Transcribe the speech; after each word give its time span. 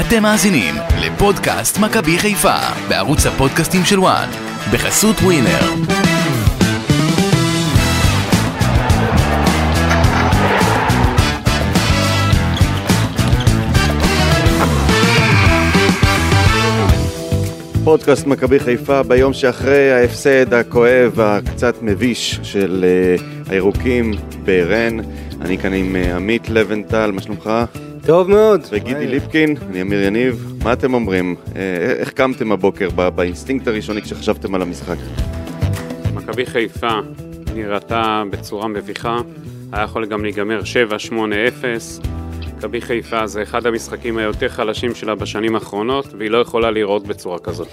אתם 0.00 0.22
מאזינים 0.22 0.74
לפודקאסט 1.00 1.78
מכבי 1.78 2.18
חיפה 2.18 2.56
בערוץ 2.88 3.26
הפודקאסטים 3.26 3.84
של 3.84 3.98
וואן 3.98 4.28
בחסות 4.72 5.16
ווינר. 5.16 5.60
פודקאסט 17.84 18.26
מכבי 18.26 18.60
חיפה 18.60 19.02
ביום 19.02 19.32
שאחרי 19.32 19.92
ההפסד 19.92 20.54
הכואב, 20.54 21.20
הקצת 21.20 21.74
מביש 21.82 22.40
של 22.42 22.84
אה, 22.84 23.24
הירוקים 23.52 24.12
ברן. 24.44 24.96
אני 25.40 25.58
כאן 25.58 25.72
עם 25.72 25.96
אה, 25.96 26.16
עמית 26.16 26.50
לבנטל, 26.50 27.10
מה 27.10 27.22
שלומך? 27.22 27.50
טוב 28.06 28.30
מאוד. 28.30 28.60
וגידי 28.70 29.06
ליפקין, 29.06 29.56
אני 29.70 29.82
אמיר 29.82 30.02
יניב. 30.02 30.54
מה 30.64 30.72
אתם 30.72 30.94
אומרים? 30.94 31.34
אה, 31.56 31.60
איך 31.98 32.10
קמתם 32.10 32.52
הבוקר 32.52 32.88
ב- 32.96 33.08
באינסטינקט 33.08 33.68
הראשוני 33.68 34.02
כשחשבתם 34.02 34.54
על 34.54 34.62
המשחק? 34.62 34.96
מכבי 36.14 36.46
חיפה 36.46 36.98
נראתה 37.54 38.22
בצורה 38.30 38.68
מביכה, 38.68 39.18
היה 39.72 39.82
יכול 39.84 40.06
גם 40.06 40.22
להיגמר 40.24 40.60
7-8-0. 40.60 41.14
מכבי 42.64 42.80
חיפה 42.80 43.26
זה 43.26 43.42
אחד 43.42 43.66
המשחקים 43.66 44.18
היותר 44.18 44.48
חלשים 44.48 44.94
שלה 44.94 45.14
בשנים 45.14 45.54
האחרונות, 45.54 46.06
והיא 46.18 46.30
לא 46.30 46.38
יכולה 46.38 46.70
להיראות 46.70 47.06
בצורה 47.06 47.38
כזאת. 47.38 47.68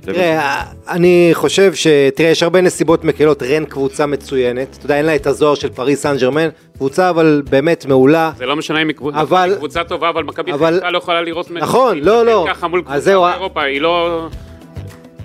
תראה, 0.00 0.62
אני 0.88 1.30
חושב 1.32 1.74
ש... 1.74 1.86
תראה, 2.14 2.30
יש 2.30 2.42
הרבה 2.42 2.60
נסיבות 2.60 3.04
מקלות, 3.04 3.42
רן 3.42 3.64
קבוצה 3.64 4.06
מצוינת, 4.06 4.76
אתה 4.76 4.84
יודע, 4.84 4.96
אין 4.96 5.06
לה 5.06 5.16
את 5.16 5.26
הזוהר 5.26 5.54
של 5.54 5.70
פריס 5.70 6.02
סן 6.02 6.16
ג'רמן, 6.16 6.48
קבוצה 6.76 7.10
אבל 7.10 7.42
באמת 7.50 7.86
מעולה. 7.86 8.30
זה 8.36 8.46
לא 8.46 8.56
משנה 8.56 8.82
אם 8.82 8.88
היא 8.88 8.96
קבוצה, 8.96 9.20
אבל- 9.20 9.48
היא 9.50 9.56
קבוצה 9.56 9.84
טובה, 9.84 10.08
אבל 10.08 10.22
מכבי 10.22 10.52
אבל- 10.52 10.74
חיפה 10.74 10.90
לא 10.90 10.98
יכולה 10.98 11.22
לראות... 11.22 11.50
נכון, 11.50 11.96
היא 11.96 12.02
לא, 12.04 12.26
לא. 12.26 12.46
ככה 12.48 12.68
מול 12.68 12.82
קבוצה 12.82 13.00
באירופה, 13.30 13.62
היא 13.62 13.80
לא... 13.80 14.26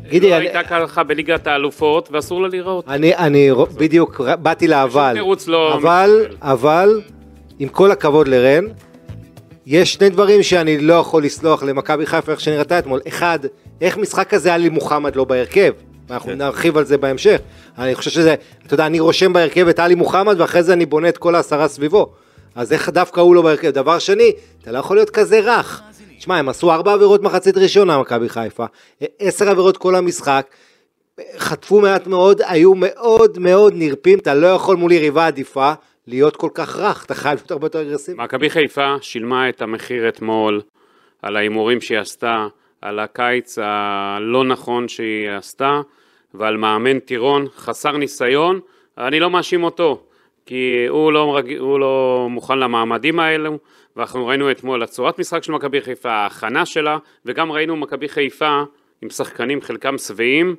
גידי, 0.10 0.30
לא 0.30 0.38
אני- 0.38 0.46
הייתה 0.46 0.64
ככה 0.64 1.04
בליגת 1.04 1.48
האלופות, 1.48 2.10
ואסור 2.12 2.42
לה 2.42 2.48
להיראות. 2.48 2.86
אני, 2.88 3.16
אני 3.16 3.50
בדיוק 3.78 4.22
באתי 4.22 4.68
לאבל, 4.68 5.18
לא 5.48 5.74
אבל. 5.74 6.26
אבל, 6.42 7.02
עם 7.60 7.68
כל 7.68 7.92
הכבוד 7.92 8.28
לרן, 8.28 8.64
יש 9.70 9.94
שני 9.94 10.10
דברים 10.10 10.44
שאני 10.44 10.78
לא 10.78 10.94
יכול 10.94 11.24
לסלוח 11.24 11.64
למכבי 11.64 12.06
חיפה 12.06 12.32
איך 12.32 12.40
שנראתה 12.40 12.80
אתמול. 12.80 13.00
אחד, 13.08 13.40
איך 13.82 13.98
משחק 13.98 14.30
כזה 14.30 14.54
עלי 14.54 14.70
מוחמד 14.70 15.16
לא 15.16 15.24
בהרכב? 15.24 15.74
אנחנו 16.12 16.36
נרחיב 16.36 16.78
על 16.78 16.86
זה 16.86 16.98
בהמשך. 16.98 17.42
אני 17.78 17.96
חושב 17.96 18.12
שזה, 18.12 18.36
אתה 18.66 18.74
יודע, 18.74 18.86
אני 18.86 19.00
רושם 19.00 19.34
בהרכב 19.34 19.68
את 19.68 19.80
עלי 19.80 19.96
מוחמד 19.96 20.42
ואחרי 20.42 20.64
זה 20.64 20.74
אני 20.74 20.86
בונה 20.86 21.10
את 21.10 21.18
כל 21.18 21.36
העשרה 21.36 21.68
סביבו. 21.68 22.12
אז 22.56 22.74
איך 22.74 22.90
דווקא 22.90 23.20
הוא 23.20 23.36
לא 23.36 23.42
בהרכב? 23.42 23.70
דבר 23.70 24.00
שני, 24.00 24.32
אתה 24.62 24.72
לא 24.72 24.78
יכול 24.78 24.98
להיות 24.98 25.10
כזה 25.10 25.40
רך. 25.40 25.82
שמע, 26.20 26.38
הם 26.38 26.50
עשו 26.50 26.72
ארבע 26.72 26.94
עבירות 26.94 27.22
מחצית 27.22 27.58
ראשונה, 27.58 28.00
מכבי 28.00 28.30
חיפה. 28.30 28.66
עשר 29.20 29.50
עבירות 29.50 29.78
כל 29.78 29.96
המשחק. 29.96 30.48
חטפו 31.38 31.82
מעט 31.82 32.08
מאוד, 32.08 32.42
היו 32.48 32.74
מאוד 32.76 33.40
מאוד 33.40 33.74
נרפים, 33.76 34.20
אתה 34.20 34.34
לא 34.34 34.48
יכול 34.48 34.78
מול 34.78 34.92
יריבה 34.92 35.28
עדיפה 35.28 35.74
להיות 36.10 36.36
כל 36.36 36.50
כך 36.54 36.78
רך, 36.78 37.06
אתה 37.06 37.16
חייב 37.16 37.38
להיות 37.40 37.52
הרבה 37.52 37.66
יותר 37.66 37.82
אגרסיבי. 37.82 38.24
מכבי 38.24 38.50
חיפה 38.50 38.96
שילמה 39.02 39.50
את 39.50 39.62
המחיר 39.62 40.10
אתמול 40.10 40.62
על 41.22 41.38
ההימורים 41.38 41.82
שהיא 41.82 42.00
עשתה, 42.00 42.48
על 42.82 43.00
הקיץ 43.00 43.58
הלא 43.62 44.44
נכון 44.44 44.88
שהיא 44.88 45.30
עשתה, 45.30 45.82
ועל 46.34 46.58
מאמן 46.58 47.00
טירון 47.00 47.48
חסר 47.58 47.98
ניסיון. 47.98 48.60
אני 48.98 49.20
לא 49.20 49.30
מאשים 49.30 49.64
אותו, 49.64 50.04
כי 50.46 50.86
הוא 50.90 51.12
לא, 51.12 51.28
מרג... 51.28 51.58
הוא 51.58 51.80
לא 51.80 52.28
מוכן 52.30 52.60
למעמדים 52.60 53.20
האלו, 53.20 53.58
ואנחנו 53.96 54.28
ראינו 54.28 54.52
אתמול 54.52 54.84
הצורת 54.84 55.20
משחק 55.20 55.44
של 55.44 55.52
מכבי 55.52 55.82
חיפה, 55.82 56.12
ההכנה 56.12 56.66
שלה, 56.66 56.98
וגם 57.26 57.52
ראינו 57.52 57.76
מכבי 57.76 58.10
חיפה 58.10 58.64
עם 59.02 59.10
שחקנים 59.10 59.62
חלקם 59.62 59.98
שבעים. 59.98 60.56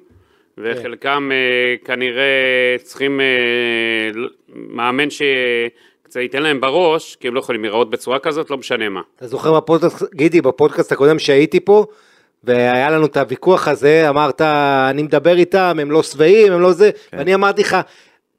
וחלקם 0.58 1.30
אה, 1.32 1.74
כנראה 1.84 2.76
צריכים 2.82 3.20
אה, 3.20 3.26
מאמן 4.48 5.10
שקצת 5.10 6.20
ייתן 6.20 6.42
להם 6.42 6.60
בראש, 6.60 7.16
כי 7.16 7.28
הם 7.28 7.34
לא 7.34 7.40
יכולים 7.40 7.62
להיראות 7.62 7.90
בצורה 7.90 8.18
כזאת, 8.18 8.50
לא 8.50 8.58
משנה 8.58 8.88
מה. 8.88 9.00
אתה 9.16 9.26
זוכר 9.26 9.56
בפודקאסט, 9.56 10.14
גידי, 10.14 10.40
בפודקאסט 10.40 10.92
הקודם 10.92 11.18
שהייתי 11.18 11.60
פה, 11.60 11.86
והיה 12.44 12.90
לנו 12.90 13.06
את 13.06 13.16
הוויכוח 13.16 13.68
הזה, 13.68 14.08
אמרת, 14.08 14.40
אני 14.90 15.02
מדבר 15.02 15.36
איתם, 15.36 15.76
הם 15.80 15.90
לא 15.90 16.02
שבעים, 16.02 16.52
הם 16.52 16.60
לא 16.60 16.72
זה, 16.72 16.90
ואני 17.12 17.34
אמרתי 17.34 17.62
לך, 17.62 17.76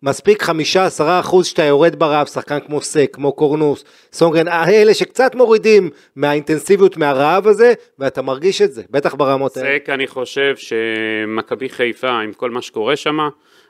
מספיק 0.04 0.44
חמישה 0.44 0.86
עשרה 0.86 1.20
אחוז 1.20 1.46
שאתה 1.46 1.64
יורד 1.64 2.00
ברעב, 2.00 2.28
שחקן 2.28 2.60
כמו 2.60 2.82
סק, 2.82 3.10
כמו 3.14 3.32
קורנוס, 3.34 3.86
סונגרן, 4.12 4.48
אלה 4.48 4.94
שקצת 4.94 5.36
מורידים 5.36 5.90
מהאינטנסיביות, 6.16 6.98
מהרעב 6.98 7.48
הזה, 7.48 7.74
ואתה 8.00 8.22
מרגיש 8.22 8.62
את 8.62 8.74
זה, 8.74 8.84
בטח 8.90 9.14
ברמות 9.14 9.58
האלה. 9.58 9.70
סק, 9.70 9.90
אני 9.90 10.08
חושב 10.08 10.56
שמכבי 10.58 11.70
חיפה, 11.70 12.10
עם 12.10 12.34
כל 12.34 12.50
מה 12.50 12.62
שקורה 12.62 12.96
שם, 12.96 13.18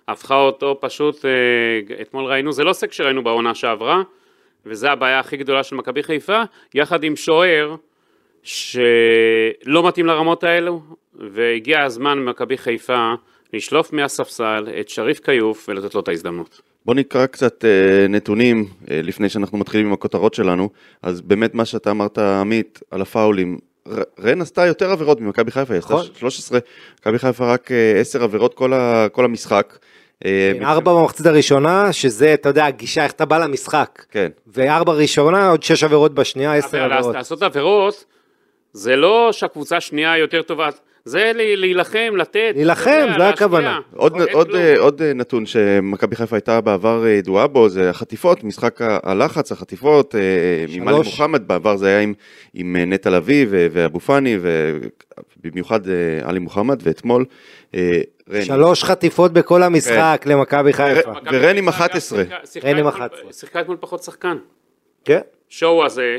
הפכה 0.08 0.36
אותו 0.36 0.78
פשוט, 0.81 1.25
אה, 1.25 1.31
אתמול 2.02 2.25
ראינו, 2.25 2.52
זה 2.52 2.64
לא 2.64 2.74
סק 2.74 2.91
שראינו 2.91 3.24
בעונה 3.24 3.56
שעברה, 3.56 4.02
וזה 4.66 4.91
הבעיה 4.91 5.20
הכי 5.20 5.38
גדולה 5.38 5.64
של 5.64 5.75
מכבי 5.75 6.03
חיפה, 6.03 6.41
יחד 6.74 7.03
עם 7.03 7.16
שוער 7.16 7.75
שלא 8.44 9.88
מתאים 9.88 10.06
לרמות 10.06 10.44
האלו, 10.44 10.81
והגיע 11.14 11.84
הזמן 11.84 12.25
במכבי 12.25 12.58
חיפה 12.58 13.14
לשלוף 13.54 13.94
מהספסל 13.94 14.68
את 14.80 14.90
שריף 14.90 15.20
כיוף 15.20 15.70
ולתת 15.70 15.96
לו 15.96 16.02
את 16.02 16.08
ההזדמנות. 16.08 16.62
בוא 16.86 16.96
נקרא 16.96 17.26
קצת 17.26 17.66
אה, 17.66 18.08
נתונים 18.08 18.68
אה, 18.92 19.02
לפני 19.04 19.30
שאנחנו 19.30 19.58
מתחילים 19.58 19.88
עם 19.88 19.94
הכותרות 19.94 20.34
שלנו. 20.34 20.70
אז 21.02 21.22
באמת 21.22 21.54
מה 21.56 21.66
שאתה 21.66 21.92
אמרת, 21.92 22.18
עמית, 22.18 22.80
על 22.92 23.02
הפאולים. 23.02 23.58
ר- 23.88 24.02
רן 24.24 24.42
עשתה 24.42 24.66
יותר 24.66 24.92
עבירות 24.92 25.22
ממכבי 25.22 25.52
חיפה, 25.52 25.74
היא 25.74 25.80
עשתה 25.80 25.94
נכון. 25.94 26.06
13, 26.16 26.60
מכבי 27.00 27.20
חיפה 27.20 27.54
רק 27.54 27.72
אה, 27.72 28.00
10 28.00 28.24
עבירות 28.24 28.54
כל, 28.54 28.74
ה, 28.74 29.08
כל 29.12 29.26
המשחק. 29.26 29.78
אה, 30.26 30.52
כן, 30.60 30.66
ארבע 30.66 30.94
במחצית 30.94 31.26
הראשונה, 31.26 31.94
שזה, 31.94 32.34
אתה 32.34 32.50
יודע, 32.50 32.66
הגישה, 32.66 33.04
איך 33.04 33.12
אתה 33.12 33.26
בא 33.26 33.38
למשחק. 33.38 34.06
כן. 34.12 34.30
וארבע 34.48 34.94
ראשונה, 34.94 35.50
עוד 35.50 35.64
שש 35.64 35.84
עבירות 35.84 36.14
בשנייה, 36.14 36.54
עשר 36.54 36.86
אבל 36.86 36.94
עבירות. 36.94 37.16
לעשות 37.16 37.44
עבירות, 37.44 38.06
זה 38.74 38.96
לא 38.96 39.30
שהקבוצה 39.32 39.78
השנייה 39.78 40.18
יותר 40.18 40.42
טובה, 40.42 40.70
זה 41.06 41.32
להילחם, 41.36 42.14
לתת. 42.18 42.52
להילחם, 42.56 42.92
להשפיע. 43.08 43.28
הכוונה. 43.30 43.80
עוד, 43.96 44.16
אין 44.22 44.28
עוד. 44.34 44.56
אה, 44.56 44.80
עוד 44.80 45.02
אה, 45.02 45.14
נתון 45.14 45.46
שמכבי 45.46 46.16
חיפה 46.16 46.36
הייתה 46.36 46.62
בעבר 46.62 47.06
אה, 47.06 47.10
ידועה 47.10 47.48
בו 47.48 47.70
זה 47.70 47.90
החטיפות, 47.90 48.44
משחק 48.44 48.80
הלחץ, 49.04 49.52
החטיפות, 49.52 50.16
שלוש. 50.68 51.08
מוחמד, 51.08 51.48
בעבר 51.48 51.76
זה 51.76 51.88
היה 51.88 52.00
עם, 52.00 52.14
עם 52.54 52.76
נטע 52.88 53.10
לביא 53.10 53.46
ואבו 53.50 54.00
פאני, 54.00 54.38
ובמיוחד 55.40 55.80
עלי 56.24 56.40
מוחמד, 56.40 56.80
ואתמול 56.84 57.26
רן. 57.76 58.42
שלוש 58.44 58.84
חטיפות 58.84 59.34
בכל 59.34 59.64
המשחק 59.64 60.24
למכבי 60.26 60.74
חיפה. 60.74 61.12
ורן 61.32 61.58
עם 61.58 61.72
חיפה, 61.72 61.86
11. 61.86 62.22
אגב, 62.22 62.30
שיחקה- 62.46 62.68
רן 62.68 62.78
עם 62.78 62.86
שיחקה 62.86 62.90
11. 62.90 63.06
אתמול- 63.20 63.34
שיחקה 63.34 63.62
אתמול 63.62 63.78
פחות 63.80 64.04
שחקן. 64.04 64.38
כן. 65.06 65.20
שואו 65.50 65.86
הזה, 65.86 66.18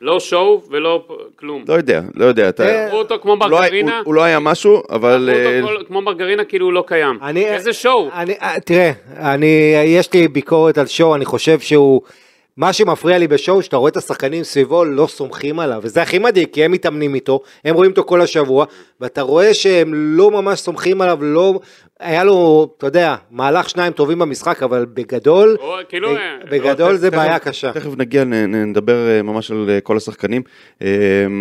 לא 0.00 0.20
שואו 0.20 0.62
ולא 0.70 1.04
כלום. 1.36 1.64
לא 1.68 1.74
יודע, 1.74 2.00
לא 2.14 2.24
יודע, 2.24 2.48
אתה... 2.48 2.66
אה, 2.68 2.84
לקחו 2.86 2.96
אותו 2.96 3.14
כמו 3.22 3.36
לא 3.36 3.60
היה- 3.60 3.60
מרגרינה, 3.62 3.96
הוא- 3.98 4.02
הוא 4.06 4.14
לא 4.14 4.22
היה 4.22 4.38
משהו, 4.38 4.82
אבל... 4.90 5.30
אה, 5.32 5.60
אותו 5.60 5.78
כל- 5.78 5.84
כמו 5.86 6.00
מרגרינה 6.02 6.44
כאילו 6.44 6.66
הוא 6.66 6.72
לא 6.72 6.84
קיים. 6.86 7.18
אני- 7.22 7.44
איזה 7.46 7.72
שואו. 7.72 8.08
אני, 8.14 8.34
אה, 8.42 8.60
תראה, 8.64 8.90
אני, 9.16 9.46
יש 9.86 10.12
לי 10.12 10.28
ביקורת 10.28 10.78
על 10.78 10.86
שואו, 10.86 11.14
אני 11.14 11.24
חושב 11.24 11.60
שהוא, 11.60 12.00
מה 12.56 12.72
שמפריע 12.72 13.18
לי 13.18 13.28
בשואו, 13.28 13.62
שאתה 13.62 13.76
רואה 13.76 13.88
את 13.90 13.96
השחקנים 13.96 14.44
סביבו 14.44 14.84
לא 14.84 15.06
סומכים 15.06 15.60
עליו, 15.60 15.78
וזה 15.82 16.02
הכי 16.02 16.18
מדאיג, 16.18 16.48
כי 16.52 16.64
הם 16.64 16.72
מתאמנים 16.72 17.14
איתו, 17.14 17.40
הם 17.64 17.74
רואים 17.74 17.90
אותו 17.90 18.04
כל 18.04 18.20
השבוע, 18.20 18.64
ואתה 19.00 19.22
רואה 19.22 19.54
שהם 19.54 19.90
לא 19.94 20.30
ממש 20.30 20.60
סומכים 20.60 21.00
עליו, 21.00 21.18
לא, 21.20 21.60
היה 22.00 22.24
לו, 22.24 22.68
אתה 22.78 22.86
יודע, 22.86 23.16
מהלך 23.30 23.68
שניים 23.70 23.92
טובים 23.92 24.18
במשחק, 24.18 24.62
אבל 24.62 24.86
בגדול, 24.94 25.56
או, 25.60 25.74
כאילו, 25.88 26.08
אה, 26.16 26.36
בגדול 26.50 26.96
זה 26.96 27.10
תכף- 27.10 27.18
בעיה 27.18 27.38
קשה. 27.38 27.72
תכף 27.72 27.90
נגיע, 27.96 28.24
נדבר 28.24 29.08
אה, 29.08 29.22
ממש 29.22 29.50
על 29.50 29.70
אה, 29.70 29.80
כל 29.80 29.96
השחקנים. 29.96 30.42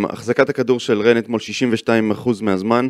החזקת 0.09 0.49
הכדור 0.49 0.79
של 0.79 1.01
רן 1.01 1.17
אתמול 1.17 1.39
62% 1.39 2.41
מהזמן. 2.41 2.87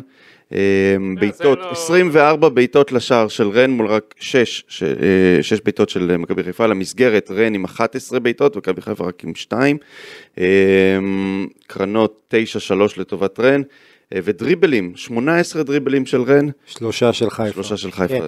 בעיטות, 1.20 1.58
לא- 1.58 1.70
24 1.70 2.48
בעיטות 2.48 2.92
לשער 2.92 3.28
של 3.28 3.48
רן 3.48 3.70
מול 3.70 3.86
רק 3.86 4.14
6, 4.20 4.64
6 5.42 5.60
בעיטות 5.60 5.88
של 5.88 6.16
מכבי 6.16 6.42
חיפה. 6.42 6.66
למסגרת 6.66 7.30
רן 7.30 7.54
עם 7.54 7.64
11 7.64 8.18
בעיטות, 8.20 8.56
מכבי 8.56 8.80
חיפה 8.82 9.04
רק 9.04 9.24
עם 9.24 9.34
2. 9.34 9.76
קרנות 11.66 12.34
9-3 12.34 12.98
לטובת 12.98 13.40
רן. 13.40 13.62
אה, 14.14 14.18
ודריבלים, 14.24 14.92
18 14.96 15.62
דריבלים 15.62 16.06
של 16.06 16.22
רן, 16.22 16.46
שלושה 16.66 17.12
של 17.12 17.30
חיפה. 17.30 17.52
שלושה 17.52 17.76
של 17.76 17.90
חיפה. 17.90 18.14
כן. 18.14 18.26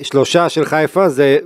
ושלושה 0.00 0.48
של 0.48 0.64
חיפה 0.64 1.08
זה, 1.08 1.38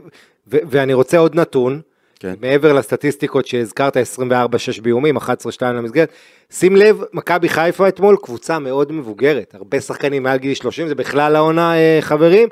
ו- 0.53 0.59
ואני 0.71 0.95
רוצה 0.95 1.19
עוד 1.19 1.35
נתון, 1.35 1.81
כן. 2.21 2.35
מעבר 2.41 2.73
לסטטיסטיקות 2.73 3.47
שהזכרת, 3.47 3.97
24-6 3.97 4.81
באיומים, 4.83 5.17
11-2 5.17 5.21
למסגרת, 5.63 6.13
שים 6.51 6.77
לב, 6.77 7.03
מכבי 7.13 7.49
חיפה 7.49 7.89
אתמול, 7.89 8.17
קבוצה 8.23 8.59
מאוד 8.59 8.93
מבוגרת, 8.93 9.55
הרבה 9.55 9.81
שחקנים 9.81 10.23
מעל 10.23 10.39
גיל 10.39 10.55
30, 10.55 10.89
זה 10.89 10.95
בכלל 10.95 11.37
העונה 11.37 11.75
אה, 11.75 11.99
חברים, 12.01 12.49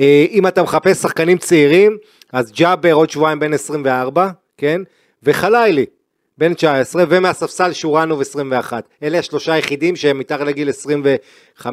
אה, 0.00 0.26
אם 0.30 0.46
אתה 0.46 0.62
מחפש 0.62 0.96
שחקנים 0.96 1.38
צעירים, 1.38 1.96
אז 2.32 2.52
ג'אבר 2.52 2.92
עוד 2.92 3.10
שבועיים 3.10 3.38
בן 3.40 3.52
24, 3.52 4.30
כן, 4.56 4.80
וחלילי, 5.22 5.86
בן 6.42 6.54
19, 6.54 7.04
ומהספסל 7.08 7.72
שורנוב 7.72 8.20
21. 8.20 8.88
אלה 9.02 9.18
השלושה 9.18 9.52
היחידים 9.52 9.96
שהם 9.96 10.18
מתחת 10.18 10.40
לגיל 10.40 10.68
25-6. 10.68 11.64
אה, 11.66 11.68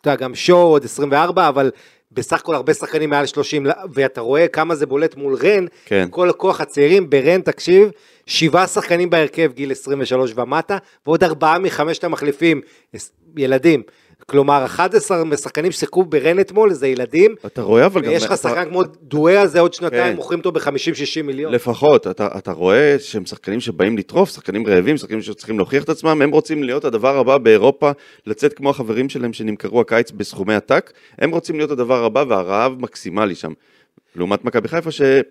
אתה 0.00 0.10
יודע, 0.10 0.16
גם 0.16 0.34
שואו 0.34 0.68
עוד 0.68 0.84
24, 0.84 1.48
אבל 1.48 1.70
בסך 2.12 2.40
הכל 2.40 2.54
הרבה 2.54 2.74
שחקנים 2.74 3.10
מעל 3.10 3.26
30, 3.26 3.66
ואתה 3.92 4.20
רואה 4.20 4.48
כמה 4.48 4.74
זה 4.74 4.86
בולט 4.86 5.16
מול 5.16 5.36
רן, 5.42 5.66
כן. 5.84 6.08
כל 6.10 6.30
הכוח 6.30 6.60
הצעירים, 6.60 7.10
ברן, 7.10 7.40
תקשיב, 7.40 7.90
שבעה 8.26 8.66
שחקנים 8.66 9.10
בהרכב 9.10 9.52
גיל 9.54 9.72
23 9.72 10.32
ומטה, 10.36 10.78
ועוד 11.06 11.24
ארבעה 11.24 11.58
מחמשת 11.58 12.04
המחליפים, 12.04 12.60
ילדים. 13.36 13.82
כלומר, 14.32 14.64
11 14.64 15.24
משחקנים 15.24 15.72
ששיחקו 15.72 16.04
ברן 16.04 16.40
אתמול, 16.40 16.72
זה 16.72 16.88
ילדים, 16.88 17.34
אתה 17.46 17.62
רואה 17.62 17.86
אבל 17.86 18.00
גם... 18.02 18.08
ויש 18.08 18.22
לך 18.22 18.28
אתה- 18.28 18.36
שחקן 18.36 18.64
כמו 18.64 18.82
דואי 19.02 19.36
הזה 19.36 19.60
עוד 19.60 19.74
שנתיים, 19.74 20.12
כן. 20.12 20.16
מוכרים 20.16 20.38
אותו 20.38 20.52
ב-50-60 20.52 21.22
מיליון. 21.24 21.52
לפחות, 21.52 22.06
אתה, 22.06 22.28
אתה 22.38 22.52
רואה 22.52 22.96
שהם 22.98 23.26
שחקנים 23.26 23.60
שבאים 23.60 23.98
לטרוף, 23.98 24.30
שחקנים 24.30 24.66
רעבים, 24.66 24.96
שחקנים 24.96 25.22
שצריכים 25.22 25.56
להוכיח 25.58 25.84
את 25.84 25.88
עצמם, 25.88 26.22
הם 26.22 26.30
רוצים 26.30 26.62
להיות 26.62 26.84
הדבר 26.84 27.18
הבא 27.18 27.38
באירופה, 27.38 27.90
לצאת 28.26 28.52
כמו 28.52 28.70
החברים 28.70 29.08
שלהם 29.08 29.32
שנמכרו 29.32 29.80
הקיץ 29.80 30.10
בסכומי 30.10 30.54
עתק, 30.54 30.92
הם 31.18 31.30
רוצים 31.30 31.56
להיות 31.56 31.70
הדבר 31.70 32.04
הבא 32.04 32.24
והרעב 32.28 32.72
מקסימלי 32.80 33.34
שם. 33.34 33.52
לעומת 34.16 34.44
מכבי 34.44 34.68
חיפה 34.68 34.90
שאתה 34.90 35.28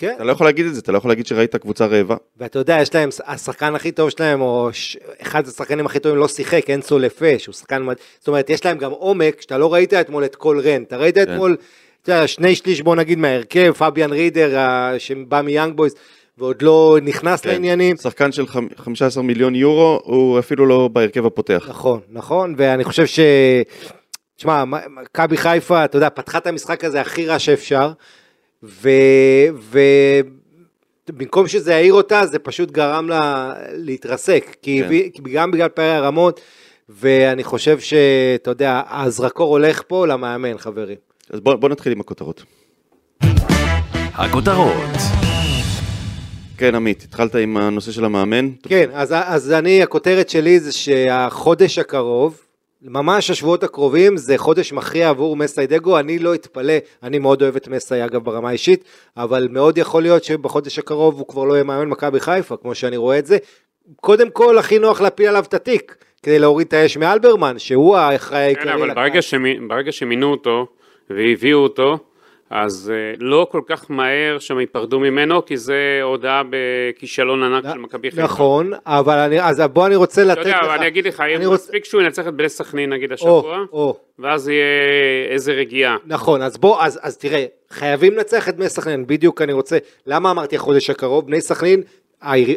כן, 0.00 0.16
לא 0.20 0.32
יכול 0.32 0.46
להגיד 0.46 0.66
את 0.66 0.74
זה, 0.74 0.80
אתה 0.80 0.92
לא 0.92 0.98
יכול 0.98 1.10
להגיד 1.10 1.26
שראית 1.26 1.56
קבוצה 1.56 1.86
רעבה. 1.86 2.16
ואתה 2.38 2.58
יודע, 2.58 2.78
יש 2.82 2.94
להם, 2.94 3.08
השחקן 3.26 3.74
הכי 3.74 3.92
טוב 3.92 4.10
שלהם, 4.10 4.40
או 4.40 4.68
ש... 4.72 4.96
אחד 5.22 5.48
השחקנים 5.48 5.86
הכי 5.86 5.98
טובים 5.98 6.18
לא 6.18 6.28
שיחק, 6.28 6.70
אנסו 6.70 6.98
לפה, 6.98 7.38
שהוא 7.38 7.52
שחקן 7.52 7.82
מד... 7.82 7.96
זאת 8.18 8.28
אומרת, 8.28 8.50
יש 8.50 8.64
להם 8.64 8.78
גם 8.78 8.90
עומק, 8.90 9.40
שאתה 9.40 9.58
לא 9.58 9.72
ראית 9.74 9.94
אתמול 9.94 10.24
את 10.24 10.36
כל 10.36 10.60
רן, 10.64 10.82
אתה 10.82 10.96
ראית 10.96 11.18
אתמול, 11.18 11.56
אתה 12.02 12.12
יודע, 12.12 12.26
שני 12.26 12.54
שליש, 12.54 12.82
בוא 12.82 12.96
נגיד, 12.96 13.18
מההרכב, 13.18 13.72
פביאן 13.72 14.12
רידר, 14.12 14.58
שבא 14.98 15.40
מיאנג 15.40 15.76
בויז, 15.76 15.94
ועוד 16.38 16.62
לא 16.62 16.98
נכנס 17.02 17.40
כן. 17.40 17.48
לעניינים. 17.50 17.96
שחקן 17.96 18.32
של 18.32 18.46
חמ- 18.46 18.76
15 18.76 19.22
מיליון 19.22 19.54
יורו, 19.54 20.00
הוא 20.04 20.38
אפילו 20.38 20.66
לא 20.66 20.88
בהרכב 20.92 21.26
הפותח. 21.26 21.66
נכון, 21.68 22.00
נכון, 22.10 22.54
ואני 22.56 22.84
חושב 22.84 23.06
ש... 23.06 23.20
תשמע, 24.36 24.64
מכבי 24.64 25.36
חיפה, 25.36 25.84
אתה 25.84 25.96
יודע, 25.96 26.08
פתחה 26.10 26.38
את 26.38 26.46
המשחק 26.46 26.84
הזה 26.84 27.00
הכי 27.00 27.26
רע 27.26 27.38
שאפשר, 27.38 27.92
ו... 28.62 28.88
ו... 29.58 29.80
במקום 31.08 31.48
שזה 31.48 31.72
יעיר 31.72 31.94
אותה, 31.94 32.26
זה 32.26 32.38
פשוט 32.38 32.70
גרם 32.70 33.08
לה 33.08 33.52
להתרסק, 33.72 34.56
כי 34.62 34.82
כן. 35.14 35.22
גם 35.32 35.50
בגלל 35.50 35.68
פערי 35.68 35.94
הרמות, 35.94 36.40
ואני 36.88 37.44
חושב 37.44 37.80
שאתה 37.80 38.50
יודע, 38.50 38.82
הזרקור 38.90 39.48
הולך 39.48 39.82
פה 39.86 40.06
למאמן, 40.06 40.58
חברים. 40.58 40.96
אז 41.30 41.40
בוא, 41.40 41.54
בוא 41.54 41.68
נתחיל 41.68 41.92
עם 41.92 42.00
הכותרות. 42.00 42.42
הכותרות, 44.14 44.96
כן, 46.58 46.74
עמית, 46.74 47.02
התחלת 47.02 47.34
עם 47.34 47.56
הנושא 47.56 47.92
של 47.92 48.04
המאמן? 48.04 48.50
כן, 48.62 48.90
אז, 48.92 49.14
אז 49.24 49.52
אני, 49.52 49.82
הכותרת 49.82 50.28
שלי 50.28 50.60
זה 50.60 50.72
שהחודש 50.72 51.78
הקרוב, 51.78 52.40
ממש 52.82 53.30
השבועות 53.30 53.62
הקרובים, 53.62 54.16
זה 54.16 54.38
חודש 54.38 54.72
מכריע 54.72 55.08
עבור 55.08 55.36
מסיידגו, 55.36 55.98
אני 55.98 56.18
לא 56.18 56.34
אתפלא, 56.34 56.74
אני 57.02 57.18
מאוד 57.18 57.42
אוהב 57.42 57.56
את 57.56 57.68
מסי 57.68 58.04
אגב 58.04 58.24
ברמה 58.24 58.48
האישית, 58.48 58.84
אבל 59.16 59.48
מאוד 59.50 59.78
יכול 59.78 60.02
להיות 60.02 60.24
שבחודש 60.24 60.78
הקרוב 60.78 61.18
הוא 61.18 61.28
כבר 61.28 61.44
לא 61.44 61.54
יהיה 61.54 61.64
מאמן 61.64 61.88
מכבי 61.88 62.20
חיפה, 62.20 62.56
כמו 62.56 62.74
שאני 62.74 62.96
רואה 62.96 63.18
את 63.18 63.26
זה. 63.26 63.38
קודם 63.96 64.30
כל, 64.30 64.58
הכי 64.58 64.78
נוח 64.78 65.00
להפיל 65.00 65.28
עליו 65.28 65.44
את 65.48 65.54
התיק, 65.54 65.96
כדי 66.22 66.38
להוריד 66.38 66.66
את 66.66 66.72
האש 66.72 66.96
מאלברמן, 66.96 67.58
שהוא 67.58 67.96
האחראי 67.96 68.40
העיקרי. 68.40 68.64
כן, 68.64 68.70
אבל. 68.70 68.94
ברגע, 68.94 69.22
שמי, 69.22 69.60
ברגע 69.68 69.92
שמינו 69.92 70.30
אותו 70.30 70.66
והביאו 71.10 71.58
אותו, 71.58 71.98
אז 72.50 72.92
uh, 72.92 73.16
לא 73.20 73.46
כל 73.50 73.60
כך 73.66 73.84
מהר 73.88 74.38
שהם 74.38 74.60
ייפרדו 74.60 75.00
ממנו, 75.00 75.44
כי 75.44 75.56
זה 75.56 76.00
הודעה 76.02 76.42
בכישלון 76.50 77.42
ענק 77.42 77.64
של 77.72 77.78
מכבי 77.78 78.10
חיפה. 78.10 78.22
נכון, 78.22 78.72
אבל 78.86 79.18
אני, 79.18 79.42
אז 79.42 79.60
בוא 79.72 79.86
אני 79.86 79.96
רוצה 79.96 80.24
לתת 80.24 80.40
אתה 80.40 80.48
יודע, 80.48 80.60
לך... 80.62 80.70
אני 80.78 80.86
אגיד 80.86 81.06
לך, 81.06 81.22
רוצה- 81.36 81.54
מספיק 81.54 81.84
שהוא 81.84 82.02
ינצח 82.02 82.28
את 82.28 82.34
בני 82.34 82.48
סכנין 82.48 82.92
נגיד 82.92 83.12
השבוע. 83.12 83.64
ואז 84.18 84.48
יהיה 84.48 84.64
איזה 85.30 85.52
רגיעה. 85.52 85.96
נכון, 86.06 86.42
אז 86.42 86.58
בוא, 86.58 86.82
אז, 86.82 87.00
אז 87.02 87.16
תראה, 87.16 87.44
חייבים 87.70 88.12
לנצח 88.12 88.48
את 88.48 88.56
בני 88.56 88.68
סכנין, 88.68 89.06
בדיוק 89.06 89.42
אני 89.42 89.52
רוצה, 89.52 89.78
למה 90.06 90.30
אמרתי 90.30 90.56
החודש 90.56 90.90
הקרוב? 90.90 91.26
בני 91.26 91.40
סכנין, 91.40 91.82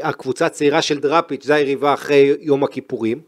הקבוצה 0.01 0.45
הצעירה 0.45 0.81
של 0.81 0.99
דראפיץ', 0.99 1.43
זה 1.43 1.55
היריבה 1.55 1.93
אחרי 1.93 2.33
יום 2.39 2.63
הכיפורים. 2.63 3.19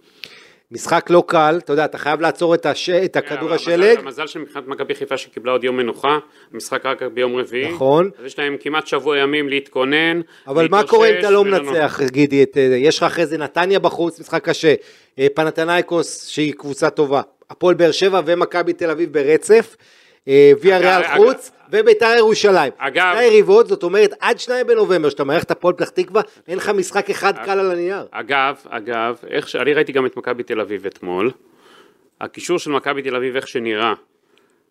משחק 0.72 1.10
לא 1.10 1.24
קל, 1.28 1.60
אתה 1.64 1.74
יודע, 1.74 1.86
אתה 1.86 1.98
חייב 1.98 2.22
לעצור 2.22 2.56
את, 2.56 2.66
הש... 2.66 2.90
את 2.90 3.16
הכדור 3.16 3.40
כן, 3.40 3.46
אבל 3.46 3.56
השלג, 3.56 3.98
המזל, 3.98 4.00
המזל 4.00 4.28
שמבחינת 4.28 4.68
מכבי 4.68 4.96
חיפה 4.96 5.18
שקיבלה 5.18 5.52
עוד 5.52 5.64
יום 5.64 5.78
מנוחה, 5.78 6.20
המשחק 6.54 6.86
רק 6.86 7.04
ביום 7.04 7.36
רביעי. 7.36 7.72
נכון. 7.74 8.10
אז 8.20 8.26
יש 8.26 8.40
להם 8.40 8.58
כמעט 8.60 8.88
שבוע 8.88 9.18
ימים 9.18 9.50
להתכונן. 9.50 10.22
אבל 10.48 10.68
מה 10.72 10.78
להתאושש 10.78 10.90
קורה 10.90 11.10
אם 11.10 11.20
אתה 11.20 11.30
לא. 11.30 11.46
מנצח, 11.46 12.00
גידי, 12.02 12.44
את, 12.44 12.58
אה, 12.58 12.62
יש 12.62 12.98
לך 12.98 13.04
אחרי 13.04 13.26
זה 13.26 13.38
נתניה 13.38 13.80
בחוץ, 13.80 14.20
משחק 14.20 14.50
קשה, 14.50 14.74
אה, 15.20 15.28
פנתנייקוס 15.34 16.28
שהיא 16.28 16.54
קבוצה 16.54 16.90
טובה, 16.90 17.22
הפועל 17.50 17.76
באר 17.76 17.92
שבע 17.92 18.22
ומכבי 18.26 18.74
תל 18.74 18.92
אביב 18.92 19.14
ברצף, 19.14 19.76
ויה 20.28 20.78
אגב, 20.78 20.86
ריאל 20.86 21.04
חוץ, 21.18 21.52
וביתר 21.72 22.14
ירושלים. 22.18 22.72
אגב- 22.78 23.14
שתי 23.16 23.24
יריבות, 23.24 23.68
זאת 23.68 23.84
אומרת, 23.84 24.14
עד 24.20 24.40
שניים 24.40 24.68
בנובמבר, 24.68 25.10
שאתה 25.10 25.24
מערכת 25.24 25.52
הפועל 25.52 25.74
פתח 25.74 25.90
תקווה, 25.90 26.22
אין 26.48 26.58
לך 26.58 26.70
משחק 26.70 27.10
אחד 27.10 27.34
קל 27.46 27.60
על 27.60 27.72
הנייר. 27.72 28.06
אגב, 28.12 28.56
אגב, 28.70 29.16
ש... 29.46 29.56
אני 29.56 29.74
ראיתי 29.74 29.92
גם 29.92 30.06
את 30.06 30.18
מכבי 30.18 30.44
תל 30.44 30.60
אביב 30.62 30.86
אתמול. 30.86 31.32
הקישור 32.22 32.60
של 32.60 32.72
מכבי 32.72 33.02
תל 33.02 33.16
אביב 33.16 33.36
איך 33.36 33.48
שנראה, 33.48 33.94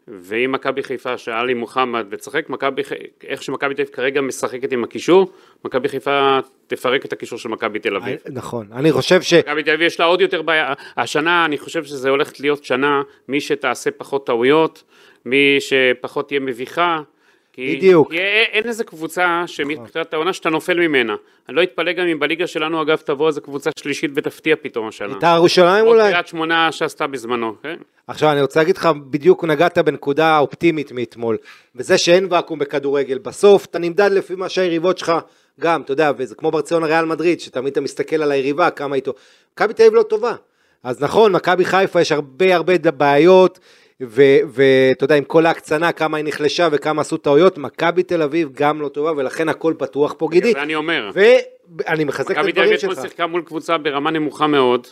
ואם 0.08 0.52
מכבי 0.52 0.82
חיפה 0.82 1.18
שאלי 1.18 1.54
מוחמד 1.54 2.06
ותשחק, 2.10 2.48
מכבי, 2.48 2.82
איך 3.26 3.42
שמכבי 3.42 3.74
תל 3.74 3.82
אביב 3.82 3.94
כרגע 3.94 4.20
משחקת 4.20 4.72
עם 4.72 4.84
הקישור, 4.84 5.32
מכבי 5.64 5.88
חיפה 5.88 6.38
תפרק 6.66 7.04
את 7.04 7.12
הקישור 7.12 7.38
של 7.38 7.48
מכבי 7.48 7.78
תל 7.78 7.96
אביב. 7.96 8.18
נכון, 8.32 8.66
אני 8.72 8.92
חושב 8.92 9.22
ש... 9.22 9.34
מכבי 9.34 9.62
תל 9.62 9.70
אביב 9.70 9.86
יש 9.86 10.00
לה 10.00 10.06
עוד 10.06 10.20
יותר 10.20 10.42
בעיה, 10.42 10.72
השנה 10.96 11.44
אני 11.44 11.58
חושב 11.58 11.84
שזה 11.84 12.10
הולכת 12.10 12.40
להיות 12.40 12.64
שנה, 12.64 13.02
מי 13.28 13.40
שתעשה 13.40 13.90
פחות 13.90 14.26
טעויות, 14.26 14.82
מי 15.26 15.56
שפחות 15.60 16.28
תהיה 16.28 16.40
מביכה. 16.40 17.00
כי, 17.52 17.76
בדיוק. 17.76 18.10
כי 18.10 18.18
אין 18.52 18.64
איזה 18.64 18.84
קבוצה 18.84 19.42
שמתחילת 19.46 20.14
העונה 20.14 20.32
שאתה 20.32 20.50
נופל 20.50 20.80
ממנה. 20.80 21.14
אני 21.48 21.56
לא 21.56 21.62
אתפלא 21.62 21.92
גם 21.92 22.06
אם 22.06 22.18
בליגה 22.18 22.46
שלנו 22.46 22.82
אגב 22.82 22.96
תבוא 22.96 23.28
איזה 23.28 23.40
קבוצה 23.40 23.70
שלישית 23.78 24.10
ותפתיע 24.14 24.56
פתאום 24.62 24.88
השנה. 24.88 25.14
ביתר 25.14 25.34
ירושלים 25.36 25.86
או 25.86 25.90
אולי? 25.90 26.10
קריית 26.10 26.26
שמונה 26.26 26.72
שעשתה 26.72 27.06
בזמנו, 27.06 27.54
כן? 27.62 27.76
עכשיו 28.06 28.32
אני 28.32 28.42
רוצה 28.42 28.60
להגיד 28.60 28.76
לך, 28.76 28.88
בדיוק 29.10 29.44
נגעת 29.44 29.78
בנקודה 29.78 30.38
אופטימית 30.38 30.92
מאתמול, 30.92 31.36
וזה 31.74 31.98
שאין 31.98 32.26
ואקום 32.30 32.58
בכדורגל, 32.58 33.18
בסוף 33.18 33.64
אתה 33.64 33.78
נמדד 33.78 34.10
לפי 34.12 34.34
מה 34.34 34.48
שהיריבות 34.48 34.98
שלך 34.98 35.12
גם, 35.60 35.80
אתה 35.80 35.92
יודע, 35.92 36.12
וזה 36.16 36.34
כמו 36.34 36.50
ברציונה 36.50 36.86
ריאל 36.86 37.04
מדריד, 37.04 37.40
שתמיד 37.40 37.72
אתה 37.72 37.80
מסתכל 37.80 38.22
על 38.22 38.32
היריבה, 38.32 38.70
כמה 38.70 38.96
איתו, 38.96 39.12
מכבי 39.52 39.74
תל 39.74 39.82
אביב 39.82 39.94
לא 39.94 40.02
טובה, 40.02 40.34
אז 40.82 41.02
נכון, 41.02 41.32
מכבי 41.32 41.64
חיפה 41.64 42.00
יש 42.00 42.12
הרבה 42.12 42.54
הרבה 42.54 42.78
בעיות, 42.78 43.58
ואתה 44.08 45.04
יודע, 45.04 45.14
עם 45.14 45.24
כל 45.24 45.46
ההקצנה, 45.46 45.92
כמה 45.92 46.16
היא 46.16 46.24
נחלשה 46.24 46.68
וכמה 46.72 47.00
עשו 47.00 47.16
טעויות, 47.16 47.58
מכבי 47.58 48.02
תל 48.02 48.22
אביב 48.22 48.48
גם 48.54 48.80
לא 48.80 48.88
טובה, 48.88 49.12
ולכן 49.16 49.48
הכל 49.48 49.74
פתוח 49.78 50.14
פה 50.18 50.28
גידי, 50.30 50.52
זה 50.52 50.62
אני 50.62 50.74
אומר. 50.74 51.10
ואני 51.14 52.04
מחזק 52.04 52.30
את 52.30 52.36
מכבי 52.36 52.52
תל 52.52 52.60
אביב 52.60 52.72
הדברים 52.72 52.78
אתמול 52.78 52.94
שלך. 52.94 53.02
שיחקה 53.04 53.26
מול 53.26 53.42
קבוצה 53.42 53.78
ברמה 53.78 54.10
נמוכה 54.10 54.46
מאוד, 54.46 54.86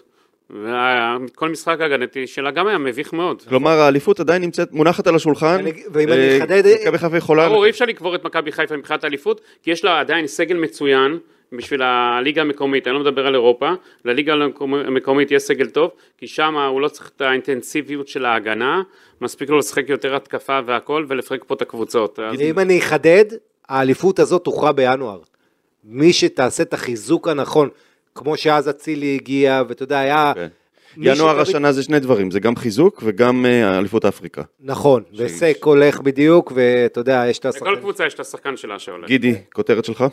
וכל 0.51 1.49
משחק 1.49 1.77
הגנתי 1.81 2.27
שלה 2.27 2.51
גם 2.51 2.67
היה 2.67 2.79
מביך 2.79 3.13
מאוד. 3.13 3.43
כלומר, 3.49 3.71
האליפות 3.81 4.21
עדיין 4.21 4.43
נמצאת, 4.43 4.73
מונחת 4.73 5.07
על 5.07 5.15
השולחן. 5.17 5.65
ואם 5.93 6.09
אני 6.13 6.21
אה, 6.31 6.39
אחדד- 6.39 6.77
מכבי 6.83 6.99
חיפה 6.99 7.17
יכולה... 7.17 7.49
ברור, 7.49 7.65
אי 7.65 7.71
אפשר 7.71 7.85
לקבור 7.85 8.15
את 8.15 8.25
מכבי 8.25 8.53
חיפה 8.53 8.77
מבחינת 8.77 9.05
האליפות, 9.05 9.41
כי 9.63 9.71
יש 9.71 9.85
לה 9.85 10.01
עדיין 10.01 10.27
סגל 10.27 10.57
מצוין 10.57 11.19
בשביל 11.53 11.83
הליגה 11.83 12.43
המקומית, 12.43 12.87
אני 12.87 12.95
לא 12.95 13.01
מדבר 13.01 13.27
על 13.27 13.35
אירופה, 13.35 13.71
לליגה 14.05 14.35
המקומית 14.61 15.31
יש 15.31 15.43
סגל 15.43 15.69
טוב, 15.69 15.91
כי 16.19 16.27
שם 16.27 16.57
הוא 16.57 16.81
לא 16.81 16.89
צריך 16.89 17.11
את 17.17 17.21
האינטנסיביות 17.21 18.09
של 18.09 18.25
ההגנה, 18.25 18.83
מספיק 19.21 19.51
לו 19.51 19.59
לשחק 19.59 19.89
יותר 19.89 20.17
התקפה 20.17 20.61
והכל, 20.67 21.07
ולפרק 21.09 21.45
פה 21.47 21.55
את 21.55 21.63
הקבוצות. 21.63 22.19
אז 22.19 22.41
אם 22.41 22.59
אני 22.59 22.79
אחדד, 22.79 23.25
האליפות 23.69 24.19
הזאת 24.19 24.45
תוכרע 24.45 24.73
בינואר. 24.73 25.21
מי 25.85 26.13
שתעשה 26.13 26.63
את 26.63 26.75
החיזוק 26.75 27.29
הנכון, 27.29 27.69
כמו 28.15 28.37
שאז 28.37 28.69
אצילי 28.69 29.15
הגיע, 29.15 29.63
ואתה 29.69 29.83
יודע, 29.83 29.99
היה... 29.99 30.33
כן. 30.35 30.49
ינואר 30.97 31.41
השנה 31.41 31.73
זה 31.73 31.83
שני 31.83 32.01
דברים, 32.01 32.31
זה 32.31 32.41
גם 32.41 32.57
חיזוק 32.57 33.03
וגם 33.05 33.47
אה, 33.47 33.79
אליפות 33.79 34.05
אפריקה. 34.05 34.43
נכון, 34.61 35.03
וסק 35.17 35.59
הולך 35.65 36.01
בדיוק, 36.01 36.53
ואתה 36.55 37.01
יודע, 37.01 37.25
יש 37.29 37.39
את 37.39 37.47
לכל 37.47 37.57
השחקן. 37.57 37.81
קבוצה 37.81 38.07
יש 38.07 38.15
את 38.15 38.21
השחקן 38.21 38.57
שלה 38.57 38.79
שעולה. 38.79 39.07
גידי, 39.07 39.35
כותרת 39.53 39.85
שלך? 39.85 40.05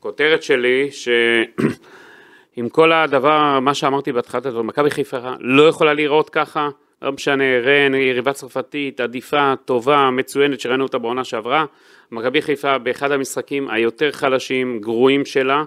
כותרת 0.00 0.42
שלי, 0.42 0.88
שעם 0.90 2.68
כל 2.68 2.92
הדבר, 2.92 3.60
מה 3.60 3.74
שאמרתי 3.74 4.12
בהתחלת 4.12 4.46
הדבר, 4.46 4.62
מכבי 4.62 4.90
חיפה 4.90 5.18
לא 5.40 5.62
יכולה 5.68 5.94
להיראות 5.94 6.30
ככה, 6.30 6.68
לא 7.02 7.12
משנה, 7.12 7.44
רן, 7.58 7.94
יריבה 7.94 8.32
צרפתית, 8.32 9.00
עדיפה, 9.00 9.54
טובה, 9.64 10.10
מצוינת, 10.10 10.60
שראינו 10.60 10.84
אותה 10.84 10.98
בעונה 10.98 11.24
שעברה. 11.24 11.64
מכבי 12.10 12.42
חיפה 12.42 12.78
באחד 12.78 13.12
המשחקים 13.12 13.70
היותר 13.70 14.12
חלשים, 14.12 14.80
גרועים 14.80 15.24
שלה. 15.24 15.64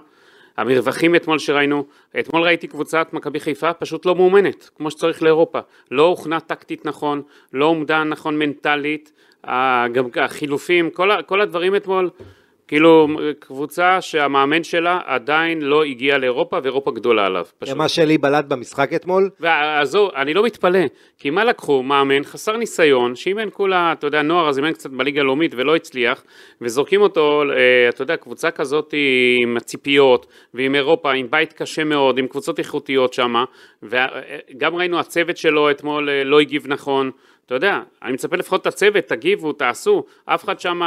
המרווחים 0.56 1.14
אתמול 1.14 1.38
שראינו, 1.38 1.84
אתמול 2.18 2.42
ראיתי 2.42 2.66
קבוצת 2.66 3.08
מכבי 3.12 3.40
חיפה 3.40 3.72
פשוט 3.72 4.06
לא 4.06 4.14
מאומנת, 4.14 4.70
כמו 4.76 4.90
שצריך 4.90 5.22
לאירופה. 5.22 5.58
לא 5.90 6.02
הוכנה 6.02 6.40
טקטית 6.40 6.86
נכון, 6.86 7.22
לא 7.52 7.66
עומדה 7.66 8.04
נכון 8.04 8.38
מנטלית, 8.38 9.12
גם 9.92 10.08
החילופים, 10.16 10.90
כל, 10.90 11.10
כל 11.26 11.40
הדברים 11.40 11.76
אתמול 11.76 12.10
כאילו, 12.68 13.08
קבוצה 13.38 14.00
שהמאמן 14.00 14.64
שלה 14.64 15.00
עדיין 15.04 15.62
לא 15.62 15.84
הגיע 15.84 16.18
לאירופה, 16.18 16.58
ואירופה 16.62 16.90
גדולה 16.90 17.26
עליו. 17.26 17.46
פשוט. 17.58 17.76
מה 17.76 17.88
שלי 17.88 18.18
בלט 18.18 18.44
במשחק 18.44 18.92
אתמול. 18.92 19.30
ועזוב, 19.40 20.10
אני 20.16 20.34
לא 20.34 20.44
מתפלא, 20.44 20.80
כי 21.18 21.30
מה 21.30 21.44
לקחו? 21.44 21.82
מאמן 21.82 22.24
חסר 22.24 22.56
ניסיון, 22.56 23.16
שאימן 23.16 23.48
כולה, 23.52 23.92
אתה 23.92 24.06
יודע, 24.06 24.22
נוער, 24.22 24.48
אז 24.48 24.58
אימן 24.58 24.72
קצת 24.72 24.90
בליגה 24.90 25.20
הלאומית 25.20 25.54
ולא 25.56 25.76
הצליח, 25.76 26.24
וזורקים 26.60 27.00
אותו, 27.00 27.42
אה, 27.50 27.88
אתה 27.88 28.02
יודע, 28.02 28.16
קבוצה 28.16 28.50
כזאת 28.50 28.94
עם 29.42 29.58
ציפיות, 29.60 30.26
ועם 30.54 30.74
אירופה, 30.74 31.12
עם 31.12 31.26
בית 31.30 31.52
קשה 31.52 31.84
מאוד, 31.84 32.18
עם 32.18 32.26
קבוצות 32.26 32.58
איכותיות 32.58 33.12
שמה, 33.12 33.44
וגם 33.82 34.74
ראינו, 34.74 34.98
הצוות 34.98 35.36
שלו 35.36 35.70
אתמול 35.70 36.10
אה, 36.10 36.24
לא 36.24 36.40
הגיב 36.40 36.64
נכון. 36.68 37.10
אתה 37.46 37.54
יודע, 37.54 37.80
אני 38.02 38.12
מצפה 38.12 38.36
לפחות 38.36 38.60
את 38.60 38.66
הצוות, 38.66 39.04
תגיבו, 39.04 39.52
תעשו, 39.52 40.04
אף 40.24 40.44
אחד 40.44 40.60
שם 40.60 40.80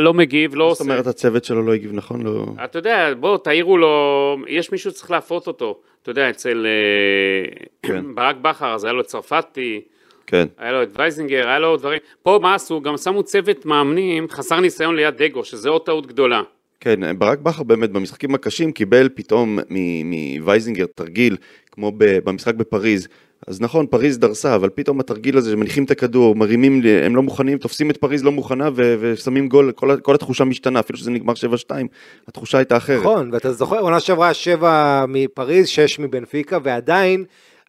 לא 0.00 0.14
מגיב, 0.14 0.54
לא 0.54 0.68
זאת 0.68 0.80
עושה. 0.80 0.92
אומרת, 0.92 1.06
הצוות 1.06 1.44
שלו 1.44 1.62
לא 1.62 1.74
הגיב 1.74 1.92
נכון? 1.92 2.22
לא... 2.22 2.46
אתה 2.64 2.78
יודע, 2.78 3.14
בוא, 3.20 3.38
תעירו 3.38 3.78
לו, 3.78 4.36
יש 4.48 4.72
מישהו 4.72 4.90
שצריך 4.90 5.10
להפרות 5.10 5.46
אותו. 5.46 5.80
אתה 6.02 6.10
יודע, 6.10 6.30
אצל 6.30 6.66
אה, 6.66 7.66
כן. 7.82 8.04
ברק 8.14 8.36
בכר, 8.36 8.74
אז 8.74 8.84
היה 8.84 8.92
לו 8.92 9.00
את 9.00 9.06
צרפתי, 9.06 9.80
כן. 10.26 10.46
היה 10.58 10.72
לו 10.72 10.82
את 10.82 10.88
וייזינגר, 10.98 11.48
היה 11.48 11.58
לו 11.58 11.76
דברים. 11.76 11.98
פה 12.22 12.38
מה 12.42 12.54
עשו? 12.54 12.80
גם 12.80 12.96
שמו 12.96 13.22
צוות 13.22 13.66
מאמנים 13.66 14.28
חסר 14.28 14.60
ניסיון 14.60 14.96
ליד 14.96 15.14
דגו, 15.22 15.44
שזה 15.44 15.68
עוד 15.68 15.82
טעות 15.82 16.06
גדולה. 16.06 16.42
כן, 16.80 17.18
ברק 17.18 17.38
בכר 17.38 17.62
באמת 17.62 17.90
במשחקים 17.90 18.34
הקשים 18.34 18.72
קיבל 18.72 19.08
פתאום 19.14 19.58
מווייזינגר 20.04 20.86
תרגיל, 20.94 21.36
כמו 21.72 21.92
במשחק 21.96 22.54
בפריז. 22.54 23.08
אז 23.48 23.60
נכון, 23.60 23.86
פריז 23.86 24.18
דרסה, 24.18 24.54
אבל 24.54 24.68
פתאום 24.74 25.00
התרגיל 25.00 25.38
הזה, 25.38 25.50
שמניחים 25.50 25.84
את 25.84 25.90
הכדור, 25.90 26.36
מרימים, 26.36 26.82
הם 27.04 27.16
לא 27.16 27.22
מוכנים, 27.22 27.58
תופסים 27.58 27.90
את 27.90 27.96
פריז 27.96 28.24
לא 28.24 28.32
מוכנה 28.32 28.68
ו- 28.74 28.94
ושמים 29.00 29.48
גול, 29.48 29.72
כל, 29.72 29.96
כל 30.02 30.14
התחושה 30.14 30.44
משתנה, 30.44 30.80
אפילו 30.80 30.98
שזה 30.98 31.10
נגמר 31.10 31.32
7-2, 31.32 31.70
התחושה 32.28 32.58
הייתה 32.58 32.76
אחרת. 32.76 33.00
נכון, 33.00 33.30
ואתה 33.32 33.52
זוכר, 33.52 33.78
עונה 33.78 34.00
שעברה 34.00 34.34
שבע 34.34 35.04
מפריז, 35.08 35.68
שש 35.68 35.98
מבנפיקה, 35.98 36.58
ועדיין, 36.62 37.24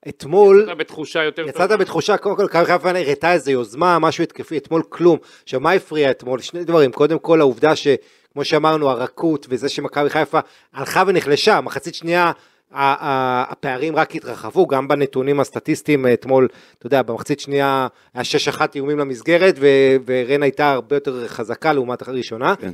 אתמול, 0.09 0.63
אתה 0.63 0.75
בתחושה 0.75 1.24
יותר 1.24 1.41
יצאת 1.41 1.62
טובה. 1.62 1.77
בתחושה, 1.77 2.17
קודם 2.17 2.36
כל, 2.36 2.43
מכבי 2.43 2.65
חיפה 2.65 2.89
הראתה 2.89 3.33
איזה 3.33 3.51
יוזמה, 3.51 4.00
משהו 4.00 4.24
התקפי, 4.24 4.57
אתמול 4.57 4.81
כלום. 4.89 5.17
עכשיו, 5.43 5.59
מה 5.59 5.71
הפריע 5.71 6.12
אתמול? 6.12 6.39
שני 6.39 6.63
דברים, 6.63 6.91
קודם 6.91 7.19
כל 7.19 7.41
העובדה 7.41 7.75
שכמו 7.75 8.43
שאמרנו, 8.43 8.89
הרכות 8.89 9.48
וזה 9.50 9.69
שמכבי 9.69 10.09
חיפה 10.09 10.39
הלכה 10.74 11.03
ונחלשה, 11.07 11.62
מחצית 11.62 11.95
שנייה, 11.95 12.31
הפערים 12.71 13.95
רק 13.95 14.15
התרחבו, 14.15 14.67
גם 14.67 14.88
בנתונים 14.88 15.39
הסטטיסטיים 15.39 16.05
אתמול, 16.13 16.47
אתה 16.77 16.88
יודע, 16.88 17.01
במחצית 17.01 17.39
שנייה 17.39 17.88
היה 18.13 18.23
6-1 18.57 18.61
איומים 18.75 18.99
למסגרת, 18.99 19.55
ו- 19.59 19.95
ורן 20.05 20.43
הייתה 20.43 20.71
הרבה 20.71 20.95
יותר 20.95 21.27
חזקה 21.27 21.73
לעומת 21.73 22.07
הראשונה. 22.07 22.55
כן. 22.55 22.71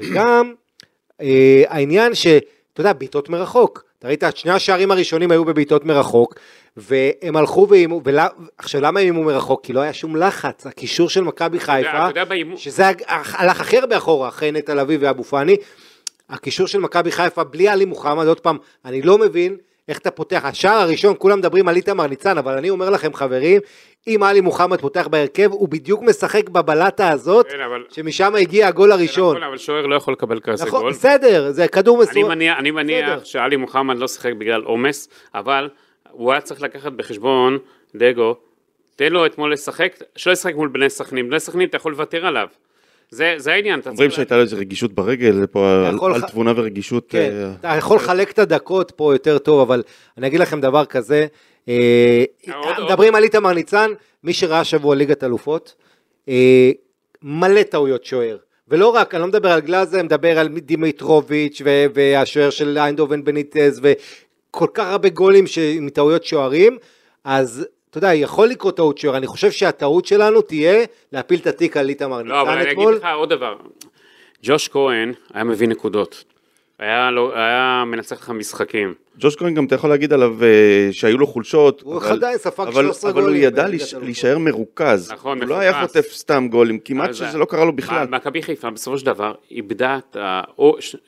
וגם 0.00 0.52
אה, 1.20 1.62
העניין 1.68 2.14
שאתה 2.14 2.80
יודע, 2.80 2.92
בעיטות 2.92 3.28
מרחוק. 3.28 3.84
אתה 3.98 4.08
ראית, 4.08 4.24
שני 4.34 4.52
השערים 4.52 4.90
הראשונים 4.90 5.30
היו 5.30 5.44
בבעיטות 5.44 5.84
מרחוק, 5.84 6.34
והם 6.76 7.36
הלכו 7.36 7.66
ואיימו, 7.70 8.00
ולה, 8.04 8.26
עכשיו 8.58 8.80
למה 8.80 9.00
הם 9.00 9.04
איימו 9.04 9.22
מרחוק? 9.22 9.64
כי 9.64 9.72
לא 9.72 9.80
היה 9.80 9.92
שום 9.92 10.16
לחץ, 10.16 10.66
הקישור 10.66 11.08
של 11.08 11.20
מכבי 11.24 11.60
חיפה, 11.60 12.08
אתה 12.08 12.24
שזה 12.56 12.84
הלך 13.08 13.60
הכי 13.60 13.78
הרבה 13.78 13.96
אחורה, 13.96 14.28
אחרי 14.28 14.52
נטע 14.52 14.74
לביא 14.74 14.98
ואבו 15.00 15.24
פאני, 15.24 15.56
הקישור 16.30 16.66
של 16.66 16.78
מכבי 16.80 17.12
חיפה 17.12 17.44
בלי 17.44 17.68
עלי 17.68 17.84
מוחמד, 17.84 18.26
עוד 18.26 18.40
פעם, 18.40 18.56
אני 18.84 19.02
לא 19.02 19.18
מבין 19.18 19.56
איך 19.88 19.98
אתה 19.98 20.10
פותח, 20.10 20.40
השער 20.44 20.80
הראשון, 20.80 21.14
כולם 21.18 21.38
מדברים 21.38 21.68
על 21.68 21.76
איתמר 21.76 22.06
ניצן, 22.06 22.38
אבל 22.38 22.58
אני 22.58 22.70
אומר 22.70 22.90
לכם 22.90 23.14
חברים, 23.14 23.60
אם 24.06 24.22
עלי 24.22 24.40
מוחמד 24.40 24.80
פותח 24.80 25.08
בהרכב, 25.10 25.52
הוא 25.52 25.68
בדיוק 25.68 26.02
משחק 26.02 26.48
בבלטה 26.48 27.08
הזאת, 27.10 27.46
כן, 27.50 27.60
אבל- 27.60 27.84
שמשם 27.88 28.34
הגיע 28.34 28.68
הגול 28.68 28.92
הראשון. 28.92 29.36
נכון, 29.36 29.48
אבל 29.48 29.58
שוער 29.58 29.86
לא 29.86 29.94
יכול 29.96 30.14
לקבל 30.14 30.40
כזה 30.40 30.64
נכון, 30.64 30.80
גול. 30.80 30.92
בסדר, 30.92 31.50
זה 31.50 31.68
כדור 31.68 32.02
אני 32.02 32.10
מסוים. 32.10 32.28
מניח, 32.28 32.58
אני 32.58 32.70
מניח. 32.70 33.24
שאלי 33.24 33.56
מוחמד 33.56 33.98
לא 33.98 34.08
שיחק 34.08 34.32
בגלל 34.38 34.62
עומס, 34.62 35.08
אבל 35.34 35.68
הוא 36.10 36.32
היה 36.32 36.40
צריך 36.40 36.62
לקחת 36.62 36.92
בחשבון, 36.92 37.58
דגו, 37.96 38.36
תן 38.96 39.12
לו 39.12 39.26
אתמול 39.26 39.52
לשחק, 39.52 39.96
שלא 40.16 40.32
ישחק 40.32 40.54
מול 40.54 40.68
בני 40.68 40.90
סכנין, 40.90 41.28
בני 41.28 41.40
סכנין 41.40 41.68
אתה 41.68 41.76
יכול 41.76 41.92
לוותר 41.92 42.26
עליו. 42.26 42.46
זה, 43.10 43.34
זה 43.36 43.52
העניין, 43.52 43.80
אתה 43.80 43.90
אומרים 43.90 44.08
צריך... 44.08 44.16
שהייתה 44.16 44.36
לו 44.36 44.42
איזה 44.42 44.56
רגישות 44.56 44.92
ברגל, 44.92 45.32
זה 45.32 45.46
פה 45.46 45.86
על, 45.88 45.94
יכול 45.94 46.14
על 46.14 46.20
תבונה 46.20 46.52
ורגישות. 46.56 47.06
כן, 47.08 47.30
אה, 47.32 47.52
אתה 47.60 47.68
יכול 47.78 47.96
לחלק 47.96 48.30
את 48.30 48.38
הדקות 48.38 48.92
פה 48.96 49.14
יותר 49.14 49.38
טוב, 49.38 49.60
אבל 49.60 49.82
אני 50.18 50.26
אגיד 50.26 50.40
לכם 50.40 50.60
דבר 50.60 50.84
כזה, 50.84 51.26
אה, 51.68 52.24
עוד- 52.54 52.84
מדברים 52.86 53.14
על 53.14 53.22
איתמר 53.24 53.52
ניצן, 53.52 53.90
מי 54.24 54.32
שראה 54.32 54.64
שבוע 54.64 54.94
ליגת 54.94 55.24
אלופות, 55.24 55.74
אה, 56.28 56.70
מלא 57.22 57.62
טעויות 57.62 58.04
שוער. 58.04 58.36
ולא 58.68 58.88
רק, 58.88 59.14
אני 59.14 59.20
לא 59.22 59.28
מדבר 59.28 59.50
על 59.52 59.60
גלאזה, 59.60 59.96
אני 59.96 60.06
מדבר 60.06 60.38
על 60.38 60.48
דימיטרוביץ' 60.48 61.62
והשוער 61.94 62.50
של 62.50 62.78
איינדובן 62.78 63.24
בניטז, 63.24 63.80
וכל 63.82 64.66
כך 64.74 64.86
הרבה 64.86 65.08
גולים 65.08 65.44
מטעויות 65.80 66.24
שוערים, 66.24 66.78
אז 67.24 67.66
אתה 67.90 67.98
יודע, 67.98 68.14
יכול 68.14 68.48
לקרות 68.48 68.76
טעות 68.76 68.98
שוער, 68.98 69.16
אני 69.16 69.26
חושב 69.26 69.50
שהטעות 69.50 70.04
שלנו 70.06 70.42
תהיה 70.42 70.84
להפיל 71.12 71.40
את 71.40 71.46
התיק 71.46 71.76
על 71.76 71.88
איתמר 71.88 72.22
לא, 72.22 72.40
אבל 72.40 72.48
ניצן 72.50 72.60
אני 72.60 72.70
אגיד 72.70 72.78
אתמול. 72.78 72.94
לך 72.94 73.06
עוד 73.16 73.28
דבר. 73.30 73.56
ג'וש 74.42 74.68
כהן 74.68 75.12
היה 75.34 75.44
מביא 75.44 75.68
נקודות. 75.68 76.24
היה, 76.78 77.10
לו, 77.10 77.34
היה 77.34 77.84
מנצח 77.86 78.16
לך 78.20 78.30
משחקים. 78.30 78.94
ג'וש 79.18 79.36
כהן 79.36 79.54
גם 79.54 79.64
אתה 79.64 79.74
יכול 79.74 79.90
להגיד 79.90 80.12
עליו 80.12 80.44
אה, 80.44 80.48
שהיו 80.92 81.18
לו 81.18 81.26
חולשות, 81.26 81.80
הוא 81.80 81.96
אבל- 81.96 82.12
עדיין 82.12 82.38
ספג 82.38 82.66
אבל- 82.66 82.72
13 82.82 83.10
אבל 83.10 83.20
הוא 83.20 83.28
גולים 83.28 83.42
ידע. 83.42 83.66
להישאר 84.02 84.38
מרוכז, 84.38 85.12
נכון, 85.12 85.40
הוא 85.40 85.48
לא 85.48 85.54
היה 85.54 85.70
מפוקס. 85.70 85.96
חוטף 85.96 86.12
סתם 86.12 86.48
גולים, 86.50 86.78
כמעט 86.78 87.14
שזה 87.14 87.38
לא 87.38 87.44
קרה 87.44 87.64
לו 87.64 87.72
בכלל. 87.72 88.06
מכבי 88.10 88.42
חיפה 88.42 88.70
בסופו 88.70 88.98
של 88.98 89.06
דבר 89.06 89.32
איבדה 89.50 89.98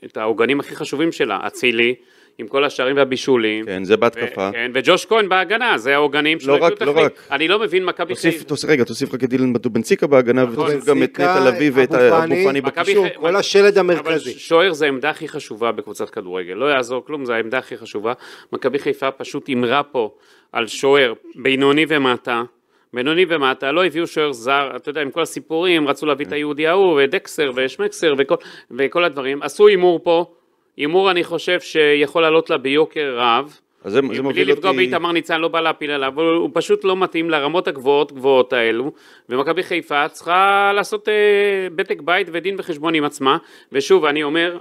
את 0.04 0.16
העוגנים 0.16 0.60
הכי 0.60 0.76
חשובים 0.76 1.12
שלה, 1.12 1.38
אצילי, 1.46 1.94
עם 2.38 2.46
כל 2.48 2.64
השערים 2.64 2.96
והבישולים. 2.96 3.66
כן, 3.66 3.84
זה 3.84 3.94
ו- 3.94 3.96
בהתקפה. 3.96 4.50
כן, 4.52 4.70
וג'וש 4.74 5.06
כהן 5.06 5.28
בהגנה, 5.28 5.78
זה 5.78 5.94
העוגנים 5.94 6.40
שלו. 6.40 6.56
לא 6.58 6.64
רק- 6.64 6.82
לא. 6.82 6.92
רק. 6.96 7.12
אני 7.30 7.48
לא 7.48 7.58
מבין 7.58 7.84
מכבי 7.84 8.14
תוסיף, 8.14 8.34
חיפה. 8.34 8.44
תוסיף, 8.44 8.70
רגע, 8.70 8.84
תוסיף 8.84 9.14
רק 9.14 9.24
את 9.24 9.32
אילן 9.32 9.52
בנציקה 9.52 10.06
בהגנה, 10.06 10.44
ותוסיף 10.52 10.84
גם 10.84 11.02
את 11.02 11.20
נטע 11.20 11.50
לביא 11.50 11.70
ואת 11.74 11.94
אבו 11.94 12.10
פאני. 12.44 12.60
בקישור. 12.60 13.06
כל 13.14 13.36
השלד 13.36 13.78
אבל 13.78 13.90
המרכזי. 13.94 14.32
שוער 14.32 14.72
זה 14.72 14.84
העמדה 14.84 15.10
הכי 15.10 15.28
חשובה 15.28 15.72
בקבוצת 15.72 16.10
כדורגל, 16.10 16.54
לא 16.54 16.66
יעזור 16.66 17.04
כלום, 17.06 17.24
זו 17.24 17.32
העמדה 17.32 17.58
הכי 17.58 17.76
חשובה. 17.76 18.12
מכבי 18.52 18.78
חיפה 18.78 19.10
פשוט 19.10 19.46
הימרה 19.46 19.82
פה 19.82 20.10
על 20.52 20.66
שוער 20.66 21.12
בינוני 21.34 21.84
ומטה. 21.88 22.42
בינוני 22.94 23.26
ומטה, 23.28 23.72
לא 23.72 23.84
הביאו 23.84 24.06
שוער 24.06 24.32
זר, 24.32 24.70
אתה 24.76 24.90
יודע, 24.90 25.00
עם 25.00 25.10
כל 25.10 25.22
הסיפורים, 25.22 25.88
רצו 25.88 26.06
להביא 26.06 26.26
את 26.26 26.32
היהודי 26.32 26.66
ההוא, 26.66 27.00
ודקסר, 27.04 27.50
ושמקסר, 27.56 28.14
וכל, 28.18 28.34
וכל 28.70 29.04
הדברים. 29.04 29.42
עשו 29.42 29.66
הימור 29.66 30.00
פה, 30.04 30.26
הימור 30.82 31.10
אני 31.10 31.24
חושב 31.24 31.60
שיכול 31.60 32.22
לעלות 32.22 32.50
לה 32.50 32.58
ביוקר 32.58 33.14
רב. 33.18 33.58
אז 33.84 33.92
זה 33.92 34.00
זה 34.00 34.08
בלי 34.08 34.20
מוביל 34.20 34.52
לפגוע 34.52 34.70
אותי... 34.70 34.76
באיתמר 34.76 35.12
ניצן, 35.12 35.40
לא 35.40 35.48
בא 35.48 35.60
להפיל 35.60 35.90
עליו, 35.90 36.12
אבל 36.14 36.24
הוא 36.24 36.50
פשוט 36.52 36.84
לא 36.84 36.96
מתאים 36.96 37.30
לרמות 37.30 37.68
הגבוהות 37.68 38.12
גבוהות 38.12 38.52
האלו, 38.52 38.92
ומכבי 39.28 39.62
חיפה 39.62 40.08
צריכה 40.08 40.72
לעשות 40.74 41.08
אה, 41.08 41.14
בדק 41.74 42.00
בית 42.00 42.28
ודין 42.32 42.54
וחשבון 42.58 42.94
עם 42.94 43.04
עצמה, 43.04 43.36
ושוב, 43.72 44.04
אני 44.04 44.22
אומר, 44.22 44.58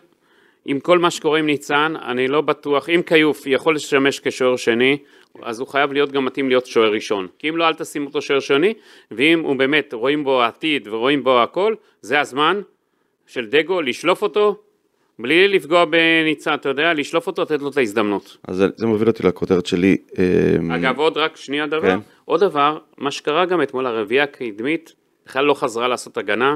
עם 0.65 0.79
כל 0.79 0.99
מה 0.99 1.11
שקורה 1.11 1.39
עם 1.39 1.45
ניצן, 1.45 1.93
אני 2.05 2.27
לא 2.27 2.41
בטוח, 2.41 2.89
אם 2.89 3.01
כיוף 3.05 3.47
יכול 3.47 3.75
לשמש 3.75 4.19
כשוער 4.19 4.55
שני, 4.55 4.97
אז 5.43 5.59
הוא 5.59 5.67
חייב 5.67 5.93
להיות 5.93 6.11
גם 6.11 6.25
מתאים 6.25 6.49
להיות 6.49 6.65
שוער 6.65 6.91
ראשון. 6.91 7.27
כי 7.39 7.49
אם 7.49 7.57
לא, 7.57 7.67
אל 7.67 7.73
תשים 7.73 8.05
אותו 8.05 8.21
שוער 8.21 8.39
שני, 8.39 8.73
ואם 9.11 9.39
הוא 9.39 9.55
באמת, 9.55 9.93
רואים 9.93 10.23
בו 10.23 10.41
עתיד 10.41 10.87
ורואים 10.87 11.23
בו 11.23 11.41
הכל, 11.41 11.75
זה 12.01 12.19
הזמן 12.19 12.61
של 13.27 13.45
דגו 13.45 13.81
לשלוף 13.81 14.21
אותו, 14.21 14.55
בלי 15.21 15.47
לפגוע 15.47 15.85
בניצן, 15.85 16.53
אתה 16.53 16.69
יודע, 16.69 16.93
לשלוף 16.93 17.27
אותו, 17.27 17.41
לתת 17.41 17.61
לו 17.61 17.69
את 17.69 17.77
ההזדמנות. 17.77 18.37
אז 18.47 18.55
זה- 18.55 18.67
זה 18.75 18.87
מוביל 18.87 19.07
אותי 19.07 19.23
לכותרת 19.23 19.65
שלי. 19.65 19.97
אה, 20.19 20.75
אגב, 20.75 20.99
עוד 20.99 21.17
רק 21.17 21.37
שנייה 21.37 21.67
דבר, 21.67 21.81
כן. 21.81 21.99
עוד 22.25 22.39
דבר, 22.39 22.77
מה 22.97 23.11
שקרה 23.11 23.45
גם 23.45 23.61
אתמול, 23.61 23.85
הרביעייה 23.85 24.23
הקדמית 24.23 24.93
בכלל 25.25 25.45
לא 25.45 25.53
חזרה 25.53 25.87
לעשות 25.87 26.17
הגנה, 26.17 26.55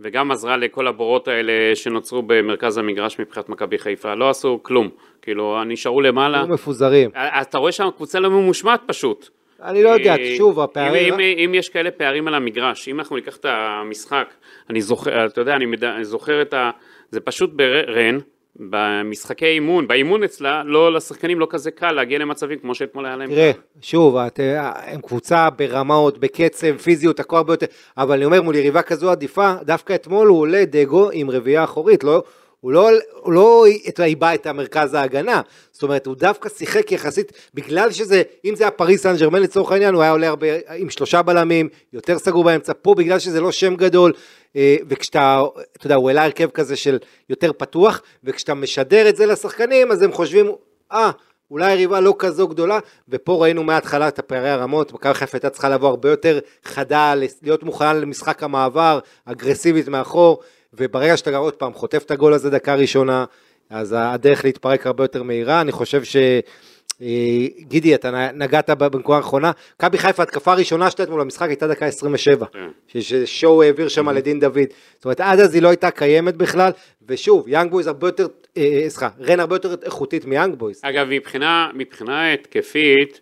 וגם 0.00 0.30
עזרה 0.30 0.56
לכל 0.56 0.86
הבורות 0.86 1.28
האלה 1.28 1.52
שנוצרו 1.76 2.22
במרכז 2.22 2.78
המגרש 2.78 3.20
מבחינת 3.20 3.48
מכבי 3.48 3.78
חיפה, 3.78 4.14
לא 4.14 4.30
עשו 4.30 4.60
כלום, 4.62 4.88
כאילו, 5.22 5.64
נשארו 5.64 6.00
למעלה, 6.00 6.38
היו 6.38 6.48
מפוזרים. 6.48 7.10
אז 7.14 7.46
אתה 7.46 7.58
רואה 7.58 7.72
שם 7.72 7.88
קבוצה 7.96 8.20
לא 8.20 8.30
ממושמעת 8.30 8.80
פשוט. 8.86 9.28
אני 9.62 9.82
לא 9.82 9.88
יודע, 9.88 10.16
אה, 10.16 10.34
שוב, 10.36 10.58
אם, 10.58 10.64
הפערים... 10.64 11.14
אם, 11.14 11.20
אם 11.20 11.54
יש 11.54 11.68
כאלה 11.68 11.90
פערים 11.90 12.28
על 12.28 12.34
המגרש, 12.34 12.88
אם 12.88 12.98
אנחנו 12.98 13.16
ניקח 13.16 13.36
את 13.36 13.46
המשחק, 13.48 14.28
אני 14.70 14.80
זוכר, 14.82 15.26
אתה 15.26 15.40
יודע, 15.40 15.56
אני 15.56 15.66
מדע, 15.66 15.96
אני 15.96 16.04
זוכר 16.04 16.42
את 16.42 16.54
ה... 16.54 16.70
זה 17.12 17.20
פשוט 17.20 17.50
ברן, 17.52 18.18
במשחקי 18.56 19.46
אימון, 19.46 19.88
באימון 19.88 20.22
אצלה, 20.22 20.62
לא, 20.64 20.92
לשחקנים 20.92 21.40
לא 21.40 21.46
כזה 21.50 21.70
קל 21.70 21.92
להגיע 21.92 22.18
למצבים 22.18 22.58
כמו 22.58 22.74
שאתמול 22.74 23.06
היה 23.06 23.16
להם. 23.16 23.30
תראה, 23.30 23.50
שוב, 23.80 24.16
את- 24.16 24.40
הם 24.86 25.00
קבוצה 25.00 25.50
ברמות, 25.50 26.18
בקצב, 26.18 26.76
פיזיות, 26.76 27.20
הכל 27.20 27.36
הרבה 27.36 27.52
יותר, 27.52 27.66
אבל 27.98 28.14
אני 28.16 28.24
אומר, 28.24 28.42
מול 28.42 28.54
יריבה 28.54 28.82
כזו 28.82 29.10
עדיפה, 29.10 29.54
דווקא 29.62 29.94
אתמול 29.94 30.28
הוא 30.28 30.40
עולה 30.40 30.64
דגו 30.64 31.08
עם 31.12 31.30
רביעייה 31.30 31.64
אחורית, 31.64 32.04
לא... 32.04 32.22
הוא 32.62 32.72
לא, 32.72 32.90
הוא 33.14 33.32
לא 33.32 33.64
עיבה 33.98 34.34
את 34.34 34.46
המרכז 34.46 34.94
ההגנה, 34.94 35.40
זאת 35.72 35.82
אומרת, 35.82 36.06
הוא 36.06 36.14
דווקא 36.16 36.48
שיחק 36.48 36.92
יחסית, 36.92 37.32
בגלל 37.54 37.92
שזה, 37.92 38.22
אם 38.44 38.54
זה 38.56 38.64
היה 38.64 38.70
פריס 38.70 39.02
סן 39.02 39.16
ג'רמן 39.16 39.42
לצורך 39.42 39.72
העניין, 39.72 39.94
הוא 39.94 40.02
היה 40.02 40.10
עולה 40.10 40.28
הרבה 40.28 40.46
עם 40.76 40.90
שלושה 40.90 41.22
בלמים, 41.22 41.68
יותר 41.92 42.18
סגור 42.18 42.44
באמצע, 42.44 42.72
פה 42.82 42.94
בגלל 42.94 43.18
שזה 43.18 43.40
לא 43.40 43.52
שם 43.52 43.76
גדול, 43.76 44.12
אה, 44.56 44.76
וכשאתה, 44.88 45.42
אתה 45.76 45.86
יודע, 45.86 45.94
הוא 45.94 46.08
העלה 46.08 46.24
הרכב 46.24 46.50
כזה 46.50 46.76
של 46.76 46.98
יותר 47.30 47.52
פתוח, 47.52 48.02
וכשאתה 48.24 48.54
משדר 48.54 49.08
את 49.08 49.16
זה 49.16 49.26
לשחקנים, 49.26 49.92
אז 49.92 50.02
הם 50.02 50.12
חושבים, 50.12 50.52
אה, 50.92 51.10
ah, 51.10 51.12
אולי 51.50 51.66
היריבה 51.66 52.00
לא 52.00 52.14
כזו 52.18 52.48
גדולה, 52.48 52.78
ופה 53.08 53.42
ראינו 53.42 53.62
מההתחלה 53.62 54.08
את 54.08 54.18
הפערי 54.18 54.50
הרמות, 54.50 54.92
מכבי 54.92 55.14
חיפה 55.14 55.36
הייתה 55.36 55.50
צריכה 55.50 55.68
לבוא 55.68 55.88
הרבה 55.88 56.10
יותר 56.10 56.38
חדה, 56.64 57.14
להיות 57.42 57.62
מוכנה 57.62 57.92
למשחק 57.92 58.42
המעבר, 58.42 58.98
אגרסיבית 59.24 59.88
מאחור, 59.88 60.42
וברגע 60.74 61.16
שאתה 61.16 61.36
עוד 61.36 61.54
פעם 61.54 61.72
חוטף 61.72 62.02
את 62.06 62.10
הגול 62.10 62.32
הזה 62.32 62.50
דקה 62.50 62.74
ראשונה, 62.74 63.24
אז 63.70 63.94
הדרך 63.98 64.44
להתפרק 64.44 64.86
הרבה 64.86 65.04
יותר 65.04 65.22
מהירה, 65.22 65.60
אני 65.60 65.72
חושב 65.72 66.04
ש... 66.04 66.16
אה, 67.02 67.46
גידי, 67.58 67.94
אתה 67.94 68.30
נגעת 68.34 68.70
בנקודה 68.70 69.16
האחרונה, 69.16 69.50
מכבי 69.76 69.98
חיפה, 69.98 70.22
התקפה 70.22 70.52
הראשונה 70.52 70.90
שלה 70.90 71.04
אתמול 71.04 71.20
במשחק 71.20 71.48
הייתה 71.48 71.68
דקה 71.68 71.86
27, 71.86 72.46
כן. 72.46 72.68
ששואו 72.98 73.62
העביר 73.62 73.88
שם 73.88 74.08
על 74.08 74.16
לדין 74.16 74.40
דוד, 74.40 74.58
זאת 74.96 75.04
אומרת 75.04 75.20
עד 75.20 75.40
אז 75.40 75.54
היא 75.54 75.62
לא 75.62 75.68
הייתה 75.68 75.90
קיימת 75.90 76.36
בכלל, 76.36 76.70
ושוב, 77.08 77.48
יאנג 77.48 77.70
בויז 77.70 77.86
הרבה 77.86 78.08
יותר, 78.08 78.26
אה, 78.56 78.80
אה, 78.82 78.90
סליחה, 78.90 79.08
רן 79.20 79.40
הרבה 79.40 79.54
יותר 79.54 79.74
איכותית 79.84 80.24
מיאנג 80.24 80.54
בויז. 80.54 80.80
אגב, 80.84 81.06
מבחינה, 81.10 81.70
מבחינה 81.74 82.32
התקפית, 82.32 83.20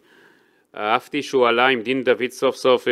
אהבתי 0.76 1.22
שהוא 1.22 1.46
עלה 1.48 1.66
עם 1.66 1.80
דין 1.80 2.02
דוד 2.02 2.30
סוף 2.30 2.56
סוף 2.56 2.88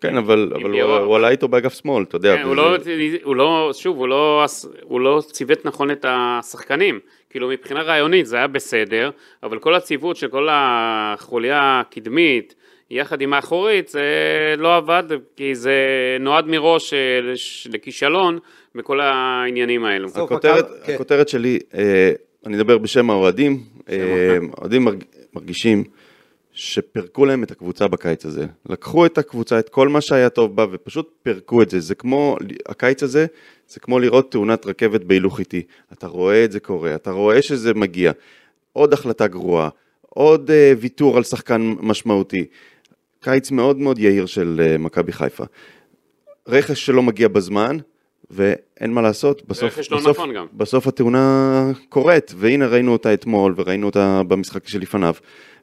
כן, 0.00 0.16
אבל, 0.16 0.52
אבל 0.54 0.80
הוא, 0.80 0.92
הוא 0.92 1.16
עלה 1.16 1.28
איתו 1.28 1.48
באגף 1.48 1.74
שמאל, 1.74 2.02
אתה 2.02 2.16
יודע. 2.16 2.36
כן, 2.36 2.42
הוא, 2.42 2.56
לא, 2.56 2.76
הוא 3.22 3.36
לא, 3.36 3.70
שוב, 3.72 3.98
הוא 3.98 4.08
לא, 4.08 4.44
הוא 4.82 5.00
לא 5.00 5.22
ציוות 5.32 5.64
נכון 5.64 5.90
את 5.90 6.04
השחקנים. 6.08 7.00
כאילו 7.30 7.48
מבחינה 7.48 7.82
רעיונית 7.82 8.26
זה 8.26 8.36
היה 8.36 8.46
בסדר, 8.46 9.10
אבל 9.42 9.58
כל 9.58 9.74
הציוות 9.74 10.16
של 10.16 10.28
כל 10.28 10.48
החוליה 10.50 11.80
הקדמית, 11.80 12.54
יחד 12.90 13.20
עם 13.20 13.32
האחורית, 13.32 13.88
זה 13.88 14.04
לא 14.58 14.76
עבד, 14.76 15.02
כי 15.36 15.54
זה 15.54 15.76
נועד 16.20 16.46
מראש 16.46 16.94
אה, 16.94 16.98
לכישלון 17.72 18.38
בכל 18.74 19.00
העניינים 19.00 19.84
האלו. 19.84 20.08
הכותרת, 20.14 20.66
כן. 20.84 20.94
הכותרת 20.94 21.28
שלי, 21.28 21.58
אה, 21.74 22.12
אני 22.46 22.56
אדבר 22.56 22.78
בשם 22.78 23.10
האוהדים, 23.10 23.60
האוהדים 24.56 24.88
אה, 24.88 24.92
מרגישים 25.34 25.84
שפירקו 26.58 27.24
להם 27.24 27.42
את 27.42 27.50
הקבוצה 27.50 27.88
בקיץ 27.88 28.26
הזה. 28.26 28.46
לקחו 28.68 29.06
את 29.06 29.18
הקבוצה, 29.18 29.58
את 29.58 29.68
כל 29.68 29.88
מה 29.88 30.00
שהיה 30.00 30.30
טוב 30.30 30.56
בה, 30.56 30.66
ופשוט 30.70 31.10
פירקו 31.22 31.62
את 31.62 31.70
זה. 31.70 31.80
זה 31.80 31.94
כמו, 31.94 32.36
הקיץ 32.68 33.02
הזה, 33.02 33.26
זה 33.68 33.80
כמו 33.80 33.98
לראות 33.98 34.30
תאונת 34.30 34.66
רכבת 34.66 35.04
בהילוך 35.04 35.38
איטי. 35.38 35.62
אתה 35.92 36.06
רואה 36.06 36.44
את 36.44 36.52
זה 36.52 36.60
קורה, 36.60 36.94
אתה 36.94 37.10
רואה 37.10 37.42
שזה 37.42 37.74
מגיע. 37.74 38.12
עוד 38.72 38.92
החלטה 38.92 39.26
גרועה, 39.26 39.68
עוד 40.00 40.50
uh, 40.50 40.78
ויתור 40.78 41.16
על 41.16 41.22
שחקן 41.22 41.74
משמעותי. 41.80 42.44
קיץ 43.20 43.50
מאוד 43.50 43.76
מאוד 43.78 43.98
יהיר 43.98 44.26
של 44.26 44.60
uh, 44.60 44.78
מכבי 44.78 45.12
חיפה. 45.12 45.44
רכש 46.48 46.86
שלא 46.86 47.02
מגיע 47.02 47.28
בזמן, 47.28 47.76
ואין 48.30 48.92
מה 48.92 49.02
לעשות, 49.02 49.42
בסוף, 49.48 49.78
לא 49.90 49.98
בסוף, 49.98 50.18
נכון 50.18 50.34
בסוף 50.52 50.86
התאונה 50.86 51.70
קורית, 51.88 52.32
והנה 52.36 52.66
ראינו 52.66 52.92
אותה 52.92 53.14
אתמול 53.14 53.54
וראינו 53.56 53.86
אותה 53.86 54.22
במשחק 54.28 54.68
שלפניו. 54.68 55.14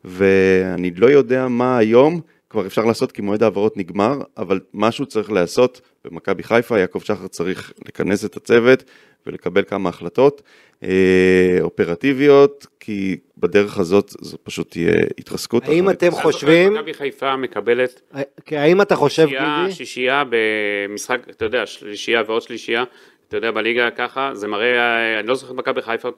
ואני 0.03 0.91
לא 0.91 1.07
יודע 1.07 1.47
מה 1.47 1.77
היום 1.77 2.21
כבר 2.55 2.65
אפשר 2.65 2.85
לעשות 2.85 3.11
כי 3.11 3.21
מועד 3.21 3.43
ההעברות 3.43 3.77
נגמר, 3.77 4.21
אבל 4.37 4.59
משהו 4.73 5.05
צריך 5.05 5.31
לעשות 5.31 5.81
במכבי 6.05 6.43
חיפה, 6.43 6.79
יעקב 6.79 6.99
שחר 6.99 7.27
צריך 7.27 7.73
לכנס 7.87 8.25
את 8.25 8.37
הצוות 8.37 8.83
ולקבל 9.25 9.63
כמה 9.63 9.89
החלטות 9.89 10.41
אה, 10.83 11.57
אופרטיביות, 11.61 12.67
כי 12.79 13.17
בדרך 13.37 13.77
הזאת 13.77 14.09
זו 14.21 14.37
פשוט 14.43 14.71
תהיה 14.71 14.93
התרסקות. 15.17 15.63
האם 15.67 15.89
אתם 15.89 16.11
חושבים... 16.11 16.73
מכבי 16.73 16.93
חיפה 16.93 17.35
מקבלת... 17.35 18.01
האם 18.51 18.81
אתה 18.81 18.95
חושב, 18.95 19.27
גידי? 19.27 19.71
שישייה 19.71 20.23
במשחק, 20.29 21.19
אתה 21.29 21.45
יודע, 21.45 21.65
שלישייה 21.65 22.23
ועוד 22.27 22.41
שלישייה, 22.41 22.83
אתה 23.27 23.37
יודע, 23.37 23.51
בליגה 23.51 23.91
ככה, 23.91 24.29
זה 24.33 24.47
מראה, 24.47 25.19
אני 25.19 25.27
לא 25.27 25.35
זוכר 25.35 25.53
מכבי 25.53 25.81
חיפה 25.81 26.09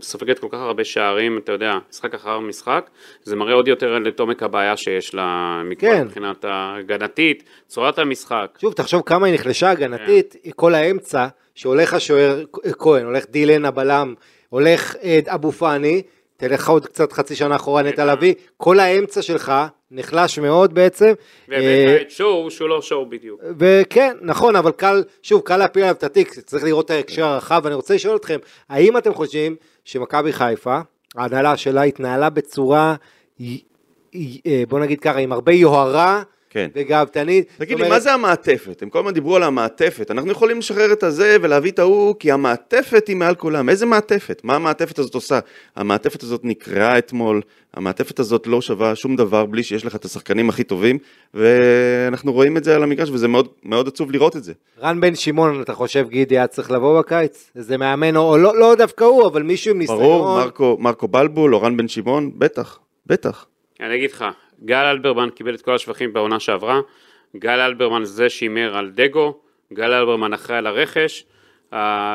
סופגת 0.00 0.38
כל 0.38 0.46
כך 0.50 0.58
הרבה 0.58 0.84
שערים, 0.84 1.38
אתה 1.38 1.52
יודע, 1.52 1.78
משחק 1.90 2.14
אחר 2.14 2.38
משחק, 2.38 2.90
זה 3.22 3.36
מראה 3.36 3.54
עוד 3.54 3.68
יותר 3.68 3.98
את 4.08 4.20
עומק 4.20 4.42
הבעיה 4.42 4.76
שיש 4.76 5.14
לה 5.14 5.60
כן. 5.78 6.02
מבחינת 6.04 6.44
ההגנתית, 6.44 7.44
צורת 7.66 7.98
המשחק. 7.98 8.58
שוב, 8.60 8.72
תחשוב 8.72 9.02
כמה 9.06 9.26
היא 9.26 9.34
נחלשה 9.34 9.70
הגנתית, 9.70 10.36
כן. 10.42 10.50
כל 10.56 10.74
האמצע, 10.74 11.26
שהולך 11.54 11.94
השוער 11.94 12.44
כהן, 12.78 13.04
הולך 13.06 13.24
דילן 13.30 13.64
הבלם, 13.64 14.14
הולך 14.48 14.94
אבו 15.26 15.52
פאני, 15.52 16.02
תלך 16.36 16.68
עוד 16.68 16.86
קצת 16.86 17.12
חצי 17.12 17.36
שנה 17.36 17.56
אחורה 17.56 17.82
נטע 17.82 18.04
לביא, 18.04 18.34
כל 18.56 18.80
האמצע 18.80 19.22
שלך 19.22 19.52
נחלש 19.94 20.38
מאוד 20.38 20.74
בעצם. 20.74 21.12
והבאת 21.48 21.66
אה, 21.88 22.02
שואו 22.08 22.50
שהוא 22.50 22.68
לא 22.68 22.82
שואו 22.82 23.06
בדיוק. 23.06 23.40
וכן, 23.58 24.16
נכון, 24.20 24.56
אבל 24.56 24.70
קל, 24.70 25.02
שוב, 25.22 25.40
קל 25.40 25.56
להפיל 25.56 25.82
עליו 25.82 25.94
את 25.94 26.04
התיק, 26.04 26.34
צריך 26.34 26.64
לראות 26.64 26.84
את 26.84 26.90
ההקשר 26.90 27.24
הרחב, 27.24 27.60
ואני 27.64 27.74
רוצה 27.74 27.94
לשאול 27.94 28.16
אתכם, 28.16 28.38
האם 28.68 28.96
אתם 28.96 29.14
חושבים 29.14 29.56
שמכבי 29.84 30.32
חיפה, 30.32 30.78
ההנהלה 31.16 31.56
שלה 31.56 31.82
התנהלה 31.82 32.30
בצורה, 32.30 32.94
אה, 33.40 34.62
בוא 34.68 34.80
נגיד 34.80 35.00
ככה, 35.00 35.18
עם 35.18 35.32
הרבה 35.32 35.52
יוהרה, 35.52 36.22
כן. 36.54 36.68
וגאוותנית. 36.74 37.48
תגיד 37.56 37.78
לי, 37.78 37.84
אומרת... 37.84 37.92
מה 37.92 38.00
זה 38.00 38.12
המעטפת? 38.12 38.82
הם 38.82 38.90
כל 38.90 38.98
הזמן 38.98 39.12
דיברו 39.12 39.36
על 39.36 39.42
המעטפת. 39.42 40.10
אנחנו 40.10 40.30
יכולים 40.30 40.58
לשחרר 40.58 40.92
את 40.92 41.02
הזה 41.02 41.36
ולהביא 41.42 41.70
את 41.70 41.78
ההוא, 41.78 42.14
כי 42.18 42.32
המעטפת 42.32 43.08
היא 43.08 43.16
מעל 43.16 43.34
כולם. 43.34 43.68
איזה 43.68 43.86
מעטפת? 43.86 44.40
מה 44.44 44.56
המעטפת 44.56 44.98
הזאת 44.98 45.14
עושה? 45.14 45.38
המעטפת 45.76 46.22
הזאת 46.22 46.40
נקרעה 46.44 46.98
אתמול, 46.98 47.40
המעטפת 47.74 48.18
הזאת 48.18 48.46
לא 48.46 48.60
שווה 48.60 48.94
שום 48.94 49.16
דבר 49.16 49.46
בלי 49.46 49.62
שיש 49.62 49.84
לך 49.84 49.94
את 49.96 50.04
השחקנים 50.04 50.48
הכי 50.48 50.64
טובים, 50.64 50.98
ואנחנו 51.34 52.32
רואים 52.32 52.56
את 52.56 52.64
זה 52.64 52.74
על 52.74 52.82
המגרש, 52.82 53.10
וזה 53.10 53.28
מאוד, 53.28 53.48
מאוד 53.62 53.88
עצוב 53.88 54.10
לראות 54.10 54.36
את 54.36 54.44
זה. 54.44 54.52
רן 54.80 55.00
בן 55.00 55.14
שמעון, 55.14 55.62
אתה 55.62 55.74
חושב, 55.74 56.08
גידי, 56.08 56.38
היה 56.38 56.46
צריך 56.46 56.70
לבוא 56.70 57.00
בקיץ? 57.00 57.50
איזה 57.56 57.76
מאמן, 57.76 58.16
או 58.16 58.38
לא, 58.38 58.58
לא 58.58 58.74
דווקא 58.74 59.04
הוא, 59.04 59.26
אבל 59.26 59.42
מישהו 59.42 59.70
עם 59.70 59.78
ניסיון. 59.78 59.98
ברור, 59.98 60.36
מרקו, 60.36 60.76
מרקו 60.80 61.08
בלבול 61.08 61.54
או 61.54 61.62
רן 61.62 61.76
בן 61.76 61.88
שמעון, 61.88 62.30
בטח, 62.34 62.78
בטח. 63.06 63.46
אני 63.80 63.96
אגיד 63.96 64.10
לך, 64.10 64.24
גל 64.64 64.84
אלברמן 64.84 65.30
קיבל 65.30 65.54
את 65.54 65.62
כל 65.62 65.74
השבחים 65.74 66.12
בעונה 66.12 66.40
שעברה, 66.40 66.80
גל 67.36 67.60
אלברמן 67.60 68.04
זה 68.04 68.28
שהימר 68.28 68.76
על 68.76 68.90
דגו, 68.90 69.38
גל 69.72 69.92
אלברמן 69.92 70.32
אחראי 70.32 70.58
על 70.58 70.66
הרכש, 70.66 71.24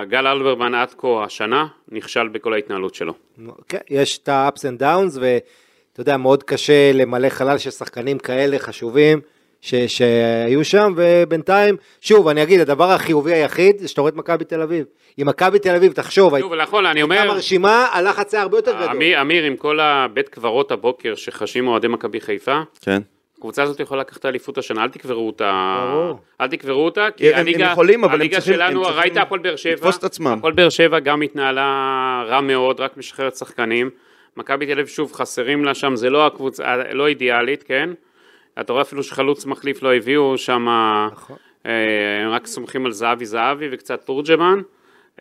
גל 0.09 0.27
אלברמן 0.27 0.75
עד 0.75 0.93
כה 0.97 1.23
השנה 1.23 1.67
נכשל 1.87 2.27
בכל 2.27 2.53
ההתנהלות 2.53 2.95
שלו. 2.95 3.13
okay, 3.47 3.77
יש 3.89 4.17
את 4.17 4.29
ה-ups 4.29 4.59
and 4.59 4.81
downs 4.81 5.19
ואתה 5.19 6.01
יודע, 6.01 6.17
מאוד 6.17 6.43
קשה 6.43 6.91
למלא 6.93 7.29
חלל 7.29 7.57
של 7.57 7.71
שחקנים 7.71 8.19
כאלה 8.19 8.59
חשובים. 8.59 9.21
ש, 9.61 9.75
שהיו 9.75 10.65
שם, 10.65 10.93
ובינתיים, 10.95 11.77
שוב, 12.01 12.27
אני 12.27 12.43
אגיד, 12.43 12.59
הדבר 12.59 12.91
החיובי 12.91 13.33
היחיד 13.33 13.77
זה 13.77 13.87
שאתה 13.87 14.01
רואה 14.01 14.11
את 14.11 14.15
מכבי 14.15 14.45
תל 14.45 14.61
אביב. 14.61 14.85
אם 15.21 15.27
מכבי 15.27 15.59
תל 15.59 15.75
אביב, 15.75 15.93
תחשוב, 15.93 16.39
שוב, 16.39 16.53
נכון, 16.53 16.85
אני 16.85 17.01
אומר... 17.01 17.15
הייתה 17.15 17.33
מרשימה, 17.33 17.87
הלחץ 17.91 18.33
היה 18.33 18.43
הרבה 18.43 18.57
יותר 18.57 18.75
גדול. 18.75 18.89
אמיר, 18.89 19.21
אמיר, 19.21 19.43
עם 19.43 19.55
כל 19.55 19.79
הבית 19.79 20.29
קברות 20.29 20.71
הבוקר 20.71 21.15
שחשים 21.15 21.67
אוהדי 21.67 21.87
מכבי 21.87 22.21
חיפה, 22.21 22.61
כן. 22.81 23.01
הקבוצה 23.37 23.63
הזאת 23.63 23.79
יכולה 23.79 24.01
לקחת 24.01 24.19
את 24.19 24.25
האליפות 24.25 24.57
השנה, 24.57 24.83
אל 24.83 24.89
תקברו 24.89 25.27
אותה, 25.27 25.83
ברור. 25.91 26.19
אל 26.41 26.47
תקברו 26.47 26.85
אותה, 26.85 27.07
כי 27.17 27.33
הם, 27.33 27.39
הליגה, 27.39 27.65
הם 27.65 27.71
יכולים, 27.71 28.03
אבל 28.03 28.13
הליגה 28.13 28.37
הם 28.37 28.41
צריכים, 28.41 28.59
שלנו, 28.59 28.87
הם 28.87 28.93
ראית 28.93 29.17
הפועל 29.17 29.41
באר 29.41 29.55
שבע, 29.55 29.73
לתפוס 29.73 29.97
את 29.97 30.03
עצמם. 30.03 30.35
הפועל 30.37 30.53
באר 30.53 30.69
שבע 30.69 30.99
גם 30.99 31.21
התנהלה 31.21 32.23
רע 32.27 32.41
מאוד, 32.41 32.79
רק 32.79 32.97
משחררת 32.97 33.35
שחקנים, 33.35 33.89
מכבי 34.37 34.65
תל 34.65 34.71
אביב 34.71 34.87
שוב 34.87 35.13
חסרים 35.13 35.65
לה 35.65 35.73
שם, 35.73 35.95
זה 35.95 36.09
לא 36.09 36.25
הקבוצה, 36.25 36.75
לא 36.91 37.07
אידיאלית, 37.07 37.63
כן? 37.63 37.89
אתה 38.61 38.73
רואה 38.73 38.81
אפילו 38.81 39.03
שחלוץ 39.03 39.45
מחליף 39.45 39.83
לא 39.83 39.93
הביאו 39.95 40.37
שם, 40.37 40.67
נכון. 41.11 41.37
אה, 41.65 42.23
הם 42.25 42.31
רק 42.31 42.47
סומכים 42.47 42.85
על 42.85 42.91
זהבי 42.91 43.25
זהבי 43.25 43.67
וקצת 43.71 44.05
תורג'מן, 44.05 44.61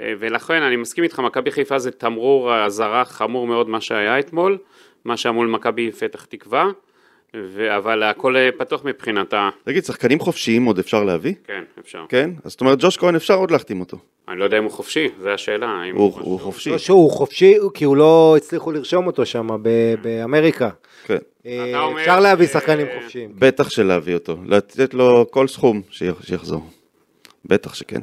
אה, 0.00 0.12
ולכן 0.18 0.62
אני 0.62 0.76
מסכים 0.76 1.04
איתך, 1.04 1.18
מכבי 1.18 1.50
חיפה 1.50 1.78
זה 1.78 1.90
תמרור 1.90 2.54
אזהרה 2.64 3.04
חמור 3.04 3.46
מאוד 3.46 3.68
מה 3.68 3.80
שהיה 3.80 4.18
אתמול, 4.18 4.58
מה 5.04 5.16
שהיה 5.16 5.32
מול 5.32 5.46
מכבי 5.46 5.92
פתח 5.92 6.24
תקווה. 6.24 6.70
ו- 7.36 7.76
אבל 7.76 8.02
הכל 8.02 8.34
פתוח 8.58 8.84
מבחינתה. 8.84 9.50
תגיד, 9.64 9.84
שחקנים 9.84 10.20
חופשיים 10.20 10.64
עוד 10.64 10.78
אפשר 10.78 11.04
להביא? 11.04 11.34
כן, 11.44 11.62
אפשר. 11.80 12.04
כן? 12.08 12.30
אז 12.44 12.50
זאת 12.50 12.60
אומרת, 12.60 12.78
ג'וש 12.80 12.96
כהן 12.96 13.14
אפשר 13.14 13.34
עוד 13.34 13.50
להחתים 13.50 13.80
אותו. 13.80 13.98
אני 14.28 14.38
לא 14.38 14.44
יודע 14.44 14.58
אם 14.58 14.64
הוא 14.64 14.72
חופשי, 14.72 15.08
זו 15.22 15.28
השאלה. 15.28 15.82
הוא, 15.92 16.00
הוא, 16.00 16.20
הוא 16.20 16.40
חופשי. 16.40 16.70
לא, 16.70 16.78
שהוא 16.78 17.10
חופשי, 17.10 17.54
כי 17.74 17.84
הוא 17.84 17.96
לא 17.96 18.34
הצליחו 18.36 18.72
לרשום 18.72 19.06
אותו 19.06 19.26
שם 19.26 19.48
באמריקה. 20.02 20.68
כן. 21.04 21.16
אה, 21.46 22.00
אפשר 22.00 22.20
להביא 22.20 22.46
שחקנים 22.46 22.86
חופשיים. 23.00 23.30
בטח 23.34 23.70
שלהביא 23.70 24.14
אותו, 24.14 24.36
לתת 24.46 24.94
לו 24.94 25.26
כל 25.30 25.48
סכום 25.48 25.82
שיחזור. 26.20 26.62
בטח 27.44 27.74
שכן. 27.74 28.00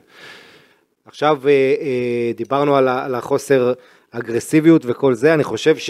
עכשיו 1.05 1.39
אה, 1.45 1.51
אה, 1.51 2.31
דיברנו 2.35 2.75
על 2.75 3.15
החוסר 3.15 3.73
אגרסיביות 4.11 4.81
וכל 4.85 5.13
זה, 5.13 5.33
אני 5.33 5.43
חושב 5.43 5.77
ש... 5.77 5.89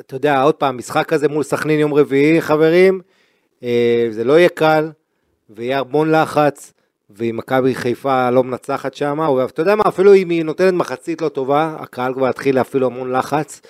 אתה 0.00 0.16
יודע, 0.16 0.42
עוד 0.42 0.54
פעם, 0.54 0.76
משחק 0.76 1.06
כזה 1.06 1.28
מול 1.28 1.42
סכנין 1.42 1.80
יום 1.80 1.94
רביעי, 1.94 2.42
חברים, 2.42 3.00
זה 4.10 4.24
לא 4.24 4.38
יהיה 4.38 4.48
קל, 4.48 4.90
ויהיה 5.50 5.80
המון 5.80 6.10
לחץ, 6.10 6.72
ואם 7.10 7.36
מכבי 7.36 7.74
חיפה 7.74 8.30
לא 8.30 8.44
מנצחת 8.44 8.94
שם, 8.94 9.20
או 9.20 9.44
אתה 9.44 9.62
יודע 9.62 9.74
מה, 9.74 9.84
אפילו 9.88 10.14
אם 10.14 10.30
היא 10.30 10.44
נותנת 10.44 10.74
מחצית 10.74 11.22
לא 11.22 11.28
טובה, 11.28 11.76
הקהל 11.78 12.14
כבר 12.14 12.28
יתחיל 12.28 12.54
להפעיל 12.54 12.84
המון 12.84 13.12
לחץ. 13.12 13.60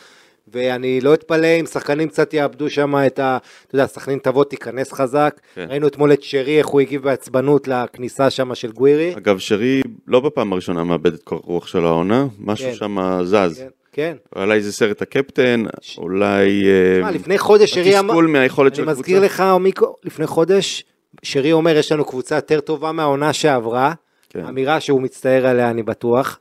ואני 0.53 1.01
לא 1.01 1.15
אתפלא 1.15 1.47
אם 1.61 1.67
שחקנים 1.67 2.09
קצת 2.09 2.35
יאבדו 2.35 2.71
שם 2.71 2.95
את 3.07 3.19
ה... 3.19 3.39
אתה 3.67 3.75
יודע, 3.75 3.87
סכנין 3.87 4.19
תבוא, 4.19 4.45
תיכנס 4.45 4.93
חזק. 4.93 5.41
כן. 5.55 5.67
ראינו 5.69 5.87
אתמול 5.87 6.13
את 6.13 6.23
שרי, 6.23 6.59
איך 6.59 6.67
הוא 6.67 6.81
הגיב 6.81 7.03
בעצבנות 7.03 7.69
לכניסה 7.69 8.31
שם 8.31 8.55
של 8.55 8.73
גווירי. 8.73 9.15
אגב, 9.17 9.39
שרי 9.39 9.83
לא 10.07 10.21
בפעם 10.21 10.53
הראשונה 10.53 10.85
מאבד 10.85 11.15
את 11.15 11.23
כל 11.23 11.35
הרוח 11.35 11.67
של 11.67 11.85
העונה, 11.85 12.27
משהו 12.39 12.69
כן. 12.69 12.75
שם 12.75 12.99
זז. 13.25 13.59
כן, 13.59 13.69
כן. 13.97 14.17
אולי 14.37 14.63
זה 14.63 14.73
סרט 14.73 15.03
הקפטן, 15.03 15.65
אולי... 15.99 16.65
אה, 16.69 16.99
תשמע, 16.99 17.11
לפני 17.11 17.39
חודש 17.39 17.75
שרי 17.75 17.99
אמר... 17.99 18.13
התסכול 18.13 18.27
מהיכולת 18.27 18.75
של 18.75 18.83
אני 18.83 18.91
הקבוצה. 18.91 19.11
מזכיר 19.11 19.21
לך, 19.21 19.43
מיקו, 19.61 19.97
לפני 20.05 20.27
חודש, 20.27 20.85
שרי 21.23 21.53
אומר, 21.53 21.77
יש 21.77 21.93
לנו 21.93 22.05
קבוצה 22.05 22.35
יותר 22.35 22.61
טובה 22.61 22.93
מהעונה 22.93 23.33
שעברה. 23.33 23.93
כן. 24.31 24.45
אמירה 24.45 24.81
שהוא 24.81 25.03
מצטער 25.03 25.47
עליה, 25.47 25.71
אני 25.71 25.83
בטוח. 25.83 26.39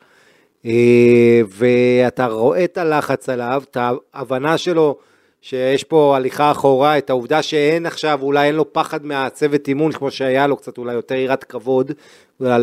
אה, 0.65 1.41
ואתה 1.49 2.25
רואה 2.25 2.63
את 2.63 2.77
הלחץ 2.77 3.29
עליו, 3.29 3.63
את 3.71 3.77
ההבנה 4.13 4.57
שלו 4.57 4.97
שיש 5.41 5.83
פה 5.83 6.15
הליכה 6.15 6.51
אחורה, 6.51 6.97
את 6.97 7.09
העובדה 7.09 7.41
שאין 7.41 7.85
עכשיו, 7.85 8.19
אולי 8.21 8.47
אין 8.47 8.55
לו 8.55 8.73
פחד 8.73 9.05
מהצוות 9.05 9.67
אימון, 9.67 9.91
כמו 9.91 10.11
שהיה 10.11 10.47
לו 10.47 10.57
קצת 10.57 10.77
אולי 10.77 10.93
יותר 10.93 11.15
יראת 11.15 11.43
כבוד, 11.43 11.91
ו- 12.41 12.55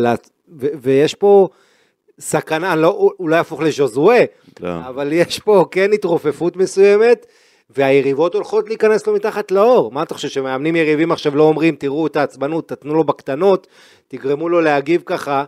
ויש 0.81 1.13
פה 1.13 1.47
סכנה, 2.19 2.75
לא, 2.75 3.13
הוא 3.17 3.29
לא 3.29 3.35
יהפוך 3.35 3.61
לז'וזואה, 3.61 4.23
לא. 4.59 4.69
אבל 4.87 5.13
יש 5.13 5.39
פה 5.39 5.65
כן 5.71 5.93
התרופפות 5.93 6.55
מסוימת, 6.55 7.25
והיריבות 7.69 8.35
הולכות 8.35 8.67
להיכנס 8.69 9.07
לו 9.07 9.13
מתחת 9.13 9.51
לאור. 9.51 9.91
מה 9.91 10.03
אתה 10.03 10.13
חושב, 10.13 10.27
שמאמנים 10.27 10.75
יריבים 10.75 11.11
עכשיו 11.11 11.35
לא 11.35 11.43
אומרים, 11.43 11.75
תראו 11.75 12.07
את 12.07 12.15
העצבנות, 12.15 12.67
תתנו 12.67 12.93
לו 12.93 13.03
בקטנות, 13.03 13.67
תגרמו 14.07 14.49
לו 14.49 14.61
להגיב 14.61 15.01
ככה, 15.05 15.43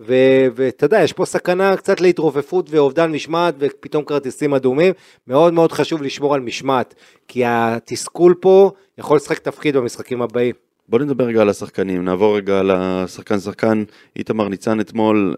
ואתה 0.00 0.86
יודע, 0.86 1.02
יש 1.02 1.12
פה 1.12 1.24
סכנה 1.24 1.76
קצת 1.76 2.00
להתרופפות 2.00 2.70
ואובדן 2.70 3.12
משמעת 3.12 3.54
ופתאום 3.58 4.04
כרטיסים 4.04 4.54
אדומים. 4.54 4.92
מאוד 5.26 5.52
מאוד 5.52 5.72
חשוב 5.72 6.02
לשמור 6.02 6.34
על 6.34 6.40
משמעת, 6.40 6.94
כי 7.28 7.42
התסכול 7.46 8.34
פה 8.40 8.70
יכול 8.98 9.16
לשחק 9.16 9.38
תפקיד 9.38 9.76
במשחקים 9.76 10.22
הבאים. 10.22 10.54
בוא 10.88 10.98
נדבר 10.98 11.24
רגע 11.24 11.40
על 11.40 11.48
השחקנים, 11.48 12.04
נעבור 12.04 12.36
רגע 12.36 12.58
על 12.58 12.70
השחקן 12.70 13.40
שחקן, 13.40 13.84
איתמר 14.16 14.48
ניצן 14.48 14.80
אתמול, 14.80 15.34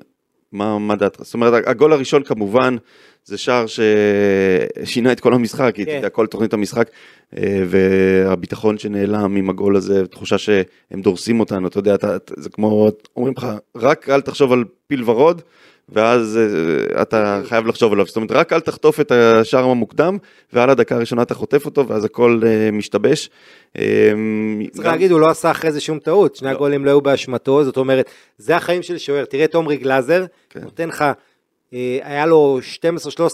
מה, 0.53 0.79
מה 0.79 0.97
דעתך? 0.97 1.23
זאת 1.23 1.35
אומרת, 1.35 1.63
הגול 1.67 1.93
הראשון 1.93 2.23
כמובן, 2.23 2.77
זה 3.25 3.39
שער 3.39 3.65
ששינה 3.67 5.13
את 5.13 5.21
כל 5.21 5.35
המשחק, 5.35 5.73
כן. 5.75 5.85
כן. 5.85 6.09
כל 6.13 6.27
תוכנית 6.27 6.53
המשחק, 6.53 6.91
אה, 7.37 7.63
והביטחון 7.67 8.79
שנעלם 8.79 9.37
עם 9.37 9.51
הגול 9.51 9.77
הזה, 9.77 10.07
תחושה 10.07 10.39
שהם 10.39 10.61
דורסים 11.03 11.41
אותנו, 11.41 11.69
אתה 11.69 11.79
יודע, 11.79 11.95
אתה- 11.95 12.17
זה 12.37 12.51
כמו, 12.51 12.89
אומרים 13.17 13.35
לך, 13.37 13.47
רק 13.77 14.09
אל 14.09 14.21
תחשוב 14.21 14.53
על 14.53 14.65
פיל 14.87 15.11
ורוד, 15.11 15.43
ואז 15.89 16.39
אה, 16.39 17.03
אתה 17.03 17.41
חייב 17.45 17.67
לחשוב 17.67 17.93
עליו, 17.93 18.07
זאת 18.07 18.17
אומרת, 18.17 18.33
רק 18.33 18.53
אל 18.53 18.61
תחטוף 18.61 19.01
את 19.01 19.13
השער 19.13 19.65
המוקדם, 19.65 20.19
ועל 20.53 20.71
הדקה 20.71 20.95
הראשונה 20.95 21.23
אתה 21.23 21.35
חוטף 21.35 21.67
אותו, 21.67 21.89
ואז 21.89 22.05
הכל 22.05 22.41
אה, 22.47 22.71
משתבש. 22.71 23.31
אה, 23.79 24.13
צריך 24.73 24.87
להגיד, 24.87 25.11
הוא 25.11 25.21
לא 25.21 25.27
עשה 25.27 25.51
אחרי 25.51 25.73
זה 25.73 25.81
שום 25.81 25.99
טעות, 25.99 26.37
שני 26.37 26.49
לא. 26.49 26.55
הגולים 26.55 26.85
לא 26.85 26.91
היו 26.91 27.01
באשמתו, 27.01 27.65
זאת 27.65 27.77
אומרת, 27.77 28.11
זה 28.39 28.57
החיים 28.57 28.83
של 28.83 28.99
שוער. 28.99 29.25
תראה 29.25 29.45
את 29.45 29.55
עומרי 29.55 29.77
גלאזר, 29.77 30.25
כן. 30.51 30.61
נותן 30.61 30.89
לך, 30.89 31.05
אה, 31.75 31.99
היה 32.03 32.27
לו 32.27 32.59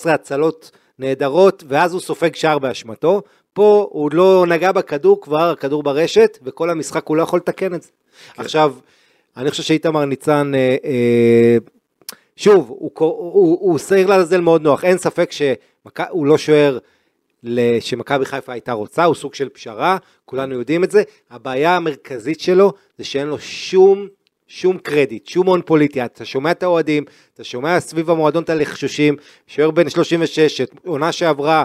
12-13 0.05 0.11
הצלות 0.11 0.71
נהדרות, 0.99 1.65
ואז 1.69 1.93
הוא 1.93 2.01
סופג 2.01 2.35
שער 2.35 2.59
באשמתו. 2.59 3.23
פה 3.53 3.89
הוא 3.91 4.11
לא 4.13 4.45
נגע 4.49 4.73
בכדור, 4.73 5.21
כבר 5.21 5.51
הכדור 5.51 5.83
ברשת, 5.83 6.39
וכל 6.43 6.71
המשחק 6.71 7.07
הוא 7.07 7.17
לא 7.17 7.23
יכול 7.23 7.39
לתקן 7.39 7.75
את 7.75 7.83
זה. 7.83 7.89
כן. 8.35 8.43
עכשיו, 8.43 8.75
אני 9.37 9.51
חושב 9.51 9.63
שאיתמר 9.63 10.05
ניצן, 10.05 10.53
אה, 10.55 10.77
אה, 10.85 11.57
שוב, 12.37 12.69
הוא, 12.69 12.91
קור- 12.95 13.31
הוא, 13.35 13.59
הוא 13.61 13.79
שעיר 13.79 14.07
לעזאזל 14.07 14.41
מאוד 14.41 14.63
נוח, 14.63 14.85
אין 14.85 14.99
ספק 14.99 15.31
שהוא 15.33 16.27
לא 16.27 16.39
שוער 16.39 16.79
שמכבי 17.81 18.25
חיפה 18.25 18.53
הייתה 18.53 18.73
רוצה, 18.73 19.05
הוא 19.05 19.15
סוג 19.15 19.35
של 19.35 19.49
פשרה, 19.49 19.97
כולנו 20.25 20.55
יודעים 20.55 20.85
את 20.85 20.91
זה. 20.91 21.03
הבעיה 21.31 21.77
המרכזית 21.77 22.41
שלו 22.41 22.73
זה 22.99 23.05
שאין 23.05 23.27
לו 23.29 23.39
שום, 23.39 24.07
שום 24.47 24.79
קרדיט, 24.79 25.27
שום 25.27 25.47
הון 25.47 25.61
פוליטי. 25.65 26.05
אתה 26.05 26.25
שומע 26.25 26.51
את 26.51 26.63
האוהדים, 26.63 27.05
אתה 27.35 27.45
שומע 27.45 27.81
סביב 27.81 28.11
המועדון 28.11 28.43
את 28.43 28.51
הלחשושים, 28.51 29.17
שוער 29.47 29.71
בן 29.71 29.89
36, 29.91 30.61
עונה 30.87 31.13
שעברה, 31.13 31.65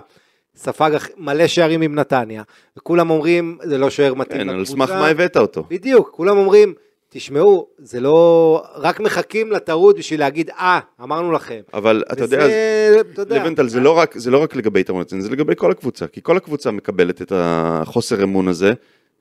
ספג 0.56 0.92
מלא 1.18 1.48
שערים 1.48 1.82
עם 1.82 1.96
נתניה, 1.96 2.44
וכולם 2.78 3.10
אומרים, 3.10 3.58
זה 3.64 3.78
לא 3.78 3.90
שוער 3.90 4.14
מתאים 4.14 4.42
כן, 4.42 4.50
על 4.50 4.56
לקבוצה. 4.56 4.72
סמך 4.72 4.90
מה 4.90 5.08
הבאת 5.08 5.38
אותו. 5.38 5.64
בדיוק, 5.70 6.10
כולם 6.14 6.38
אומרים, 6.38 6.74
תשמעו, 7.10 7.68
זה 7.78 8.00
לא... 8.00 8.64
רק 8.76 9.00
מחכים 9.00 9.52
לטעות 9.52 9.98
בשביל 9.98 10.20
להגיד, 10.20 10.50
אה, 10.50 10.80
אמרנו 11.04 11.32
לכם. 11.32 11.60
אבל 11.74 12.04
אתה 12.12 12.24
יודע, 12.24 12.38
וזה, 12.38 13.02
אתה 13.14 13.22
יודע, 13.22 13.36
לבנטל, 13.44 13.68
זה 13.68 13.80
לא 13.80 13.98
רק, 13.98 14.18
זה 14.18 14.32
לא 14.32 14.38
רק 14.44 14.56
לגבי 14.56 14.80
איתמר 14.80 15.00
ניצן, 15.00 15.20
זה 15.20 15.30
לגבי 15.30 15.54
כל 15.56 15.72
הקבוצה, 15.72 16.08
כי 16.08 16.22
כל 16.24 16.38
הקבוצה 16.38 16.72
מקבלת 16.72 17.22
את 17.22 17.32
החוסר 17.36 18.24
אמון 18.24 18.48
הזה, 18.48 18.74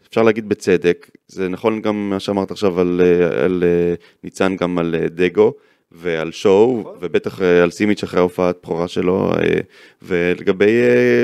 אפשר 0.08 0.22
להגיד 0.22 0.48
בצדק, 0.48 1.10
זה 1.28 1.48
נכון 1.48 1.80
גם 1.80 2.10
מה 2.10 2.20
שאמרת 2.20 2.50
עכשיו 2.50 2.80
על, 2.80 3.00
אה, 3.04 3.44
על 3.44 3.64
אה, 3.66 3.94
ניצן, 4.24 4.56
גם 4.56 4.78
על 4.78 4.94
אה, 4.94 5.08
דגו 5.08 5.52
ועל 5.92 6.32
שואו, 6.32 6.80
נכון. 6.80 6.96
ובטח 7.00 7.42
אה, 7.42 7.62
על 7.62 7.70
סימיץ' 7.70 8.02
אחרי 8.02 8.20
ההופעת 8.20 8.56
בכורה 8.62 8.88
שלו, 8.88 9.32
ולגבי 10.02 10.70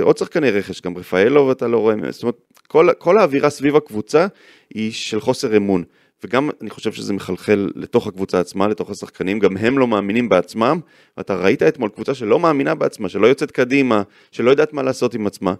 עוד 0.00 0.18
שחקני 0.18 0.50
רכש, 0.50 0.80
גם 0.80 0.96
רפאלוב 0.96 1.50
אתה 1.50 1.68
לא 1.68 1.78
רואה, 1.78 1.94
זאת 2.10 2.22
אומרת, 2.22 2.36
כל, 2.68 2.88
כל 2.98 3.18
האווירה 3.18 3.50
סביב 3.50 3.76
הקבוצה 3.76 4.26
היא 4.74 4.92
של 4.92 5.20
חוסר 5.20 5.56
אמון. 5.56 5.84
וגם 6.24 6.50
אני 6.60 6.70
חושב 6.70 6.92
שזה 6.92 7.12
מחלחל 7.12 7.70
לתוך 7.74 8.06
הקבוצה 8.06 8.40
עצמה, 8.40 8.68
לתוך 8.68 8.90
השחקנים, 8.90 9.38
גם 9.38 9.56
הם 9.56 9.78
לא 9.78 9.86
מאמינים 9.86 10.28
בעצמם, 10.28 10.80
ואתה 11.16 11.34
ראית 11.34 11.62
אתמול 11.62 11.88
קבוצה 11.88 12.14
שלא 12.14 12.40
מאמינה 12.40 12.74
בעצמה, 12.74 13.08
שלא 13.08 13.26
יוצאת 13.26 13.50
קדימה, 13.50 14.02
שלא 14.32 14.50
יודעת 14.50 14.72
מה 14.72 14.82
לעשות 14.82 15.14
עם 15.14 15.26
עצמה. 15.26 15.54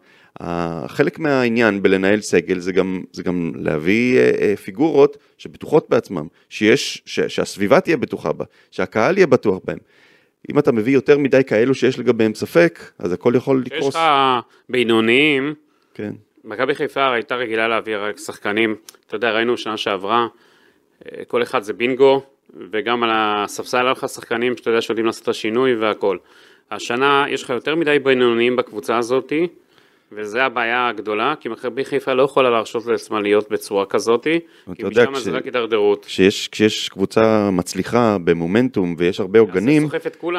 חלק 0.87 1.19
מהעניין 1.19 1.83
בלנהל 1.83 2.21
סגל 2.21 2.59
זה 2.59 2.73
גם, 2.73 3.03
זה 3.13 3.23
גם 3.23 3.53
להביא 3.57 4.19
אה, 4.19 4.33
אה, 4.41 4.57
פיגורות 4.57 5.17
שבטוחות 5.39 5.87
בעצמם, 5.91 6.27
שיש, 6.49 7.03
ש, 7.07 7.21
שהסביבה 7.21 7.81
תהיה 7.81 7.97
בטוחה 7.97 8.33
בה, 8.33 8.45
שהקהל 8.71 9.19
יהיה 9.19 9.27
בטוח 9.27 9.59
בהם. 9.65 9.79
אם 10.51 10.59
אתה 10.59 10.73
מביא 10.73 10.95
יותר 10.95 11.19
מדי 11.19 11.45
כאלו 11.45 11.75
שיש 11.75 11.99
לגביהם 11.99 12.35
ספק, 12.35 12.81
אז 12.99 13.13
הכל 13.13 13.33
יכול 13.37 13.65
יש 13.67 13.73
לקרוס. 13.73 13.95
לך 13.97 14.01
בינוניים, 14.69 15.55
כן. 15.95 16.13
מכבי 16.45 16.75
חיפה 16.75 17.13
הייתה 17.13 17.37
רגילה 17.37 17.69
להביא 17.69 17.97
רק 17.97 18.19
שחקנים, 18.19 18.77
אתה 19.07 19.17
יודע, 19.17 19.31
ראינו 19.31 19.57
שנה 19.57 19.77
שעברה, 19.77 20.27
כל 21.29 21.43
אחד 21.43 21.63
זה 21.63 21.73
בינגו, 21.73 22.23
וגם 22.71 23.03
על 23.03 23.11
הספסל 23.13 23.77
היה 23.83 23.93
לך 23.93 24.09
שחקנים 24.09 24.57
שאתה 24.57 24.71
יודע 24.71 24.81
שיודעים 24.81 25.07
לעשות 25.07 25.23
את 25.23 25.29
השינוי 25.29 25.75
והכל. 25.75 26.19
השנה 26.71 27.25
יש 27.29 27.43
לך 27.43 27.51
יותר 27.51 27.75
מדי 27.75 27.99
בינוניים 27.99 28.57
בקבוצה 28.57 28.99
הזאתי, 28.99 29.47
וזה 30.17 30.45
הבעיה 30.45 30.89
הגדולה, 30.89 31.35
כי 31.41 31.49
מכבי 31.49 31.85
חיפה 31.85 32.13
לא 32.13 32.23
יכולה 32.23 32.51
להרשות 32.51 32.87
לעצמה 32.87 33.21
להיות 33.21 33.51
בצורה 33.51 33.87
כזאתי, 33.87 34.41
כי 34.75 34.83
משם 34.85 35.13
כש- 35.15 35.19
זה 35.19 35.31
רק 35.31 35.45
הידרדרות. 35.45 36.05
כשיש, 36.05 36.49
כשיש 36.49 36.89
קבוצה 36.89 37.51
מצליחה 37.53 38.17
במומנטום 38.25 38.95
ויש 38.99 39.21
הרבה 39.21 39.39
עוגנים. 39.41 39.89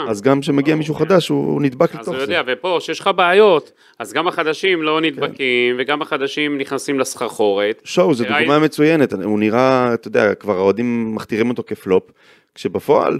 אז 0.09 0.21
גם 0.21 0.41
כשמגיע 0.41 0.75
מישהו 0.75 0.95
חדש 0.95 1.27
הוא 1.27 1.45
הוא 1.45 1.61
נדבק 1.61 1.89
אז 1.89 1.95
לתוך 1.95 2.07
הוא 2.07 2.15
זה. 2.17 2.21
יודע, 2.23 2.41
ופה, 2.47 2.77
שיש 2.81 2.99
לך 2.99 3.09
בעיות, 3.15 3.71
אז 3.99 4.13
גם 4.13 4.27
החדשים 4.27 4.81
לא 4.83 5.01
נדבקים, 5.01 5.75
וגם 5.79 6.01
החדשים 6.01 6.57
נכנסים 6.57 6.99
לסחרחורת. 6.99 7.81
שואו, 7.83 8.13
זו 8.13 8.23
דוגמה 8.23 8.59
מצוינת, 8.59 9.13
הוא 9.13 9.39
נראה, 9.39 9.93
אתה 9.93 10.07
יודע, 10.07 10.35
כבר 10.35 10.57
האוהדים 10.57 11.15
מכתירים 11.15 11.49
אותו 11.49 11.63
כפלופ, 11.67 12.03
כשבפועל, 12.55 13.19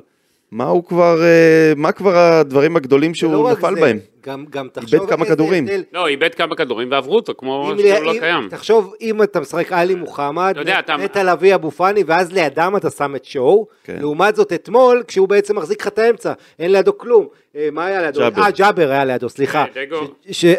מה 0.56 0.64
הוא 0.66 0.84
כבר, 0.84 1.24
אה, 1.24 1.74
מה 1.76 1.92
כבר 1.92 2.18
הדברים 2.18 2.76
הגדולים 2.76 3.12
לא 3.12 3.16
שהוא 3.16 3.48
רק 3.50 3.58
נפל 3.58 3.76
זה, 3.76 3.82
בהם? 3.82 4.00
גם, 4.26 4.46
גם 4.50 4.68
תחשוב 4.74 5.10
כמה 5.10 5.24
איזה 5.24 5.36
כדורים. 5.36 5.64
הבדל. 5.64 5.84
לא, 5.94 6.08
איבד 6.08 6.36
כמה 6.36 6.56
כדורים 6.56 6.92
ועברו 6.92 7.16
אותו, 7.16 7.34
כמו 7.38 7.72
שהוא 7.78 8.04
לא 8.04 8.12
אם- 8.14 8.20
קיים. 8.20 8.48
תחשוב, 8.50 8.94
אם 9.02 9.24
אתה 9.24 9.40
משחק 9.40 9.72
עלי 9.72 9.96
מוחמד, 9.96 10.56
נטע 11.00 11.24
לביא 11.24 11.56
אבו 11.56 11.72
פאני, 11.72 12.04
ואז 12.08 12.32
לידם 12.32 12.74
אתה 12.78 12.90
שם 12.90 13.16
את 13.16 13.26
שואו, 13.26 13.68
כן. 13.84 13.98
לעומת 14.00 14.36
זאת 14.36 14.54
אתמול, 14.54 15.04
כשהוא 15.08 15.28
בעצם 15.28 15.56
מחזיק 15.58 15.82
לך 15.82 15.88
את 15.88 16.00
האמצע, 16.00 16.34
אין 16.60 16.72
לידו 16.72 16.98
כלום. 16.98 17.28
אה, 17.56 17.70
מה 17.72 17.86
היה 17.86 18.02
לידו? 18.02 18.20
ג'אבר. 18.20 18.42
אה, 18.42 18.52
ג'אבר 18.52 18.92
היה 18.92 19.06
לידו, 19.06 19.30
סליחה. 19.30 19.66
אה, 19.78 19.86
דגו. 19.86 20.08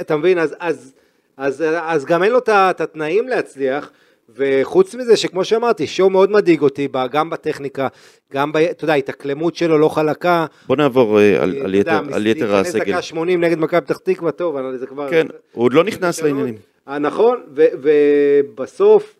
אתה 0.00 0.16
מבין, 0.16 0.38
אז- 0.38 0.54
אז- 0.60 0.92
אז 1.36 1.64
אז 1.82 2.04
גם 2.04 2.22
אין 2.22 2.32
לו 2.32 2.38
את 2.38 2.80
התנאים 2.80 3.28
להצליח. 3.28 3.90
וחוץ 4.34 4.94
מזה 4.94 5.16
שכמו 5.16 5.44
שאמרתי, 5.44 5.86
שואו 5.86 6.10
מאוד 6.10 6.30
מדאיג 6.30 6.62
אותי, 6.62 6.88
גם 7.10 7.30
בטכניקה, 7.30 7.88
גם, 8.32 8.52
ב, 8.52 8.56
אתה 8.56 8.84
יודע, 8.84 8.92
ההתאקלמות 8.92 9.56
שלו 9.56 9.78
לא 9.78 9.88
חלקה. 9.88 10.46
בוא 10.66 10.76
נעבור 10.76 11.20
אה, 11.20 11.42
על, 11.42 11.54
אתה 11.56 11.64
על, 11.64 11.74
יתר, 11.74 12.14
על 12.14 12.26
יתר 12.26 12.52
להיכנס 12.52 12.74
הסגל. 12.74 12.92
דקה 12.92 13.02
80 13.02 13.40
נגד 13.40 13.58
מכבי 13.58 13.80
פתח 13.80 13.96
תקווה, 13.96 14.32
טוב, 14.32 14.56
זה 14.76 14.86
כבר... 14.86 15.10
כן, 15.10 15.26
הוא 15.52 15.64
עוד 15.64 15.72
לא 15.72 15.84
נכנס. 15.84 16.22
לעניינים. 16.22 16.54
אה, 16.88 16.98
נכון, 16.98 17.42
ובסוף, 17.54 19.16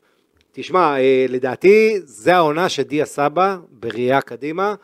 תשמע, 0.52 0.98
אה, 0.98 1.26
לדעתי, 1.28 2.00
זה 2.04 2.36
העונה 2.36 2.68
שדיה 2.68 3.04
סבא, 3.04 3.56
בראייה 3.70 4.20
קדימה, 4.20 4.74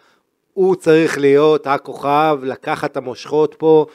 הוא 0.54 0.74
צריך 0.74 1.18
להיות 1.18 1.66
הכוכב, 1.66 2.38
לקחת 2.42 2.90
את 2.90 2.96
המושכות 2.96 3.54
פה, 3.58 3.86
אה, 3.88 3.94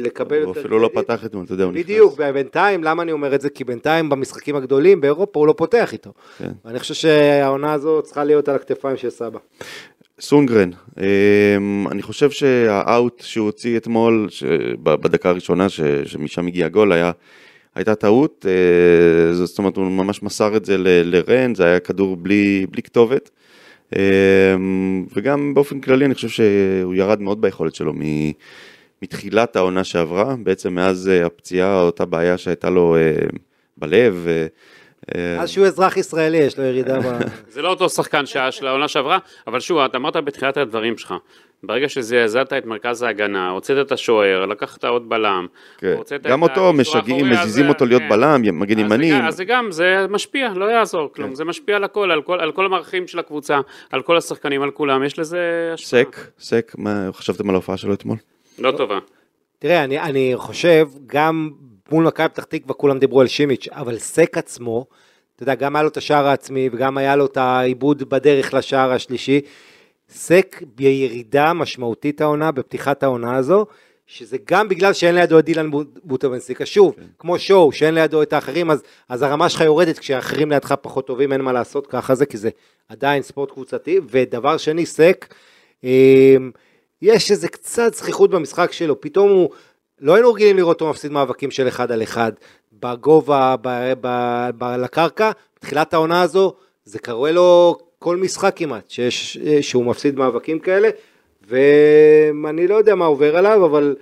לקבל 0.00 0.42
הוא 0.42 0.52
אפילו 0.52 0.78
לא. 0.78 0.90
פתח 0.94 1.24
אתמול, 1.24 1.44
אתה 1.44 1.52
יודע, 1.54 1.64
הוא 1.64 1.72
נכנס. 1.72 1.84
בדיוק, 1.84 2.20
בינתיים, 2.20 2.84
למה 2.84 3.02
אני 3.02 3.12
אומר 3.12 3.34
את 3.34 3.40
זה? 3.40 3.50
כי 3.50 3.64
בינתיים 3.64 4.08
במשחקים 4.08 4.56
הגדולים 4.56 5.00
באירופה 5.00 5.40
הוא 5.40 5.46
לא 5.46 5.54
פותח 5.56 5.92
איתו. 5.92 6.12
כן. 6.38 6.50
ואני 6.64 6.78
חושב 6.78 6.94
שהעונה 6.94 7.72
הזו 7.72 8.02
צריכה 8.02 8.24
להיות 8.24 8.48
על 8.48 8.54
הכתפיים 8.54 8.96
של 8.96 9.10
סבא. 9.10 9.38
סונגרן, 10.20 10.70
אמ, 10.98 11.86
אני 11.90 12.02
חושב 12.02 12.30
שהאאוט 12.30 13.20
שהוא 13.26 13.46
הוציא 13.46 13.76
אתמול, 13.76 14.28
בדקה 14.82 15.28
הראשונה 15.28 15.68
שמשם 16.04 16.46
הגיע 16.46 16.66
הגול, 16.66 16.92
היה, 16.92 17.10
הייתה 17.74 17.94
טעות, 17.94 18.46
אה, 18.48 19.34
זאת 19.34 19.58
אומרת 19.58 19.76
הוא 19.76 19.84
ממש 19.84 20.22
מסר 20.22 20.56
את 20.56 20.64
זה 20.64 20.76
לרן, 21.04 21.54
זה 21.54 21.64
היה 21.64 21.80
כדור 21.80 22.16
בלי, 22.16 22.66
בלי 22.70 22.82
כתובת, 22.82 23.30
אמ, 23.96 25.06
וגם 25.16 25.54
באופן 25.54 25.80
כללי 25.80 26.04
אני 26.04 26.14
חושב 26.14 26.28
שהוא 26.28 26.94
ירד 26.94 27.20
מאוד 27.20 27.40
ביכולת 27.40 27.74
שלו 27.74 27.92
מ- 27.92 28.32
מתחילת 29.02 29.56
העונה 29.56 29.84
שעברה, 29.84 30.34
בעצם 30.42 30.74
מאז 30.74 31.08
אה, 31.08 31.26
הפציעה, 31.26 31.82
אותה 31.82 32.04
בעיה 32.04 32.38
שהייתה 32.38 32.70
לו 32.70 32.96
אה, 32.96 33.12
בלב. 33.76 34.26
אה, 35.16 35.40
אז 35.40 35.50
שהוא 35.50 35.66
אזרח 35.66 35.96
ישראלי, 35.96 36.36
יש 36.38 36.58
לו 36.58 36.64
ירידה 36.64 37.00
ב... 37.00 37.02
זה 37.54 37.62
לא 37.62 37.68
אותו 37.68 37.88
שחקן 37.88 38.26
שהיה 38.26 38.52
של 38.52 38.66
העונה 38.66 38.88
שעברה, 38.88 39.18
אבל 39.46 39.60
שוב, 39.60 39.78
אתה 39.78 39.96
אמרת 39.98 40.16
בתחילת 40.16 40.56
הדברים 40.56 40.98
שלך, 40.98 41.14
ברגע 41.62 41.88
שזעזעת 41.88 42.52
את 42.52 42.66
מרכז 42.66 43.02
ההגנה, 43.02 43.50
הוצאת 43.50 43.86
את 43.86 43.92
השוער, 43.92 44.46
לקחת 44.46 44.84
עוד 44.84 45.08
בלם, 45.08 45.46
כן. 45.78 45.94
הוצאת 45.96 46.22
גם 46.26 46.42
אותו 46.42 46.72
משגעים, 46.72 47.30
מזיזים 47.30 47.68
אותו 47.68 47.86
להיות 47.86 48.02
כן. 48.02 48.08
בלם, 48.08 48.42
מגן 48.60 48.78
אז 48.80 48.88
זה 48.88 48.94
ימני. 48.94 49.10
גם- 49.10 49.26
אז 49.26 49.36
זה 49.36 49.44
גם, 49.44 49.70
זה 49.72 50.06
משפיע, 50.10 50.48
לא 50.56 50.64
יעזור 50.64 51.12
כלום, 51.14 51.28
כן. 51.28 51.34
זה 51.34 51.44
משפיע 51.44 51.76
על 51.76 51.84
הכל, 51.84 52.10
על 52.10 52.22
כל- 52.22 52.40
על 52.40 52.52
כל 52.52 52.66
המערכים 52.66 53.06
של 53.06 53.18
הקבוצה, 53.18 53.60
על 53.90 54.02
כל 54.02 54.16
השחקנים, 54.16 54.62
על 54.62 54.70
כולם, 54.70 55.04
יש 55.04 55.18
לזה 55.18 55.70
השפעה. 55.74 56.00
סק, 56.00 56.16
סק, 56.38 56.72
מה 56.78 57.08
חשבתם 57.12 57.48
על 57.48 57.54
ההופעה 57.54 57.76
שלו 57.76 57.94
אתמול? 57.94 58.16
לא 58.58 58.72
טובה. 58.76 58.98
תראה, 59.58 59.84
אני, 59.84 60.00
אני 60.00 60.32
חושב, 60.36 60.88
גם 61.06 61.50
מול 61.92 62.04
מכבי 62.04 62.28
פתח 62.28 62.44
תקווה 62.44 62.74
כולם 62.74 62.98
דיברו 62.98 63.20
על 63.20 63.26
שימיץ', 63.26 63.68
אבל 63.70 63.98
סק 63.98 64.38
עצמו, 64.38 64.86
אתה 65.34 65.42
יודע, 65.42 65.54
גם 65.54 65.76
היה 65.76 65.82
לו 65.82 65.88
את 65.88 65.96
השער 65.96 66.26
העצמי 66.26 66.68
וגם 66.72 66.98
היה 66.98 67.16
לו 67.16 67.26
את 67.26 67.36
העיבוד 67.36 68.02
בדרך 68.02 68.54
לשער 68.54 68.92
השלישי. 68.92 69.40
סק 70.08 70.62
בירידה 70.74 71.52
משמעותית 71.52 72.20
העונה, 72.20 72.52
בפתיחת 72.52 73.02
העונה 73.02 73.36
הזו, 73.36 73.66
שזה 74.06 74.36
גם 74.44 74.68
בגלל 74.68 74.92
שאין 74.92 75.14
לידו 75.14 75.38
את 75.38 75.44
דילן 75.44 75.70
בוט- 75.70 75.98
בוטובנסיקה. 76.04 76.66
שוב, 76.66 76.94
כן. 76.96 77.02
כמו 77.18 77.38
שואו, 77.38 77.72
שאין 77.72 77.94
לידו 77.94 78.22
את 78.22 78.32
האחרים, 78.32 78.70
אז, 78.70 78.82
אז 79.08 79.22
הרמה 79.22 79.48
שלך 79.48 79.60
יורדת 79.60 79.98
כשהאחרים 79.98 80.50
לידך 80.50 80.74
פחות 80.82 81.06
טובים, 81.06 81.32
אין 81.32 81.40
מה 81.40 81.52
לעשות 81.52 81.86
ככה 81.86 82.14
זה, 82.14 82.26
כי 82.26 82.36
זה 82.36 82.50
עדיין 82.88 83.22
ספורט 83.22 83.50
קבוצתי. 83.50 84.00
ודבר 84.10 84.56
שני, 84.56 84.86
סק, 84.86 85.34
אמ, 85.84 86.50
יש 87.02 87.30
איזה 87.30 87.48
קצת 87.48 87.94
זכיחות 87.94 88.30
במשחק 88.30 88.72
שלו, 88.72 89.00
פתאום 89.00 89.30
הוא, 89.30 89.50
לא 90.00 90.14
היינו 90.14 90.32
רגילים 90.32 90.56
לראות 90.56 90.80
אותו 90.80 90.90
מפסיד 90.90 91.12
מאבקים 91.12 91.50
של 91.50 91.68
אחד 91.68 91.92
על 91.92 92.02
אחד, 92.02 92.32
בגובה, 92.72 93.54
ב, 93.62 93.92
ב, 94.00 94.08
ב, 94.58 94.64
לקרקע, 94.64 95.30
בתחילת 95.56 95.94
העונה 95.94 96.22
הזו, 96.22 96.54
זה 96.84 96.98
קורה 96.98 97.32
לו 97.32 97.78
כל 97.98 98.16
משחק 98.16 98.52
כמעט, 98.56 98.90
שיש, 98.90 99.38
שהוא 99.60 99.84
מפסיד 99.84 100.18
מאבקים 100.18 100.58
כאלה, 100.58 100.88
ואני 101.48 102.68
לא 102.68 102.74
יודע 102.74 102.94
מה 102.94 103.04
עובר 103.04 103.36
עליו, 103.36 103.66
אבל 103.66 103.96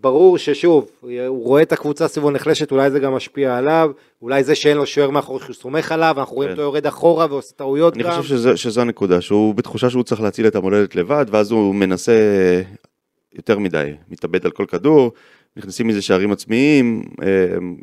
ברור 0.00 0.38
ששוב, 0.38 0.90
הוא 1.00 1.44
רואה 1.44 1.62
את 1.62 1.72
הקבוצה 1.72 2.08
סביבו 2.08 2.30
נחלשת, 2.30 2.72
אולי 2.72 2.90
זה 2.90 2.98
גם 2.98 3.12
משפיע 3.12 3.56
עליו, 3.56 3.90
אולי 4.22 4.44
זה 4.44 4.54
שאין 4.54 4.76
לו 4.76 4.86
שוער 4.86 5.10
מאחורי 5.10 5.40
שהוא 5.44 5.54
סומך 5.54 5.92
עליו, 5.92 6.14
אנחנו 6.18 6.36
רואים 6.36 6.48
כן. 6.48 6.52
אותו 6.52 6.62
יורד 6.62 6.86
אחורה 6.86 7.26
ועושה 7.30 7.54
טעויות 7.54 7.94
אני 7.94 8.02
גם. 8.02 8.10
חושב 8.10 8.22
שזה, 8.22 8.56
שזו 8.56 8.80
הנקודה, 8.80 9.20
שהוא 9.20 9.54
בתחושה 9.54 9.90
שהוא 9.90 10.02
צריך 10.02 10.20
להציל 10.20 10.46
את 10.46 10.56
המולדת 10.56 10.94
לבד, 10.94 11.26
ואז 11.30 11.50
הוא 11.50 11.74
מנסה 11.74 12.12
יותר 13.34 13.58
מדי, 13.58 13.92
מתאבד 14.08 14.44
על 14.44 14.50
כל 14.50 14.66
כדור, 14.68 15.12
נכנסים 15.56 15.86
מזה 15.86 16.02
שערים 16.02 16.32
עצמיים, 16.32 17.02
אה, 17.22 17.26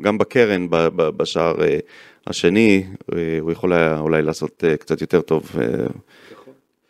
גם 0.00 0.18
בקרן, 0.18 0.66
בשער 0.96 1.62
אה, 1.62 1.78
השני, 2.26 2.86
אה, 3.14 3.38
הוא 3.40 3.52
יכול 3.52 3.72
היה 3.72 3.98
אולי 3.98 4.22
לעשות 4.22 4.64
קצת 4.78 5.00
יותר 5.00 5.20
טוב. 5.20 5.50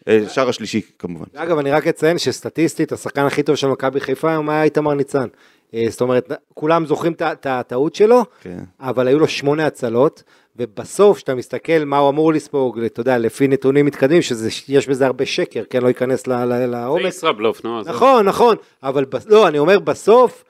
אה, 0.08 0.18
אה, 0.22 0.28
שער 0.28 0.48
השלישי 0.48 0.80
כמובן. 0.98 1.24
אגב, 1.34 1.58
אני 1.58 1.70
רק 1.70 1.86
אציין 1.86 2.18
שסטטיסטית, 2.18 2.92
השחקן 2.92 3.22
הכי 3.24 3.42
טוב 3.42 3.56
של 3.56 3.66
מכבי 3.66 4.00
חיפה 4.00 4.30
היום 4.30 4.50
היה 4.50 4.62
איתמר 4.62 4.94
ניצן. 4.94 5.26
אה, 5.74 5.84
זאת 5.88 6.00
אומרת, 6.00 6.32
כולם 6.54 6.86
זוכרים 6.86 7.12
את 7.12 7.46
הטעות 7.46 7.94
שלו, 7.94 8.22
כן. 8.42 8.58
אבל 8.80 9.08
היו 9.08 9.18
לו 9.18 9.28
שמונה 9.28 9.66
הצלות, 9.66 10.22
ובסוף, 10.56 11.16
כשאתה 11.16 11.34
מסתכל 11.34 11.84
מה 11.86 11.98
הוא 11.98 12.10
אמור 12.10 12.32
לספוג, 12.32 12.78
אתה 12.80 13.00
יודע, 13.00 13.18
לפי 13.18 13.48
נתונים 13.48 13.86
מתקדמים, 13.86 14.22
שיש 14.22 14.88
בזה 14.88 15.06
הרבה 15.06 15.26
שקר, 15.26 15.62
כן, 15.70 15.82
לא 15.82 15.88
ייכנס 15.88 16.26
ל- 16.26 16.44
ל- 16.44 16.58
זה 16.58 16.66
לעומק. 16.66 17.04
ישראבלוף, 17.04 17.64
נו. 17.64 17.80
נכון, 17.82 18.26
נכון, 18.28 18.56
אבל 18.82 19.04
בס- 19.04 19.26
לא, 19.26 19.48
אני 19.48 19.58
אומר, 19.58 19.78
בסוף, 19.78 20.44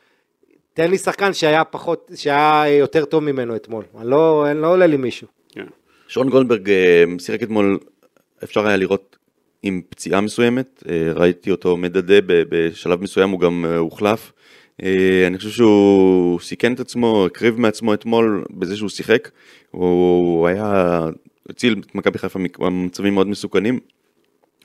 תן 0.74 0.90
לי 0.90 0.98
שחקן 0.98 1.32
שהיה 1.32 1.64
פחות, 1.64 2.10
שהיה 2.14 2.64
יותר 2.78 3.04
טוב 3.04 3.24
ממנו 3.24 3.56
אתמול. 3.56 3.84
אני 4.00 4.10
לא, 4.10 4.46
אני 4.50 4.60
לא 4.62 4.66
עולה 4.72 4.86
לי 4.86 4.96
מישהו. 4.96 5.26
כן. 5.52 5.66
שון 6.08 6.28
גולדברג 6.30 6.70
אה, 6.70 7.04
שיחק 7.18 7.42
אתמול, 7.42 7.78
אפשר 8.44 8.66
היה 8.66 8.76
לראות 8.76 9.16
עם 9.66 9.80
פציעה 9.88 10.20
מסוימת, 10.20 10.82
אה, 10.88 11.12
ראיתי 11.14 11.50
אותו 11.50 11.76
מדדה 11.76 12.14
בשלב 12.26 13.02
מסוים, 13.02 13.30
הוא 13.30 13.40
גם 13.40 13.64
אה, 13.68 13.76
הוחלף. 13.76 14.32
אה, 14.82 15.24
אני 15.26 15.38
חושב 15.38 15.50
שהוא 15.50 16.40
סיכן 16.40 16.72
את 16.72 16.80
עצמו, 16.80 17.26
הקריב 17.26 17.60
מעצמו 17.60 17.94
אתמול 17.94 18.44
בזה 18.50 18.76
שהוא 18.76 18.88
שיחק, 18.88 19.30
הוא 19.70 20.48
היה, 20.48 21.00
הציל 21.50 21.82
את 21.86 21.94
מכבי 21.94 22.18
חיפה 22.18 22.38
ממצבים 22.60 23.14
מאוד 23.14 23.26
מסוכנים. 23.26 23.80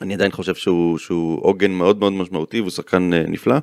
אני 0.01 0.13
עדיין 0.13 0.31
חושב 0.31 0.55
שהוא 0.55 0.97
שהוא 0.97 1.39
עוגן 1.41 1.71
מאוד 1.71 1.99
מאוד 1.99 2.13
משמעותי 2.13 2.59
והוא 2.59 2.71
שחקן 2.71 3.09
נפלא, 3.13 3.55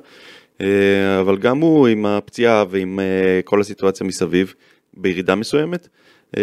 אבל 1.19 1.37
גם 1.39 1.59
הוא 1.59 1.87
עם 1.87 2.05
הפציעה 2.05 2.63
ועם 2.69 2.99
כל 3.43 3.61
הסיטואציה 3.61 4.07
מסביב, 4.07 4.53
בירידה 4.93 5.35
מסוימת. 5.35 5.87
אה, 6.37 6.41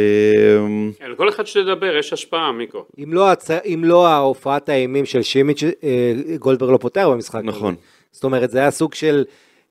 כן, 0.99 1.11
לכל 1.11 1.29
אחד 1.29 1.47
שתדבר 1.47 1.97
יש 1.97 2.13
השפעה, 2.13 2.53
מיקו. 2.53 2.85
אם 3.03 3.15
לא, 3.15 3.31
הצ... 3.31 3.51
אם 3.51 3.83
לא 3.85 4.07
ההופעת 4.07 4.69
האימים 4.69 5.05
של 5.05 5.23
שימיץ', 5.23 5.63
אה, 5.63 6.13
גולדברג 6.39 6.71
לא 6.71 6.77
פותח 6.77 7.07
במשחק. 7.11 7.41
נכון. 7.45 7.75
זאת 8.13 8.25
אומרת, 8.25 8.51
זה 8.51 8.59
היה 8.59 8.71
סוג 8.71 8.95
של, 8.95 9.25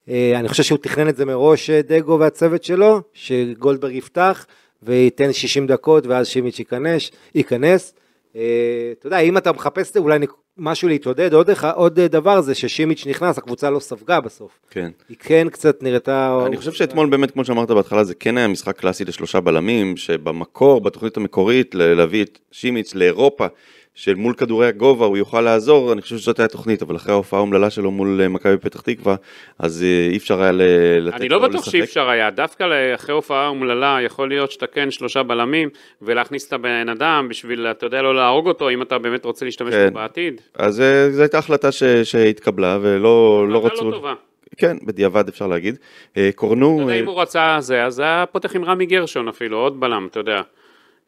אה, 0.10 0.34
אני 0.36 0.47
חושב 0.47 0.63
שהוא 0.63 0.78
תכנן 0.78 1.10
את 1.10 1.15
זה 1.15 1.26
מראש, 1.26 1.69
אה, 1.69 1.82
דגו 1.82 2.19
והצוות 2.19 2.63
שלו, 2.63 3.02
שגולדברג 3.13 3.95
יפתח 3.95 4.45
וייתן 4.84 5.34
60 5.34 5.67
דקות 5.67 6.08
ואז 6.08 6.28
שימיץ' 6.28 6.60
ייכנס. 6.60 7.12
ייכנס. 7.36 7.93
אתה 8.32 9.08
יודע, 9.08 9.19
אם 9.19 9.38
אתה 9.38 9.52
מחפש 9.52 9.89
את 9.89 9.93
זה, 9.93 9.99
אולי 9.99 10.19
משהו 10.58 10.88
להתעודד, 10.88 11.34
עוד, 11.34 11.50
אחד- 11.50 11.72
עוד 11.76 12.00
דבר 12.00 12.42
זה 12.42 12.56
ששימיץ' 12.56 13.08
נכנס, 13.08 13.38
הקבוצה 13.38 13.70
לא 13.70 13.80
ספגה 13.80 14.22
בסוף. 14.22 14.52
כן. 14.70 14.92
היא 15.10 15.18
כן 15.20 15.48
קצת 15.52 15.84
נראתה... 15.84 16.44
אני 16.46 16.58
חושב 16.58 16.72
שאתמול 16.72 17.10
באמת, 17.10 17.32
כמו 17.32 17.46
שאמרת 17.46 17.72
בהתחלה, 17.72 18.04
זה 18.04 18.16
כן 18.16 18.38
היה 18.38 18.48
משחק 18.48 18.78
קלאסי 18.78 19.06
לשלושה 19.06 19.39
בלמים, 19.39 19.98
שבמקור, 19.98 20.82
בתוכנית 20.82 21.18
המקורית, 21.18 21.76
להביא 21.76 22.24
את 22.24 22.39
שימיץ 22.52 22.96
לאירופה, 22.96 23.46
של 23.95 24.15
מול 24.15 24.34
כדורי 24.34 24.67
הגובה 24.67 25.06
הוא 25.06 25.17
יוכל 25.17 25.41
לעזור, 25.41 25.93
אני 25.93 26.01
חושב 26.01 26.17
שזאת 26.17 26.39
הייתה 26.39 26.51
תוכנית, 26.51 26.82
אבל 26.82 26.95
אחרי 26.95 27.13
ההופעה 27.13 27.39
האומללה 27.39 27.69
שלו 27.69 27.91
מול 27.91 28.21
אה, 28.21 28.27
מכבי 28.27 28.58
פתח 28.58 28.82
תקווה, 28.82 29.15
אז 29.60 29.84
אה, 29.84 30.08
אי 30.12 30.17
אפשר 30.17 30.41
היה 30.41 30.51
לתת 30.51 31.15
אני 31.15 31.29
לא 31.29 31.41
לו 31.41 31.49
בטוח 31.49 31.62
לשחק. 31.62 31.71
שאי 31.71 31.84
אפשר 31.84 32.10
היה, 32.10 32.29
דווקא 32.29 32.65
אחרי 32.95 33.15
הופעה 33.15 33.47
אומללה, 33.47 33.97
יכול 34.06 34.29
להיות 34.29 34.51
שאתה 34.51 34.67
כן 34.67 34.91
שלושה 34.91 35.23
בלמים, 35.23 35.69
ולהכניס 36.01 36.47
את 36.47 36.53
הבן 36.53 36.89
אדם 36.89 37.27
בשביל, 37.29 37.67
אתה 37.67 37.86
יודע, 37.86 38.01
לא 38.01 38.15
להרוג 38.15 38.47
אותו, 38.47 38.69
אם 38.69 38.82
אתה 38.82 38.97
באמת 38.97 39.25
רוצה 39.25 39.45
להשתמש 39.45 39.73
כן. 39.73 39.88
בו 39.89 39.95
בעתיד. 39.95 40.41
אז 40.56 40.82
אה, 40.82 41.12
זו 41.12 41.21
הייתה 41.21 41.38
החלטה 41.38 41.71
ש- 41.71 41.84
שהתקבלה, 41.84 42.77
ולא 42.82 43.45
לא 43.49 43.58
החלטה 43.58 43.73
רצו... 43.75 43.91
לא 43.91 43.95
טובה. 43.95 44.13
כן, 44.58 44.77
בדיעבד 44.86 45.27
אפשר 45.27 45.47
להגיד. 45.47 45.77
קורנו... 46.36 46.75
אתה 46.75 46.91
יודע, 46.91 46.99
אם 46.99 47.08
הוא 47.08 47.21
רצה 47.21 47.58
זה, 47.60 47.84
אז 47.84 47.99
היה 47.99 48.25
פותח 48.32 48.56
עם 48.56 48.65
רמי 48.65 48.86
גרשון 48.86 49.27
אפילו, 49.27 49.58
עוד 49.58 49.79
בלם, 49.79 50.08
אתה 50.12 50.19
יודע. 50.19 50.41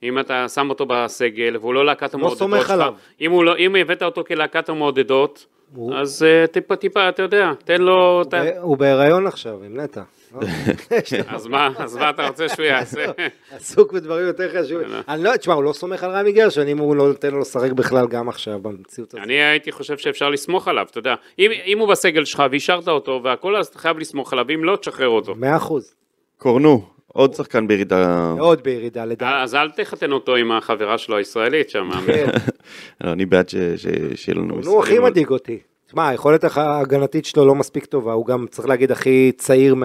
אם 0.04 0.20
אתה 0.20 0.46
שם 0.50 0.70
אותו 0.70 0.86
בסגל, 0.86 1.58
והוא 1.62 1.74
לא 1.74 1.86
להקת 1.86 2.14
המעודדות 2.14 2.38
סומך 2.40 2.58
שלך, 2.62 2.70
עליו. 2.70 2.94
אם, 3.22 3.32
הוא 3.32 3.44
לא, 3.44 3.58
אם 3.58 3.76
הבאת 3.76 4.04
אותו 4.04 4.24
כלהקת 4.28 4.70
המעודדות, 4.70 5.46
הוא- 5.76 5.94
אז 5.96 6.24
אה, 6.24 6.48
טיפה 6.48 6.76
טיפה, 6.76 7.10
אתה 7.10 7.22
יודע, 7.22 7.52
תן 7.66 7.82
לו... 7.82 8.22
את 8.22 8.34
ה- 8.34 8.42
הוא- 8.42 8.62
הוא 8.62 8.78
בהיריון 8.78 9.28
עכשיו, 9.28 9.64
עם 9.64 9.80
נטע. 9.80 10.02
לא? 10.36 10.48
אז 11.36 11.48
מה, 11.48 11.70
אז 11.78 11.98
מה 11.98 12.10
אתה 12.10 12.28
רוצה 12.28 12.50
שהוא 12.50 12.66
יעשה? 12.66 13.06
עסוק 13.56 13.94
בדברים 13.94 14.28
יותר 14.28 14.50
חשובים. 14.64 14.88
אני 15.10 15.24
לא, 15.24 15.38
תשמע, 15.38 15.54
הוא 15.54 15.64
לא 15.64 15.74
סומך 15.74 16.04
על 16.04 16.12
רמי 16.12 16.32
גרשון, 16.32 16.68
אם 16.68 16.78
הוא 16.78 16.96
לא 16.96 17.08
נותן 17.08 17.32
לו 17.32 17.40
לשחק 17.40 17.72
בכלל 17.72 18.08
גם 18.08 18.30
עכשיו, 18.30 18.60
במציאות 18.60 19.14
הזאת. 19.14 19.24
אני 19.26 19.34
הייתי 19.34 19.72
חושב 19.72 19.98
שאפשר 19.98 20.30
לסמוך 20.30 20.68
עליו, 20.68 20.86
אתה 20.92 20.98
יודע. 21.00 21.16
אם, 21.40 21.52
אם 21.66 21.80
הוא 21.80 21.88
בסגל 21.90 22.26
שלך 22.26 22.44
והשארת 22.52 22.88
אותו 22.88 23.22
והכל, 23.24 23.56
אז 23.56 23.68
אתה 23.68 23.80
חייב 23.80 24.00
לסמוך 24.00 24.34
עליו, 24.34 24.46
אם 24.54 24.64
לא, 24.64 24.76
תשחרר 24.76 25.08
אותו. 25.10 25.36
מאה 25.36 25.56
אחוז. 25.56 25.94
קורנו, 26.38 26.86
עוד 27.16 27.34
שחקן 27.34 27.68
בירידה... 27.68 28.34
מאוד 28.38 28.64
בירידה, 28.64 29.06
לדעתי. 29.06 29.44
אז 29.44 29.56
אל 29.56 29.70
תחתן 29.70 30.12
אותו 30.12 30.36
עם 30.36 30.52
החברה 30.52 30.98
שלו 30.98 31.18
הישראלית 31.18 31.70
שם. 31.70 31.90
כן. 32.06 32.28
אני 33.12 33.26
בעד 33.26 33.50
ש- 33.50 33.56
ש- 33.56 33.86
שיהיה 34.16 34.38
לנו... 34.38 34.60
נו, 34.64 34.80
הכי 34.80 35.00
מדאיג 35.00 35.30
אותי. 35.30 35.60
תשמע, 35.88 36.08
היכולת 36.10 36.44
הח- 36.44 36.58
ההגנתית 36.58 37.26
שלו 37.26 37.46
לא 37.46 37.56
מספיק 37.56 37.86
טובה, 37.86 38.14
הוא 38.14 38.26
גם, 38.26 38.46
צריך 38.50 38.68
להגיד, 38.68 38.92
הכי 38.92 39.32
צעיר 39.38 39.76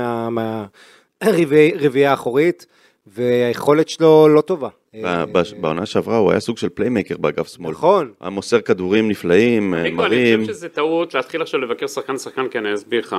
מהרביעייה 1.22 2.10
האחורית, 2.10 2.66
והיכולת 3.06 3.88
שלו 3.88 4.28
לא 4.28 4.40
טובה. 4.40 4.68
ב- 5.04 5.24
בש- 5.32 5.52
בעונה 5.52 5.86
שעברה 5.86 6.16
הוא 6.16 6.30
היה 6.30 6.40
סוג 6.40 6.58
של 6.58 6.68
פליימקר 6.68 7.16
באגף 7.16 7.48
שמאל. 7.48 7.70
נכון. 7.70 8.12
היה 8.20 8.30
מוסר 8.30 8.60
כדורים 8.60 9.08
נפלאים, 9.08 9.70
מיקו, 9.70 9.84
אני 9.86 9.90
מרים. 9.90 10.40
חושב 10.40 10.52
שזה 10.52 10.68
טעות 10.68 11.14
להתחיל 11.14 11.42
עכשיו 11.42 11.60
לבקר 11.60 11.86
שחקן 11.86 12.18
שחקן, 12.18 12.48
כי 12.48 12.58
אני 12.58 12.74
אסביר 12.74 13.00
לך. 13.00 13.16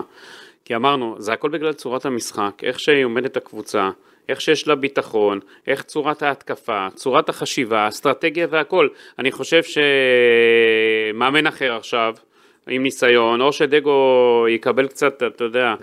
כי 0.65 0.75
אמרנו, 0.75 1.15
זה 1.19 1.33
הכל 1.33 1.49
בגלל 1.49 1.73
צורת 1.73 2.05
המשחק, 2.05 2.61
איך 2.63 2.79
שהיא 2.79 3.05
עומדת 3.05 3.37
הקבוצה, 3.37 3.89
איך 4.29 4.41
שיש 4.41 4.67
לה 4.67 4.75
ביטחון, 4.75 5.39
איך 5.67 5.81
צורת 5.83 6.23
ההתקפה, 6.23 6.87
צורת 6.95 7.29
החשיבה, 7.29 7.79
האסטרטגיה 7.79 8.47
והכל. 8.49 8.87
אני 9.19 9.31
חושב 9.31 9.61
שמאמן 11.13 11.47
אחר 11.47 11.75
עכשיו, 11.75 12.15
עם 12.67 12.83
ניסיון, 12.83 13.41
או 13.41 13.53
שדגו 13.53 14.45
יקבל 14.49 14.87
קצת, 14.87 15.23
אתה 15.23 15.43
יודע, 15.43 15.75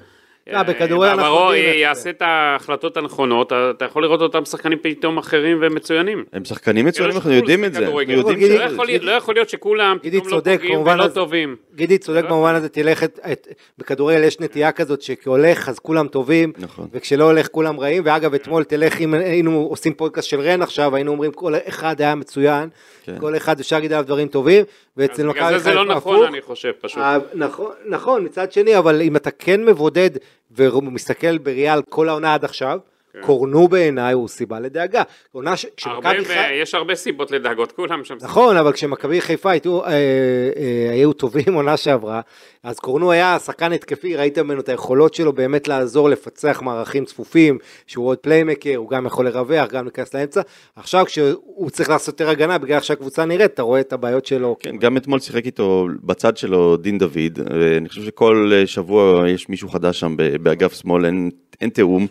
בעברו 0.52 1.04
יודעים 1.44 1.66
איך 1.66 1.74
זה. 1.74 1.78
יעשה 1.80 2.10
את 2.10 2.22
ההחלטות 2.22 2.96
הנכונות, 2.96 3.52
אתה 3.52 3.84
יכול 3.84 4.02
לראות 4.02 4.20
אותם 4.20 4.44
שחקנים 4.44 4.78
פתאום 4.82 5.18
אחרים 5.18 5.58
ומצוינים. 5.62 6.24
הם 6.32 6.44
שחקנים 6.44 6.86
מצוינים, 6.86 7.16
אנחנו 7.16 7.32
יודעים 7.32 7.64
את 7.64 7.74
זה. 7.74 7.80
אנחנו. 7.80 8.00
יודעים 8.00 8.38
לא 8.58 8.62
יכול 8.64 8.86
להיות- 8.86 9.02
לא 9.04 9.10
יכול 9.10 9.34
להיות 9.34 9.48
שכולם 9.48 9.96
גידי 10.02 10.16
פתאום 10.20 10.32
לא 10.32 10.36
צודק 10.36 10.56
פוגעים 10.60 10.80
ולא. 10.86 11.08
טובים. 11.08 11.56
גידי 11.74 11.98
צודק 11.98 12.24
במובן 12.24 12.54
הזה, 12.54 12.68
תלך 12.68 13.04
את, 13.04 13.48
בכדורגל 13.78 14.22
יש 14.24 14.40
נטייה 14.40 14.72
כזאת 14.72 15.02
שכהולך 15.02 15.68
אז 15.68 15.78
כולם 15.78 16.08
טובים, 16.08 16.52
נכון. 16.58 16.88
וכשלא 16.92 17.24
הולך 17.24 17.48
כולם 17.48 17.80
רעים, 17.80 18.02
ואגב 18.06 18.34
אתמול 18.34 18.64
תלך, 18.64 19.00
אם 19.00 19.14
היינו 19.14 19.66
עושים 19.70 19.94
פודקאסט 19.94 20.28
של 20.28 20.40
רן 20.40 20.62
עכשיו, 20.62 20.94
היינו 20.96 21.10
אומרים 21.12 21.32
כל 21.32 21.52
אחד 21.68 22.00
היה 22.00 22.14
מצוין, 22.14 22.68
כן. 23.04 23.16
כל 23.20 23.36
אחד 23.36 23.60
אפשר 23.60 23.76
להגיד 23.76 23.92
עליו 23.92 24.04
דברים 24.06 24.28
טובים, 24.28 24.60
אז 24.60 24.66
ואצל 24.96 25.28
בגלל 25.28 25.44
מכבי 25.44 25.52
זה 25.52 25.64
זה 25.64 25.74
לא 25.74 25.80
חיפה 25.80 25.94
נכון, 25.94 26.16
הפוך. 26.16 26.28
אני 26.28 26.40
חושב, 26.42 26.72
פשוט. 26.80 26.98
אה, 26.98 27.18
נכון, 27.34 27.70
נכון, 27.86 28.24
מצד 28.24 28.52
שני, 28.52 28.78
אבל 28.78 29.02
אם 29.02 29.16
אתה 29.16 29.30
כן 29.30 29.64
מבודד 29.64 30.10
ומסתכל 30.56 31.38
בראייה 31.38 31.72
על 31.72 31.82
כל 31.88 32.08
העונה 32.08 32.34
עד 32.34 32.44
עכשיו, 32.44 32.78
קורנו 33.20 33.68
בעיניי 33.68 34.14
הוא 34.14 34.28
סיבה 34.28 34.60
לדאגה. 34.60 35.02
עונה 35.32 35.56
ש... 35.56 35.66
הרבה, 35.84 36.10
חיפה... 36.10 36.32
יש 36.62 36.74
הרבה 36.74 36.94
סיבות 36.94 37.30
לדאגות, 37.30 37.72
כולם 37.72 38.04
שם. 38.04 38.16
נכון, 38.20 38.56
אבל 38.56 38.72
כשמכבי 38.72 39.20
חיפה 39.20 39.50
היו, 39.50 39.84
אה, 39.84 39.90
אה, 39.90 40.90
היו 40.92 41.12
טובים 41.12 41.54
עונה 41.54 41.76
שעברה, 41.76 42.20
אז 42.62 42.78
קורנו 42.78 43.12
היה 43.12 43.38
שחקן 43.38 43.72
התקפי, 43.72 44.16
ראית 44.16 44.38
ממנו 44.38 44.60
את 44.60 44.68
היכולות 44.68 45.14
שלו 45.14 45.32
באמת 45.32 45.68
לעזור 45.68 46.08
לפצח 46.08 46.62
מערכים 46.62 47.04
צפופים, 47.04 47.58
שהוא 47.86 48.06
עוד 48.06 48.18
פליימקר, 48.18 48.76
הוא 48.76 48.90
גם 48.90 49.06
יכול 49.06 49.26
לרווח, 49.26 49.68
גם 49.70 49.84
להיכנס 49.84 50.14
לאמצע. 50.14 50.40
עכשיו 50.76 51.04
כשהוא 51.06 51.70
צריך 51.70 51.88
לעשות 51.88 52.20
יותר 52.20 52.30
הגנה, 52.30 52.58
בגלל 52.58 52.80
שהקבוצה 52.80 53.24
נראית, 53.24 53.54
אתה 53.54 53.62
רואה 53.62 53.80
את 53.80 53.92
הבעיות 53.92 54.26
שלו. 54.26 54.56
כן, 54.60 54.76
גם 54.76 54.96
אתמול 54.96 55.20
שיחק 55.20 55.46
איתו 55.46 55.86
בצד 56.02 56.36
שלו 56.36 56.76
דין 56.76 56.98
דוד, 56.98 57.38
ואני 57.60 57.88
חושב 57.88 58.02
שכל 58.02 58.52
אה, 58.54 58.66
שבוע 58.66 59.28
יש 59.28 59.48
מישהו 59.48 59.68
חדש 59.68 60.00
שם 60.00 60.16
באגף 60.42 60.72
שמאל, 60.72 61.04
אין, 61.04 61.30
אין 61.60 61.70
תיאום. 61.70 62.06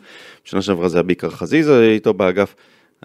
בשנה 0.46 0.62
שעברה 0.62 0.90
זה 0.90 0.97
היה 0.98 1.04
בעיקר 1.04 1.30
חזיזה 1.30 1.84
איתו 1.84 2.14
באגף. 2.14 2.56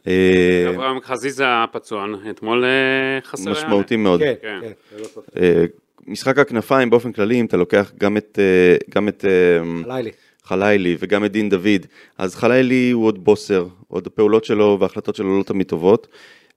אה, 0.07 0.67
אברהם 0.69 1.01
חזיזה 1.01 1.45
הפצוע, 1.47 2.07
אתמול 2.31 2.65
אה, 2.65 3.21
חסר. 3.25 3.51
משמעותי 3.51 3.97
מאוד. 3.97 4.21
כן, 4.21 4.35
כן. 4.43 4.61
כן, 4.63 5.05
ספק. 5.05 5.37
אה, 5.37 5.65
משחק 6.07 6.39
הכנפיים 6.39 6.91
באופן 6.91 7.13
כללי, 7.13 7.41
אם 7.41 7.45
אתה 7.45 7.57
לוקח 7.57 7.93
גם 7.99 8.17
את, 8.17 8.39
אה, 8.43 8.77
גם 8.91 9.09
את 9.09 9.25
אה, 9.25 9.97
לילי. 9.97 10.11
חלילי 10.45 10.97
וגם 11.01 11.25
את 11.25 11.33
דין 11.33 11.49
דוד, 11.49 11.87
אז 12.19 12.35
חלילי 12.35 12.91
הוא 12.91 13.07
עוד 13.07 13.25
בוסר, 13.25 13.67
עוד 13.89 14.07
הפעולות 14.07 14.45
שלו 14.45 14.77
וההחלטות 14.81 15.17
שלו 15.17 15.39
לא 15.39 15.43
תמיד 15.43 15.67
טובות. 15.67 16.09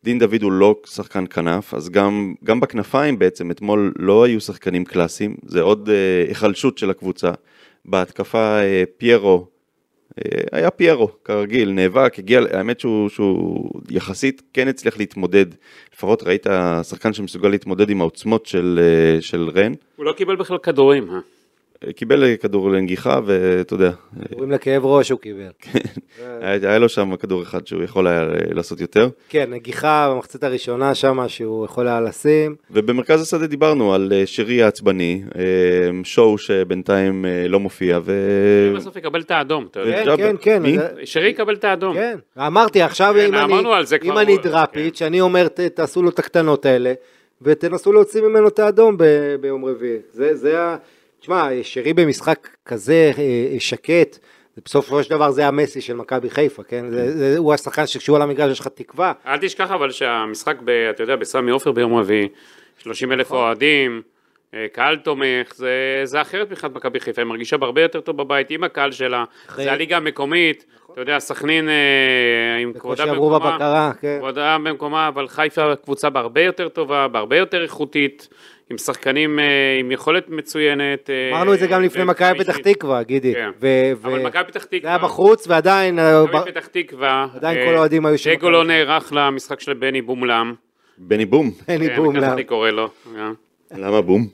דין 0.04 0.20
דוד 0.20 0.42
הוא 0.42 0.52
לא 0.52 0.76
שחקן 0.86 1.26
כנף, 1.30 1.74
אז 1.74 1.90
גם, 1.90 2.34
גם 2.44 2.60
בכנפיים 2.60 3.20
בעצם 3.20 3.52
אתמול 3.52 3.94
לא 4.00 4.24
היו 4.24 4.42
שחקנים 4.42 4.86
קלאסיים, 4.86 5.36
זה 5.46 5.62
עוד 5.62 5.90
אה, 5.90 6.26
היחלשות 6.28 6.78
של 6.78 6.90
הקבוצה. 6.90 7.32
בהתקפה 7.86 8.60
אה, 8.60 8.84
פיירו, 8.98 9.38
אה, 9.38 9.55
היה 10.52 10.72
פיירו, 10.72 11.10
כרגיל, 11.24 11.72
נאבק, 11.72 12.20
הגיע, 12.20 12.42
האמת 12.52 12.80
שהוא, 12.80 13.10
שהוא 13.10 13.70
יחסית 13.90 14.42
כן 14.54 14.68
הצליח 14.68 14.98
להתמודד, 14.98 15.46
לפחות 15.94 16.24
ראית 16.24 16.48
שחקן 16.84 17.14
שמסוגל 17.14 17.50
להתמודד 17.50 17.90
עם 17.90 18.02
העוצמות 18.02 18.46
של, 18.46 18.80
אה, 18.82 19.22
של 19.22 19.50
רן, 19.56 19.74
הוא 19.96 20.06
לא 20.06 20.12
קיבל 20.12 20.36
בכלל 20.36 20.58
כדורים, 20.58 21.10
אה? 21.12 21.20
אה, 21.88 21.94
קיבל 21.94 22.36
כדור 22.36 22.70
לנגיחה 22.70 23.20
ואתה 23.26 23.74
יודע, 23.74 23.92
קוראים 24.34 24.52
לכאב 24.52 24.86
ראש 24.86 25.10
הוא 25.10 25.20
קיבל. 25.20 25.50
היה, 26.42 26.70
היה 26.70 26.80
לו 26.80 26.90
שם 26.90 27.16
כדור 27.16 27.44
אחד 27.44 27.68
שהוא 27.68 27.84
יכול 27.84 28.08
היה 28.08 28.26
לעשות 28.54 28.82
יותר. 28.82 29.10
כן, 29.30 29.54
נגיחה 29.54 30.10
במחצית 30.14 30.44
הראשונה 30.44 30.96
שם 30.96 31.28
שהוא 31.28 31.66
יכול 31.66 31.88
היה 31.88 32.02
לשים. 32.02 32.56
ובמרכז 32.72 33.22
השדה 33.22 33.48
דיברנו 33.48 33.94
על 33.94 34.14
אה, 34.16 34.26
שרי 34.26 34.64
העצבני, 34.64 35.24
אה, 35.36 35.44
שואו 36.04 36.38
שבינתיים 36.38 37.26
אה, 37.26 37.48
לא 37.48 37.60
מופיע, 37.60 38.00
ו... 38.04 38.14
בסוף 38.76 38.96
יקבל 38.96 39.22
את 39.22 39.32
האדום, 39.32 39.68
אתה 39.72 39.80
יודע. 39.80 40.18
כן. 40.18 40.36
כן, 40.42 40.64
כן. 40.64 40.88
שרי 41.06 41.28
יקבל 41.28 41.54
את 41.54 41.64
האדום. 41.64 41.94
כן, 41.94 42.18
אמרתי 42.38 42.82
עכשיו 42.82 43.14
כן, 43.18 43.26
אם 43.26 43.34
אני, 43.34 43.44
אמרנו 43.44 43.74
על 43.74 43.86
זה 43.86 43.96
אם 43.96 44.02
כבר, 44.02 44.22
אני 44.22 44.38
דראפיץ', 44.38 45.02
אומר 45.22 45.48
תעשו 45.48 46.04
לו 46.04 46.10
את 46.10 46.20
הקטנות 46.20 46.66
האלה, 46.66 46.94
ותנסו 47.42 47.94
להוציא 47.94 48.22
ממנו 48.22 48.48
את 48.48 48.60
האדום 48.60 48.98
ב- 48.98 49.36
ביום 49.42 49.66
רביעי. 49.66 49.98
זה, 50.12 50.36
זה 50.36 50.62
ה... 50.62 50.76
תשמע, 51.26 51.48
שרי 51.64 51.94
במשחק 51.94 52.48
כזה 52.66 53.12
אה, 53.18 53.56
שקט, 53.60 54.14
זה 54.56 54.62
בסופו 54.66 55.04
של 55.04 55.10
דבר 55.10 55.32
זה 55.32 55.48
המסי 55.48 55.82
של 55.82 55.94
מכבי 55.94 56.30
חיפה, 56.30 56.64
כן? 56.64 56.86
זה, 56.90 57.18
זה, 57.18 57.38
הוא 57.38 57.54
השחקן 57.54 57.88
שכשהוא 57.88 58.16
על 58.16 58.22
המגרש 58.22 58.52
יש 58.52 58.60
לך 58.60 58.68
תקווה. 58.68 59.14
אל 59.28 59.38
תשכח 59.38 59.72
אבל 59.72 59.92
שהמשחק, 59.92 60.56
ב, 60.66 60.70
אתה 60.70 61.04
יודע, 61.04 61.16
בסמי 61.16 61.52
עופר 61.52 61.72
ביום 61.72 61.98
רביעי, 61.98 62.28
30 62.78 63.12
אלף 63.12 63.26
נכון. 63.28 63.38
אוהדים, 63.38 64.02
אה, 64.54 64.66
קהל 64.72 64.96
תומך, 64.98 65.54
זה, 65.56 65.72
זה 66.04 66.22
אחרת 66.22 66.52
מבחינת 66.52 66.76
מכבי 66.76 67.00
חיפה, 67.00 67.22
היא 67.22 67.28
מרגישה 67.28 67.58
הרבה 67.62 67.82
יותר 67.82 68.02
טוב 68.02 68.18
בבית 68.18 68.50
עם 68.50 68.64
הקהל 68.64 68.92
שלה, 68.92 69.24
אחרי- 69.50 69.64
זה 69.64 69.72
הליגה 69.72 69.98
המקומית, 69.98 70.66
אתה 70.94 71.02
יודע, 71.02 71.20
סכנין 71.20 71.70
אה, 71.70 71.76
עם 72.62 72.74
כבודה 72.74 73.06
במקומה, 73.06 73.40
בבקרה, 73.40 73.92
כן. 74.02 74.18
כבודה 74.20 74.58
במקומה, 74.58 75.08
אבל 75.08 75.28
חיפה 75.28 75.76
קבוצה 75.84 76.10
בהרבה 76.10 76.42
יותר 76.42 76.70
טובה, 76.70 77.08
בהרבה 77.08 77.38
יותר 77.38 77.64
איכותית, 77.64 78.28
עם 78.70 78.78
שחקנים 78.78 79.40
אה, 79.40 79.78
עם 79.80 79.92
יכולת 79.92 80.30
מצוינת. 80.30 81.10
אה, 81.10 81.30
אמרנו 81.30 81.54
את 81.54 81.60
זה 81.60 81.68
גם 81.68 81.82
לפני 81.82 82.04
מכבי. 82.04 82.40
פתח 82.40 82.58
תקווה, 82.58 83.04
גידי. 83.04 83.34
כן. 83.34 83.50
ו- 83.62 83.92
אבל 84.04 84.20
ו- 84.20 84.24
מכבי 84.24 84.44
פתח 84.44 84.62
זה 84.64 84.68
תקווה, 84.70 84.90
היה 84.90 84.98
בחוץ, 84.98 85.48
ועדיין... 85.48 86.00
אה, 86.00 86.24
מכבי 86.24 86.52
פתח 86.52 86.68
תקווה, 86.68 87.28
עדיין 87.36 87.68
כל 87.68 87.76
האוהדים 87.76 88.06
היו 88.06 88.18
של 88.18 88.34
דגו 88.36 88.50
לא. 88.50 88.64
נערך 88.64 89.14
למשחק 89.14 89.60
של 89.60 89.74
בני 89.74 90.02
בומלם. 90.02 90.54
בני 90.98 91.26
בום. 91.26 91.52
לי 91.70 91.90
כן, 91.90 91.96
בום, 91.96 92.22
ככה? 92.22 92.34
אני 92.34 92.44
קורא 92.44 92.70
לו. 92.70 92.90
למה 93.72 94.02
בום? 94.02 94.28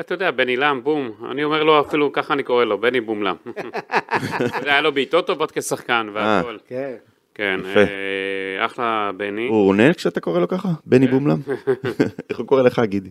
אתה 0.00 0.14
יודע, 0.14 0.30
בני 0.30 0.56
לם, 0.56 0.80
בום. 0.82 1.10
אני 1.30 1.44
אומר 1.44 1.62
לו 1.62 1.80
אפילו, 1.80 2.12
ככה 2.12 2.34
אני 2.34 2.42
קורא 2.42 2.64
לו, 2.64 2.80
בני 2.80 3.00
בום 3.00 3.22
לם. 3.22 3.36
אתה 3.46 4.44
יודע, 4.58 4.72
היה 4.72 4.80
לו 4.80 4.92
בעיטות 4.92 5.26
טובות 5.26 5.52
כשחקן 5.52 6.08
והכל. 6.14 6.56
כן. 6.68 6.94
כן, 7.34 7.60
אחלה 8.58 9.10
בני. 9.16 9.46
הוא 9.48 9.68
עונה 9.68 9.94
כשאתה 9.94 10.20
קורא 10.20 10.40
לו 10.40 10.48
ככה? 10.48 10.68
בני 10.86 11.06
בומלם? 11.06 11.38
איך 12.30 12.38
הוא 12.38 12.46
קורא 12.46 12.62
לך, 12.62 12.80
גידי? 12.84 13.10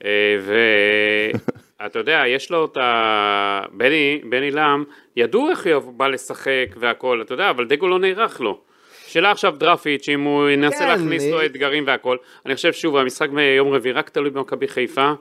ואתה 0.00 1.98
יודע, 2.02 2.22
יש 2.26 2.50
לו 2.50 2.64
את 2.64 2.76
ה... 2.76 3.62
בני, 3.72 4.20
בני 4.24 4.50
לם, 4.50 4.84
ידעו 5.16 5.50
איך 5.50 5.66
הוא 5.82 5.92
בא 5.92 6.08
לשחק 6.08 6.66
והכל, 6.76 7.22
אתה 7.22 7.34
יודע, 7.34 7.50
אבל 7.50 7.66
דגו 7.66 7.88
לא 7.88 7.98
נערך 7.98 8.40
לו. 8.40 8.60
שאלה 9.06 9.30
עכשיו 9.30 9.54
דרפיץ', 9.58 10.08
אם 10.08 10.20
הוא 10.20 10.48
ינסה 10.48 10.78
כן, 10.78 10.88
להכניס 10.88 11.24
לו 11.30 11.40
אה. 11.40 11.46
אתגרים 11.46 11.84
והכל. 11.86 12.16
אני 12.46 12.54
חושב, 12.54 12.72
שוב, 12.72 12.96
המשחק 12.96 13.30
ביום 13.30 13.72
רביעי 13.72 13.92
רק 13.92 14.08
תלוי 14.08 14.30
במכבי 14.30 14.68
חיפה. 14.68 15.12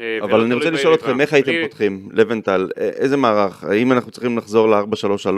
אה, 0.00 0.18
אבל 0.22 0.40
אני 0.40 0.54
רוצה 0.54 0.70
לשאול. 0.70 0.94
אתכם, 0.94 1.20
איך 1.20 1.32
הייתם 1.32 1.52
פותחים? 1.62 2.08
לבנטל, 2.12 2.68
איזה 2.76 3.16
מערך? 3.16 3.64
האם 3.64 3.92
אנחנו 3.92 4.10
צריכים 4.10 4.38
לחזור 4.38 4.68
ל-4-3-3 4.68 5.28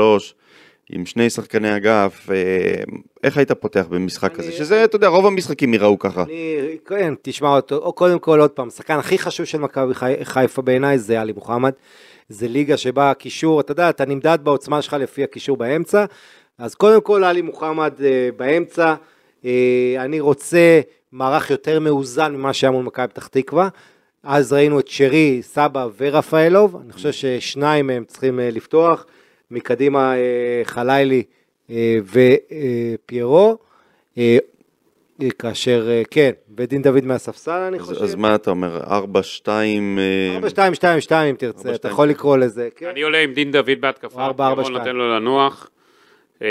עם 0.92 1.07
שני 1.07 1.31
שחקני 1.31 1.76
אגף? 1.76 2.31
אה, 2.31 2.37
איך 3.24 3.37
היית 3.37 3.53
פותח 3.53 3.87
במשחק 3.90 4.35
כזה? 4.35 4.53
שזה, 4.53 4.85
אתה 4.85 4.96
יודע, 4.96 5.09
רוב 5.09 5.26
המשחקים 5.26 5.74
יראו 5.74 5.98
ככה. 5.98 6.22
אני, 6.22 6.57
כן, 6.87 7.14
תשמע 7.22 7.57
אותו, 7.57 7.76
או 7.76 7.92
קודם 7.92 8.18
כל 8.18 8.40
עוד 8.40 8.50
פעם, 8.50 8.68
השחקן 8.68 8.98
הכי 8.98 9.18
חשוב 9.18 9.46
של 9.46 9.59
מכבי 9.59 9.94
חי- 9.94 10.24
חיפה 10.24 10.62
בעיניי 10.62 10.98
זה 10.98 11.20
עלי 11.20 11.33
מוחמד. 11.33 11.72
זה 12.29 12.48
ליגה 12.48 12.76
שבה 12.76 13.11
הקישור, 13.11 13.61
אתה 13.61 13.72
יודע, 13.72 13.90
אתה 13.90 14.05
נמדד 14.05 14.38
בעוצמה 14.42 14.83
שלך 14.83 14.96
לפי 15.00 15.24
הקישור 15.24 15.57
באמצע, 15.57 16.05
אז 16.59 16.74
קודם 16.74 17.00
כל 17.00 17.24
עלי 17.24 17.42
מוחמד 17.42 17.92
אה, 18.05 18.29
באמצע, 18.37 18.94
אה, 19.44 19.50
אני 19.98 20.20
רוצה 20.20 20.81
מערך 21.12 21.50
יותר 21.50 21.81
מאוזן 21.81 22.35
ממה 22.35 22.53
שהיה 22.53 22.70
מול 22.70 22.85
מכבי 22.85 23.09
פתח 23.09 23.26
תקווה. 23.26 23.68
אז 24.22 24.53
ראינו 24.53 24.81
את 24.81 24.88
שרי, 24.88 25.38
סבא 25.42 25.87
ורפאלוב, 25.98 26.76
אני 26.85 26.92
חושב 26.92 27.12
ששניים 27.12 27.87
מהם 27.87 28.05
צריכים 28.05 28.40
לפתוח, 28.42 29.07
מקדימה 29.50 30.14
אה, 30.16 30.20
חלילי 30.64 31.22
אה, 31.70 31.98
ופיירו. 33.04 33.58
אה, 34.18 34.38
כאשר, 35.38 35.88
כן, 36.10 36.30
ודין 36.56 36.82
דוד 36.82 37.04
מהספסל 37.04 37.50
אני 37.68 37.78
אז- 37.78 37.82
חושב. 37.84 38.02
אז 38.02 38.14
מה 38.14 38.34
אתה 38.34 38.50
אומר? 38.50 38.80
4-2... 38.84 39.48
אה, 39.48 40.38
4-2-2-2 41.08 41.12
אם 41.30 41.34
תרצה, 41.38 41.74
אתה 41.74 41.88
4-2. 41.88 41.90
יכול 41.92 42.08
לקרוא 42.08 42.36
לזה, 42.36 42.68
כן. 42.76 42.86
אני 42.86 43.02
עולה 43.02 43.18
עם 43.18 43.32
דין 43.32 43.52
דוד 43.52 43.70
בהתקפה, 43.80 44.24
ארבע, 44.24 44.46
ארבע, 44.46 44.60
ירון 44.62 44.64
שתיים. 44.64 44.78
נותן 44.78 44.96
לו 44.96 45.14
לנוח. 45.16 45.70
אה, 46.42 46.48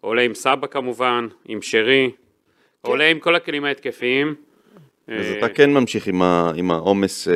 עולה 0.00 0.22
עם 0.22 0.34
סבא 0.34 0.66
כמובן, 0.66 1.26
עם 1.48 1.62
שרי. 1.62 2.10
עולה 2.82 3.04
עם 3.04 3.18
כל 3.18 3.34
הכלים 3.34 3.64
ההתקפיים. 3.64 4.34
אז 5.08 5.26
אה, 5.26 5.38
אתה 5.38 5.48
כן 5.48 5.70
ממשיך 5.70 6.08
עם 6.56 6.70
העומס. 6.70 7.28
אה, 7.28 7.34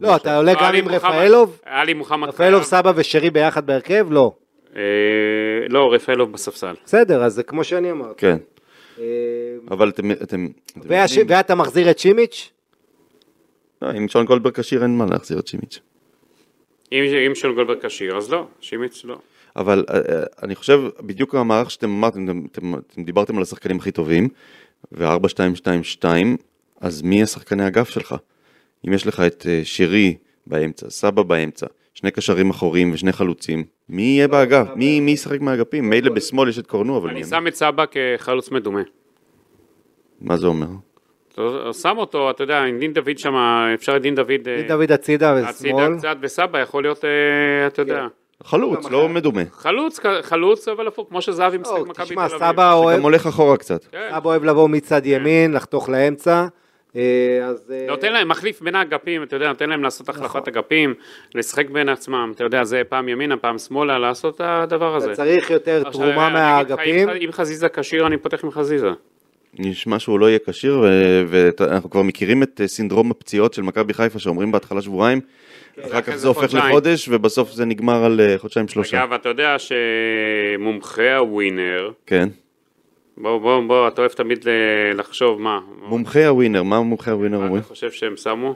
לא, 0.00 0.16
אתה 0.16 0.36
עולה 0.36 0.54
גם 0.54 0.64
עלי 0.64 0.78
עם 0.78 0.88
רפאלוב? 0.88 1.60
עלי 1.64 1.94
מוחמד 1.94 2.28
רפאלוב. 2.28 2.62
סבא 2.62 2.92
ושרי 2.96 3.30
ביחד 3.30 3.66
בהרכב? 3.66 4.06
לא. 4.10 4.32
אה, 4.76 4.82
לא, 5.68 5.94
רפאלוב 5.94 6.32
בספסל. 6.32 6.74
בסדר, 6.84 7.24
אז 7.24 7.34
זה 7.34 7.42
כמו 7.42 7.64
שאני 7.64 7.90
אמרתי. 7.90 8.20
כן, 8.20 8.36
אה, 8.98 9.04
אבל 9.70 9.92
אתם... 10.22 10.48
ואתה 11.28 11.54
מחזיר 11.54 11.90
את 11.90 11.98
שימיץ'? 11.98 12.50
לא, 13.82 13.88
עם 13.88 14.08
שון 14.08 14.26
גולדברג 14.26 14.52
כשיר 14.54 14.82
אין 14.82 14.98
מה 14.98 15.06
להחזיר 15.10 15.38
את 15.38 15.46
שימיץ'. 15.46 15.80
אם, 16.92 17.02
אם 17.26 17.34
שון 17.34 17.54
גולדברג 17.54 17.86
כשיר, 17.86 18.16
אז 18.16 18.30
לא, 18.30 18.46
שימיץ 18.60 19.04
לא. 19.04 19.18
אבל 19.56 19.84
אה, 19.90 19.94
אה, 19.96 20.22
אני 20.42 20.54
חושב, 20.54 20.80
בדיוק 21.00 21.34
המערך 21.34 21.70
שאתם 21.70 21.90
אמרתם, 21.90 22.42
אתם 22.52 23.02
דיברתם 23.04 23.36
על 23.36 23.42
השחקנים 23.42 23.76
הכי 23.76 23.90
טובים, 23.90 24.28
ו-4-2-2-2, 24.92 26.04
אז 26.84 27.02
מי 27.02 27.22
השחקני 27.22 27.66
אגף 27.66 27.88
שלך? 27.88 28.14
אם 28.88 28.92
יש 28.92 29.06
לך 29.06 29.20
את 29.20 29.46
אה, 29.48 29.60
שירי 29.64 30.16
באמצע, 30.46 30.90
סבא 30.90 31.22
באמצע, 31.22 31.66
שני 31.94 32.10
קשרים 32.10 32.50
אחוריים 32.50 32.92
ושני 32.92 33.12
חלוצים, 33.12 33.64
מי 33.88 34.02
יהיה 34.02 34.28
באגף? 34.28 34.66
מי 34.76 35.00
מי 35.00 35.10
ישחק 35.10 35.40
מהאגפים? 35.40 35.90
מילא 35.90 36.10
בשמאל 36.10 36.48
יש 36.48 36.58
את 36.58 36.66
קורנו, 36.66 36.96
אבל 36.98 37.10
אני 37.10 37.24
שם 37.24 37.46
את 37.46 37.54
סבא 37.54 37.84
כחלוץ 37.90 38.50
מדומה. 38.50 38.80
מה 40.20 40.36
זה 40.36 40.46
אומר? 40.46 40.66
אתה 41.32 41.42
שם 41.82 41.94
אותו, 41.98 42.30
אתה 42.30 42.42
יודע, 42.42 42.62
עם 42.62 42.78
דין 42.78 42.92
דוד 42.92 43.18
שם, 43.18 43.34
אפשר 43.74 43.96
את 43.96 44.02
דין 44.02 44.14
דוד... 44.14 44.30
אה, 44.30 44.56
דין 44.56 44.68
דוד 44.68 44.92
הצידה 44.92 45.48
הצידה 45.48 45.76
ושמאל. 45.76 45.98
קצת, 45.98 46.16
וסבא 46.22 46.58
יכול 46.60 46.82
להיות, 46.82 47.04
אה, 47.04 47.10
אתה 47.66 47.82
יודע, 47.82 48.06
חלוץ, 48.44 48.90
לא 48.90 49.08
מדומה. 49.08 49.42
חלוץ, 49.52 50.00
חלוץ, 50.22 50.68
אבל 50.68 50.86
הפוך, 50.88 51.08
כמו 51.08 51.22
שזהבי 51.22 51.58
משחק 51.58 51.74
לא, 51.78 51.84
במכבי 51.84 52.04
תל 52.06 52.10
תשמע, 52.10 52.26
אביב. 52.26 52.38
סבא 52.38 52.72
אוהב- 52.72 52.96
גם 52.98 53.02
הולך 53.02 53.26
אחורה 53.26 53.56
קצת. 53.56 53.84
כן. 53.84 54.08
אבא 54.10 54.28
אוהב 54.30 54.44
לבוא 54.44 54.68
מצד 54.68 55.02
ימין, 55.06 55.52
לחתוך 55.52 55.88
לאמצע. 55.88 56.46
אה, 56.96 57.00
אז... 57.44 57.72
אה, 57.74 57.86
נותן 57.88 58.12
להם, 58.12 58.28
מחליף 58.28 58.60
בין 58.62 58.74
האגפים, 58.74 59.22
אתה 59.22 59.36
יודע, 59.36 59.48
נותן 59.48 59.70
להם 59.70 59.82
לעשות 59.82 60.08
החלפת 60.08 60.48
אגפים, 60.48 60.94
לשחק 61.34 61.70
בין 61.70 61.88
עצמם, 61.88 62.32
אתה 62.34 62.44
יודע, 62.44 62.64
זה 62.64 62.82
פעם 62.88 63.08
ימינה, 63.08 63.36
פעם 63.36 63.58
שמאלה, 63.58 63.98
לעשות 63.98 64.34
את 64.34 64.40
הדבר 64.44 64.96
הזה. 64.96 65.06
אתה 65.06 65.14
צריך 65.16 65.50
יותר 65.50 65.82
עכשיו, 65.86 65.92
תרומה 65.92 66.28
לך, 66.28 66.32
מהאגפים. 66.34 67.08
אם- 67.10 67.32
חזיזה 67.32 67.68
כשיר, 67.68 68.06
אני 68.06 68.16
פותח 68.16 68.44
עם 68.44 68.50
חזיזה. 68.50 68.90
נשמע 69.58 69.98
שהוא 69.98 70.20
לא 70.20 70.26
יהיה 70.28 70.38
כשיר, 70.46 70.78
ו- 70.82 71.24
ואנחנו 71.60 71.90
כבר 71.90 72.02
מכירים 72.02 72.42
את 72.42 72.60
אה, 72.60 72.66
סינדרום 72.68 73.10
הפציעות 73.10 73.54
של 73.54 73.62
מכבי 73.62 73.94
חיפה, 73.94 74.18
שאומרים 74.18 74.52
בהתחלה 74.52 74.82
שבועיים, 74.82 75.20
אחר 75.86 76.00
כך 76.00 76.14
זה 76.16 76.28
הופך. 76.28 76.54
לחודש, 76.54 77.08
ובסוף 77.08 77.50
זה 77.52 77.64
נגמר 77.64 78.04
על 78.04 78.20
אה, 78.20 78.34
חודשיים 78.38 78.68
שלושה. 78.68 78.98
אגב, 79.04 79.12
אתה 79.12 79.28
יודע 79.28 79.56
שמומחי 79.58 81.10
הווינר, 81.10 81.90
כן. 82.06 82.28
בוא, 83.16 83.38
בוא, 83.38 83.62
בוא, 83.66 83.88
אתה 83.88 84.00
אוהב 84.00 84.12
תמיד 84.12 84.44
לחשוב 84.94 85.40
מה. 85.40 85.60
מומחי 85.82 86.24
הווינר, 86.24 86.62
מה 86.62 86.80
מומחי 86.80 87.10
הווינר 87.10 87.36
אומרים? 87.36 87.58
אתה 87.58 87.68
חושב 87.68 87.90
שהם 87.90 88.16
שמו? 88.16 88.54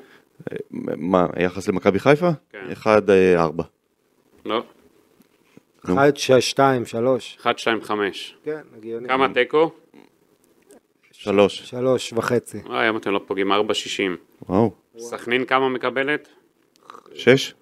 מה, 0.70 1.26
היחס 1.34 1.68
למכבי 1.68 1.98
חיפה? 1.98 2.30
כן. 2.50 2.66
1-4. 2.72 2.86
לא, 4.46 4.62
נו. 5.88 5.94
1, 5.94 6.16
6, 6.16 6.50
2, 6.50 6.84
3. 6.86 7.38
1, 7.40 7.59
2, 7.59 7.82
5. 7.82 8.36
כן, 8.44 8.61
הגיוני. 8.76 9.09
כמה 9.09 9.34
תיקו? 9.34 9.70
3. 11.12 11.62
3 11.62 12.12
וחצי. 12.12 12.59
אה, 12.70 12.80
היום 12.80 12.96
אתם 12.96 13.11
לא 13.11 13.20
פוגעים, 13.26 13.52
4, 13.52 13.74
60. 13.74 14.16
וואו. 14.48 14.72
סכנין 14.98 15.44
כמה 15.44 15.68
מקבלת? 15.68 16.28
6? 17.14 17.54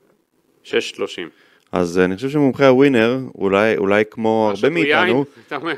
6, 0.63 0.91
30. 0.91 1.29
אז 1.73 1.99
אה, 1.99 2.05
אני 2.05 2.17
חושב 2.17 2.29
שמומחי 2.29 2.65
הווינר, 2.65 3.19
אולי, 3.35 3.77
אולי 3.77 4.05
כמו 4.11 4.45
הרבה 4.47 4.57
שתו 4.57 4.67
יין? 4.67 4.75
מאיתנו. 4.75 5.25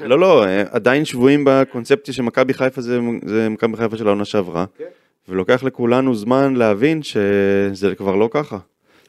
לא, 0.05 0.19
לא, 0.19 0.45
אה, 0.45 0.63
עדיין 0.71 1.05
שבויים 1.05 1.43
בקונספציה 1.47 2.15
שמכבי 2.15 2.55
חיפה 2.55 2.81
זה, 2.81 3.01
זה 3.25 3.49
מכבי 3.49 3.77
חיפה 3.77 3.97
של 3.97 4.07
העונה 4.07 4.25
שעברה, 4.25 4.65
כן. 4.79 4.85
ולוקח 5.29 5.63
לכולנו 5.63 6.15
זמן 6.15 6.55
להבין 6.55 7.03
שזה 7.03 7.95
כבר 7.95 8.17
לא 8.17 8.29
ככה. 8.33 8.59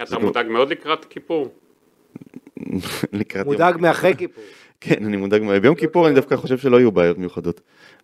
אתה 0.03 0.19
מודאג 0.19 0.47
מאוד 0.47 0.69
לקראת 0.69 1.05
כיפור. 1.05 1.53
לקראת 3.13 3.45
מודאג 3.45 3.77
מאחרי 3.79 4.15
כיפור. 4.17 4.43
כן, 4.81 5.05
אני 5.05 5.17
מודאג, 5.17 5.59
ביום 5.61 5.75
כיפור 5.75 6.07
אני 6.07 6.15
דווקא 6.15 6.35
חושב 6.35 6.57
שלא 6.57 6.77
יהיו 6.77 6.91
בעיות 6.91 7.17
מיוחדות, 7.17 7.61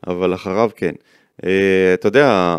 אבל 0.08 0.34
אחריו 0.34 0.70
כן. 0.76 0.92
אה, 1.46 1.94
אתה 1.94 2.08
יודע, 2.08 2.56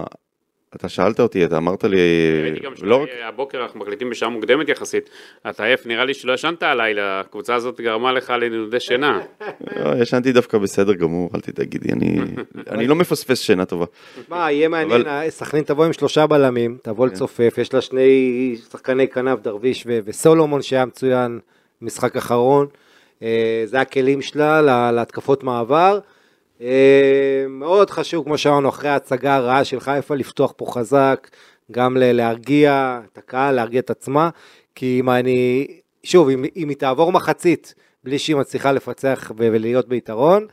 אתה 0.77 0.89
שאלת 0.89 1.21
אותי, 1.21 1.45
אתה 1.45 1.57
אמרת 1.57 1.85
לי, 1.85 1.97
ראיתי 2.43 2.61
גם 2.61 2.73
לא 2.83 3.03
רק, 3.03 3.09
שהבוקר 3.21 3.63
אנחנו 3.63 3.81
מקליטים 3.81 4.11
בשעה 4.11 4.29
מוקדמת 4.29 4.69
יחסית. 4.69 5.11
אתה 5.51 5.65
עייף, 5.65 5.87
נראה 5.87 6.05
לי 6.05 6.15
שלא 6.15 6.33
ישנת 6.33 6.63
הלילה, 6.63 7.21
הקבוצה 7.21 7.55
הזאת 7.55 7.81
גרמה 7.81 8.13
לך 8.13 8.31
לנדודי 8.31 8.81
שינה. 8.81 9.21
לא, 9.85 10.03
ישנתי 10.03 10.33
דווקא 10.33 10.59
בסדר 10.59 10.95
גמור, 10.95 11.31
אל 11.35 11.41
תגידי, 11.41 11.93
אני, 11.93 12.19
אני 12.71 12.87
לא 12.87 12.95
מפספס 12.95 13.41
שינה 13.41 13.65
טובה. 13.65 13.85
מה, 14.29 14.53
יהיה 14.53 14.69
מעניין, 14.69 15.01
אבל- 15.01 15.09
אה, 15.09 15.31
סכנין 15.31 15.65
תבוא 15.65 15.85
עם 15.85 15.93
שלושה 15.93 16.27
בלמים, 16.27 16.79
תבוא 16.83 17.07
לצופף, 17.07 17.55
יש 17.59 17.75
לה 17.75 17.81
שני 17.81 18.57
שחקני 18.73 19.09
כנף, 19.09 19.39
דרוויש 19.43 19.85
ו- 19.87 19.99
וסולומון 20.05 20.63
שהיה 20.63 20.85
מצוין 20.85 21.39
משחק 21.83 22.17
אחרון. 22.17 22.67
אה, 23.23 23.63
זה 23.65 23.81
הכלים 23.81 24.23
שלה 24.23 24.63
לה- 24.63 24.93
להתקפות 24.93 25.45
מעבר. 25.45 25.99
אה, 26.61 27.45
מאוד 27.49 27.91
חשוב, 27.91 28.25
כמו 28.25 28.39
שאמרנו, 28.39 28.69
אחרי 28.69 28.91
ההצגה 28.91 29.37
הרעה 29.37 29.65
של 29.65 29.81
חיפה, 29.81 30.15
לפתוח 30.15 30.53
פה 30.57 30.67
חזק, 30.69 31.31
גם 31.73 31.97
להרגיע 32.01 33.01
את 33.13 33.19
הקהל, 33.19 33.55
להרגיע 33.55 33.81
את 33.81 33.91
עצמה, 33.91 34.31
כי 34.75 35.01
אם 35.01 35.11
אני, 35.11 35.67
שוב, 36.03 36.29
אם, 36.29 36.45
אם 36.57 36.69
היא 36.69 36.77
תעבור 36.77 37.13
מחצית 37.13 37.75
בלי 38.05 38.19
שהיא 38.19 38.37
מצליחה 38.37 38.73
לפצח 38.73 39.33
ולהיות 39.37 39.89
ביתרון, 39.89 40.47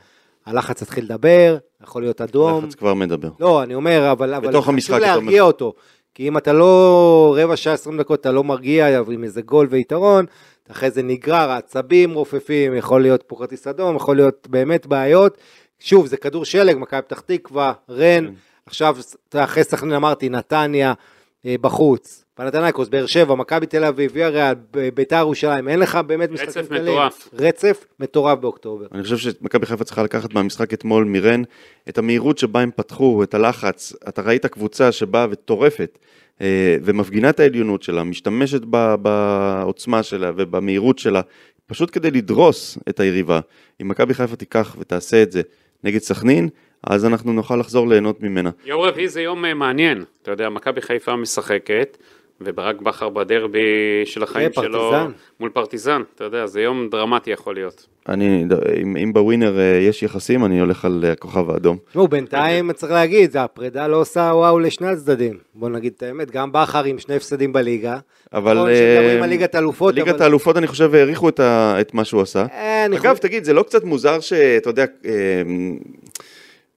הלחץ 0.45 0.81
יתחיל 0.81 1.03
לדבר, 1.03 1.57
יכול 1.83 2.01
להיות 2.01 2.21
אדום. 2.21 2.65
לחץ 2.65 2.75
כבר 2.75 2.93
מדבר. 2.93 3.29
לא, 3.39 3.63
אני 3.63 3.75
אומר, 3.75 4.11
אבל, 4.11 4.33
אבל 4.33 4.61
חשוב 4.61 4.95
להרגיע 4.95 5.41
אומר. 5.41 5.43
אותו. 5.43 5.73
כי 6.15 6.27
אם 6.27 6.37
אתה 6.37 6.53
לא 6.53 7.35
רבע 7.37 7.55
שעה, 7.55 7.73
עשרים 7.73 7.97
דקות, 7.97 8.21
אתה 8.21 8.31
לא 8.31 8.43
מרגיע 8.43 8.99
עם 8.99 9.23
איזה 9.23 9.41
גול 9.41 9.67
ויתרון, 9.69 10.25
אחרי 10.71 10.91
זה 10.91 11.03
נגרר, 11.03 11.49
העצבים 11.49 12.13
רופפים, 12.13 12.75
יכול 12.75 13.01
להיות 13.01 13.23
פה 13.27 13.35
כרטיס 13.35 13.67
אדום, 13.67 13.95
יכול 13.95 14.15
להיות 14.15 14.47
באמת 14.49 14.87
בעיות. 14.87 15.37
שוב, 15.83 16.07
זה 16.07 16.17
כדור 16.17 16.45
שלג, 16.45 16.77
מכבי 16.79 17.01
פתח 17.01 17.19
תקווה, 17.19 17.73
רן, 17.89 18.27
כן. 18.27 18.33
עכשיו, 18.65 18.97
אחרי 19.35 19.63
סכנין 19.63 19.93
אמרתי, 19.93 20.29
נתניה 20.29 20.93
אה, 21.45 21.55
בחוץ, 21.61 22.25
פנתנייקוס, 22.35 22.87
באר 22.87 23.05
שבע, 23.05 23.35
מכבי 23.35 23.65
תל 23.65 23.83
אביב, 23.83 24.11
ויה 24.13 24.29
ריאל, 24.29 24.55
ביתר 24.93 25.15
ירושלים, 25.15 25.67
אין 25.67 25.79
לך 25.79 25.95
באמת 25.95 26.31
משחקים 26.31 26.61
רצף 26.61 26.69
קלים. 26.69 26.83
מטורף. 26.83 27.29
רצף 27.33 27.85
מטורף 27.99 28.39
באוקטובר. 28.39 28.85
אני 28.91 29.03
חושב 29.03 29.17
שמכבי 29.17 29.65
חיפה 29.65 29.83
צריכה 29.83 30.03
לקחת 30.03 30.33
מהמשחק 30.33 30.73
אתמול 30.73 31.03
מרן 31.03 31.41
את 31.89 31.97
המהירות 31.97 32.37
שבה 32.37 32.59
הם 32.59 32.71
פתחו, 32.75 33.23
את 33.23 33.33
הלחץ. 33.33 33.93
אתה 34.09 34.21
ראית 34.21 34.45
קבוצה 34.45 34.91
שבאה 34.91 35.27
וטורפת 35.29 35.99
אה, 36.41 36.77
ומפגינה 36.83 37.29
את 37.29 37.39
העליונות 37.39 37.83
שלה, 37.83 38.03
משתמשת 38.03 38.61
בעוצמה 39.01 40.03
שלה 40.03 40.31
ובמהירות 40.37 40.99
שלה, 40.99 41.21
פשוט 41.65 41.89
כדי 41.93 42.11
לדרוס 42.11 42.77
את 42.89 42.99
היריבה. 42.99 43.39
אם 43.81 43.87
מכבי 43.87 44.13
חיפה 44.13 44.35
תיקח 44.35 44.75
ותעשה 44.79 45.23
את 45.23 45.31
זה 45.31 45.41
נגד 45.83 45.99
סכנין, 45.99 46.49
אז 46.83 47.05
אנחנו 47.05 47.33
נוכל 47.33 47.55
לחזור 47.55 47.87
ליהנות 47.87 48.21
ממנה. 48.21 48.49
יום 48.65 48.81
רביעי 48.81 49.09
זה 49.09 49.21
יום 49.21 49.45
אה, 49.45 49.53
מעניין, 49.53 50.03
אתה 50.21 50.31
יודע, 50.31 50.49
מכבי 50.49 50.81
חיפה 50.81 51.15
משחקת, 51.15 51.97
וברק 52.41 52.81
בכר 52.81 53.09
בדרבי 53.09 53.59
של 54.05 54.23
החיים 54.23 54.49
אה, 54.57 54.63
שלו, 54.63 54.79
פרטיזן. 54.91 55.11
מול 55.39 55.49
פרטיזן, 55.49 56.01
אתה 56.15 56.23
יודע, 56.23 56.45
זה 56.45 56.61
יום 56.61 56.87
דרמטי 56.91 57.31
יכול 57.31 57.55
להיות. 57.55 57.87
אני, 58.09 58.45
אם, 58.81 58.97
אם 58.97 59.13
בווינר 59.13 59.59
אה, 59.59 59.77
יש 59.81 60.03
יחסים, 60.03 60.45
אני 60.45 60.59
הולך 60.59 60.85
על 60.85 61.03
אה, 61.07 61.11
הכוכב 61.11 61.49
האדום. 61.49 61.77
תשמעו, 61.89 62.07
בינתיים 62.07 62.73
צריך 62.73 62.91
להגיד, 62.91 63.31
זה 63.31 63.41
הפרידה 63.43 63.87
לא 63.87 63.97
עושה 63.97 64.19
וואו 64.33 64.59
לשני 64.59 64.87
הצדדים. 64.87 65.37
בוא 65.55 65.69
נגיד 65.69 65.93
את 65.97 66.03
האמת, 66.03 66.31
גם 66.31 66.51
בכר 66.51 66.83
עם 66.83 66.99
שני 66.99 67.15
הפסדים 67.15 67.53
בליגה. 67.53 67.97
אבל 68.33 68.53
נכון 68.57 68.69
אה, 68.69 68.75
שמדברים 68.75 69.23
על 69.23 69.29
ליגת 69.29 69.55
האלופות, 69.55 69.95
ליגת 69.95 70.07
אבל- 70.15 70.21
האלופות 70.23 70.57
אני 70.57 70.67
חושב 70.67 70.95
העריכו 70.95 71.29
את, 71.29 71.39
ה, 71.39 71.75
את 71.81 71.93
מה 71.93 72.05
שהוא 72.05 72.21
עשה. 72.21 72.45
אה, 72.51 72.85
אני 72.85 72.95
אגב, 72.97 73.09
חושב- 73.13 73.21
תגיד, 73.21 73.43
זה 73.43 73.53
לא 73.53 73.63
קצת 73.63 73.83
מוזר 73.83 74.19
שאתה 74.19 74.69
יודע, 74.69 74.85
אה, 75.05 75.11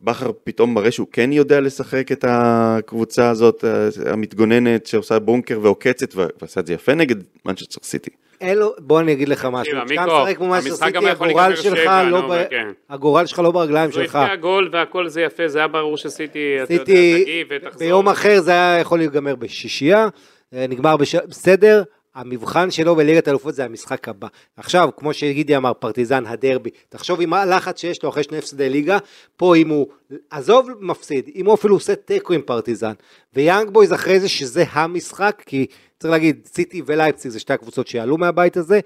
בכר 0.07 0.31
פתאום 0.45 0.75
מראה 0.75 0.91
שהוא 0.91 1.07
כן 1.13 1.33
יודע 1.33 1.61
לשחק 1.61 2.13
את 2.13 2.25
הקבוצה 2.29 3.31
הזאת, 3.31 3.65
אה, 3.65 4.13
המתגוננת, 4.13 4.87
שעושה 4.87 5.19
בונקר 5.19 5.59
ועוקצת, 5.63 6.15
ועשה 6.15 6.61
את 6.61 6.67
זה 6.67 6.73
יפה 6.73 6.95
נגד 6.95 7.17
מנצ'סטר 7.45 7.81
סיטי. 7.83 8.11
אין 8.41 8.59
לו, 8.59 8.75
בוא 8.79 9.01
אני 9.01 9.13
אגיד 9.13 9.29
לך 9.29 9.49
משהו, 9.53 9.75
כשאתה 9.87 10.07
משחק 10.07 10.37
כמו 10.37 10.55
גם 10.93 11.07
יכול 11.07 11.29
הגורל 11.29 11.57
שלך 11.57 11.79
שבע, 11.79 12.03
לא 12.03 12.29
ב- 12.31 12.45
כן. 12.51 12.69
הגורל 12.91 13.27
שלך 13.27 13.39
לא 13.39 13.51
ברגליים 13.51 13.91
הוא 13.91 13.95
שלך. 13.95 14.17
הבקיע 14.17 14.37
גול 14.37 14.69
והכל 14.73 15.09
זה 15.09 15.21
יפה, 15.23 15.49
זה 15.49 15.59
היה 15.59 15.69
ברור 15.69 15.97
שסיטי, 15.97 16.57
אתה 16.63 16.75
יודע, 16.75 16.85
תגיב 16.85 17.47
ותחזור. 17.51 17.79
ביום 17.79 18.09
אחר 18.09 18.41
זה 18.41 18.51
היה 18.51 18.81
יכול 18.81 18.99
להיגמר 18.99 19.35
בשישייה, 19.35 20.09
אה, 20.55 20.67
נגמר 20.69 20.97
בש... 20.97 21.15
בסדר, 21.15 21.83
המבחן 22.17 22.71
שלו 22.71 22.97
בליגת 22.97 23.29
האלופות 23.29 23.55
זה 23.55 23.65
המשחק 23.65 24.09
הבא. 24.09 24.29
עכשיו, 24.57 24.89
כמו 24.97 25.15
שגידי 25.15 25.57
אמר, 25.57 25.73
פרטיזן, 25.75 26.27
הדרבי, 26.27 26.71
תחשוב 26.89 27.21
עם 27.21 27.33
הלחץ 27.33 27.81
שיש 27.81 28.03
לו 28.03 28.09
אחרי 28.09 28.23
שני 28.23 28.39
הפסדי 28.39 28.69
ליגה, 28.69 28.99
פה 29.37 29.57
אם 29.57 29.69
הוא, 29.69 29.87
עזוב 30.31 30.69
מפסיד, 30.81 31.31
אם 31.35 31.47
הוא 31.47 31.55
אפילו 31.55 31.75
עושה 31.77 31.95
תיקו 31.95 32.33
עם 32.33 32.43
פרטיזן, 32.43 32.93
ויאנג 33.35 33.71
בויז 33.71 33.93
אחרי 33.93 34.21
זה 34.21 34.29
שזה 34.29 34.65
המשחק, 34.71 35.43
כי 35.47 35.67
צריך 35.99 36.13
להגיד, 36.13 36.49
סיטי 36.55 36.83
ולייפציג 36.87 37.31
זה 37.31 37.41
שתי 37.41 37.53
הקבוצות 37.53 37.87
שיעלו 37.87 38.19
מהבית 38.19 38.57
הזה, 38.57 38.81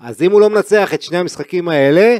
אז 0.00 0.22
אם 0.22 0.32
הוא 0.32 0.40
לא 0.40 0.50
מנצח 0.50 0.94
את 0.94 1.02
שני 1.02 1.18
המשחקים 1.18 1.68
האלה, 1.68 2.16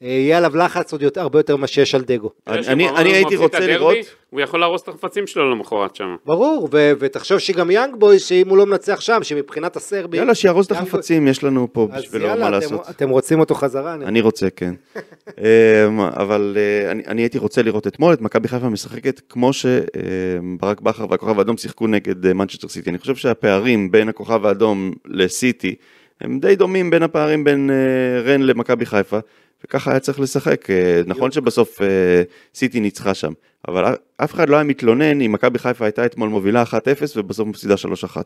יהיה 0.00 0.38
עליו 0.38 0.56
לחץ 0.56 0.92
עוד 0.92 1.02
יותר, 1.02 1.20
הרבה 1.20 1.38
יותר 1.38 1.56
ממה 1.56 1.66
שיש 1.66 1.94
על 1.94 2.02
דגו. 2.06 2.30
אני- 2.46 2.88
אני 2.88 3.08
הייתי 3.12 3.36
רוצה 3.36 3.56
הדרבי, 3.56 3.72
לראות, 3.72 3.96
הוא 4.30 4.40
יכול 4.40 4.60
להרוס 4.60 4.82
את 4.82 4.88
החפצים 4.88 5.26
שלו 5.26 5.50
למחרת 5.50 5.96
שם. 5.96 6.16
ברור, 6.26 6.68
ו- 6.72 6.92
ותחשוב 6.98 7.38
שגם 7.38 7.70
יאנג 7.70 7.94
בוי, 7.98 8.18
שאם 8.18 8.48
הוא 8.48 8.58
לא 8.58 8.66
מנצח 8.66 9.00
שם, 9.00 9.18
שמבחינת 9.22 9.76
הסרבים... 9.76 10.20
יאללה 10.20 10.34
שיארוז 10.34 10.66
את 10.66 10.72
החפצים, 10.72 11.28
יש 11.28 11.44
לנו 11.44 11.68
פה 11.72 11.88
אז 11.92 12.02
בשבילו 12.02 12.26
יאללה, 12.26 12.44
מה 12.44 12.50
לעשות. 12.50 12.80
אתם 12.90 13.08
רוצים 13.08 13.40
אותו 13.40 13.54
חזרה? 13.54 13.94
אני- 13.94 14.04
אני 14.04 14.20
רוצה, 14.20 14.50
כן. 14.50 14.74
אמ, 15.38 16.00
אבל 16.00 16.56
אה, 16.56 16.90
אני, 16.90 17.02
אני 17.06 17.22
הייתי 17.22 17.38
רוצה 17.38 17.62
לראות 17.62 17.86
אתמול 17.86 18.12
את 18.12 18.20
מכבי 18.20 18.48
חיפה 18.48 18.68
משחקת 18.68 19.20
כמו 19.28 19.50
שברק 19.52 20.80
בכר 20.80 21.06
והכוכב 21.10 21.38
האדום 21.38 21.56
שיחקו 21.56 21.86
נגד 21.86 22.26
אה, 22.26 22.34
מנצ'סטר 22.34 22.68
סיטי. 22.68 22.90
אני 22.90 22.98
חושב 22.98 23.16
שהפערים 23.16 23.90
בין 23.90 24.08
הכוכב 24.08 24.46
האדום 24.46 24.92
לסיטי 25.06 25.74
הם 26.20 26.40
די 26.40 26.56
דומים 26.56 26.90
בין 26.90 27.02
הפערים 27.02 27.44
בין 27.44 27.70
אה, 27.70 28.22
רן 28.32 28.42
למכבי 28.42 28.86
חיפה, 28.86 29.18
וככה 29.64 29.90
היה 29.90 30.00
צריך 30.00 30.20
לשחק. 30.20 30.70
אה, 30.70 31.00
נכון 31.06 31.30
שבסוף 31.30 31.82
אה, 31.82 32.22
סיטי 32.54 32.80
ניצחה 32.80 33.14
שם, 33.14 33.32
אבל 33.68 33.94
אף 34.16 34.34
אחד 34.34 34.48
לא 34.48 34.56
היה 34.56 34.64
מתלונן 34.64 35.20
אם 35.20 35.32
מכבי 35.32 35.58
חיפה 35.58 35.84
הייתה 35.84 36.06
אתמול 36.06 36.28
מובילה 36.28 36.62
1-0 36.62 36.72
ובסוף 37.16 37.48
מפסידה 37.48 37.74
3-1. 38.14 38.16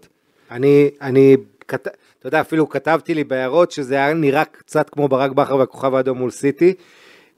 אני, 0.50 0.90
אני, 1.00 1.36
כת... 1.68 1.88
אתה 2.18 2.28
יודע, 2.28 2.40
אפילו 2.40 2.68
כתבתי 2.68 3.14
לי 3.14 3.24
בהערות 3.24 3.70
שזה 3.70 3.94
היה 3.94 4.14
נראה 4.14 4.44
קצת 4.44 4.90
כמו 4.90 5.08
ברק 5.08 5.30
בכר 5.30 5.56
והכוכב 5.56 5.94
האדום 5.94 6.18
מול 6.18 6.30
סיטי, 6.30 6.74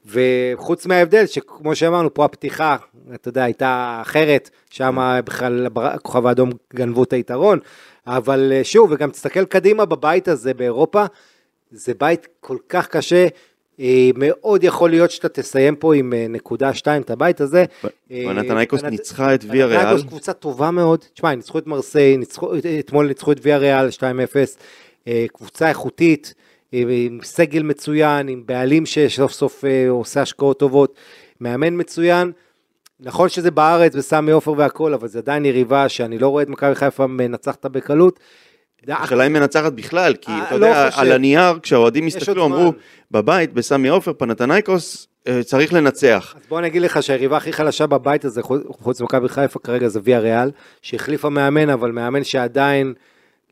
וחוץ 0.05 0.85
מההבדל 0.85 1.25
שכמו 1.25 1.75
שאמרנו, 1.75 2.13
פה 2.13 2.25
הפתיחה, 2.25 2.75
אתה 3.13 3.29
יודע, 3.29 3.43
הייתה 3.43 3.99
אחרת, 4.01 4.49
שם 4.69 5.19
בכלל 5.25 5.67
הכוכב 5.75 6.25
האדום 6.25 6.49
גנבו 6.75 7.03
את 7.03 7.13
היתרון, 7.13 7.59
אבל 8.07 8.51
אה, 8.55 8.63
שוב, 8.63 8.91
וגם 8.91 9.11
תסתכל 9.11 9.45
קדימה 9.45 9.85
בבית 9.85 10.27
הזה 10.27 10.53
באירופה, 10.53 11.05
זה 11.71 11.93
בית 11.99 12.27
כל 12.39 12.57
כך 12.69 12.87
קשה. 12.87 13.27
אה, 13.79 14.09
מאוד 14.15 14.63
יכול 14.63 14.89
להיות 14.89 15.11
שאתה 15.11 15.29
תסיים 15.29 15.75
פה 15.75 15.95
עם 15.95 16.13
אה, 16.13 16.25
נקודה 16.29 16.73
שתיים 16.73 17.01
את 17.01 17.09
הבית 17.09 17.41
הזה. 17.41 17.65
אה, 18.11 18.23
פנתנייקוס 18.27 18.81
פנת- 18.81 18.91
ניצחה 18.91 19.35
את 19.35 19.43
ויה 19.49 19.65
ריאל. 19.65 19.79
פנתנייקוס 19.79 20.07
קבוצה 20.07 20.33
טובה 20.33 20.71
מאוד. 20.71 20.99
תשמע, 21.13 21.29
הם 21.29 21.35
ניצחו 21.37 21.57
את 21.57 21.67
מרסיי, 21.67 22.17
אתמול 22.79 23.07
ניצחו 23.07 23.31
את 23.31 23.39
ויה 23.41 23.57
ריאל 23.57 23.89
2-0. 23.91 24.57
אה, 25.07 25.25
קבוצה 25.33 25.69
איכותית, 25.69 26.33
אה, 26.73 26.83
עם 27.05 27.19
סגל 27.23 27.63
מצוין, 27.63 28.27
עם 28.27 28.43
בעלים 28.45 28.85
שסוף 28.85 29.31
סוף 29.31 29.65
אה, 29.65 29.89
עושה 29.89 30.21
השקעות 30.21 30.59
טובות, 30.59 30.95
מאמן 31.41 31.79
מצוין. 31.81 32.31
נכון 32.99 33.29
שזה 33.29 33.51
בארץ 33.51 33.95
בסמי 33.95 34.31
עופר 34.31 34.53
והכל, 34.57 34.93
אבל 34.93 35.07
זה 35.07 35.19
עדיין 35.19 35.45
יריבה 35.45 35.89
שאני 35.89 36.17
לא 36.19 36.27
רואה 36.27 36.43
את 36.43 36.49
מכבי 36.49 36.75
חיפה 36.75 37.07
מנצחת 37.07 37.65
בקלות. 37.65 38.19
השאלה 38.87 39.27
אם 39.27 39.33
מנצחת 39.33 39.73
בכלל, 39.73 40.13
כי 40.21 40.31
אה, 40.31 40.47
אתה 40.47 40.57
לא 40.57 40.65
יודע. 40.65 40.89
על 40.95 41.11
הנייר, 41.11 41.59
כשהאוהדים 41.61 42.07
הסתכלו, 42.07 42.45
אמרו. 42.45 42.73
בבית, 43.11 43.53
בסמי 43.53 43.87
עופר, 43.89 44.13
פנתנייקוס, 44.13 45.07
אה, 45.27 45.43
צריך 45.43 45.73
לנצח. 45.73 46.33
אז 46.37 46.41
בוא 46.49 46.59
אני 46.59 46.67
אגיד 46.67 46.81
לך 46.81 47.03
שהיריבה 47.03 47.37
הכי 47.37 47.53
חלשה 47.53 47.87
בבית 47.87 48.25
הזה, 48.25 48.41
חוץ- 48.69 49.01
ממכבי 49.01 49.29
חיפה 49.29 49.59
כרגע 49.59 49.87
זה 49.87 49.99
ויה 50.03 50.19
ריאל, 50.19 50.51
שהחליפה 50.81 51.29
מאמן, 51.29 51.69
אבל 51.69 51.91
מאמן 51.91 52.23
שעדיין 52.23 52.93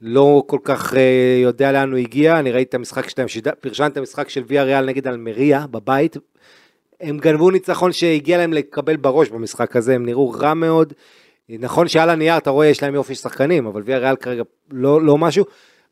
לא 0.01 0.43
כל 0.47 0.57
כך 0.63 0.93
אה, 0.93 1.01
יודע 1.43 1.71
לאן 1.71 1.91
הוא 1.91 1.99
הגיע. 1.99 2.39
אני 2.39 2.51
ראיתי 2.51 2.69
את 2.69 2.73
המשחק 2.73 3.09
שלהם, 3.09 3.27
פרשנתי 3.61 3.91
את 3.91 3.97
המשחק 3.97 4.29
של 4.29 4.43
ויה 4.47 4.63
ריאל 4.63 4.85
נגד 4.85 5.07
אלמריה 5.07 5.65
בבית. 5.71 6.17
הם 7.01 7.17
גנבו 7.17 7.51
ניצחון 7.51 7.91
שהגיע 7.91 8.37
להם 8.37 8.53
לקבל 8.53 8.95
בראש 8.95 9.29
במשחק 9.29 9.75
הזה, 9.75 9.95
הם 9.95 10.05
נראו 10.05 10.29
רע 10.31 10.53
מאוד. 10.53 10.93
נכון 11.59 11.87
שעל 11.87 12.09
הנייר 12.09 12.37
אתה 12.37 12.49
רואה 12.49 12.67
יש 12.67 12.83
להם 12.83 12.95
יופי 12.95 13.15
של 13.15 13.21
שחקנים, 13.21 13.65
אבל 13.65 13.81
ויה 13.85 13.97
ריאל 13.97 14.15
כרגע 14.15 14.43
לא, 14.71 15.01
לא 15.01 15.17
משהו. 15.17 15.45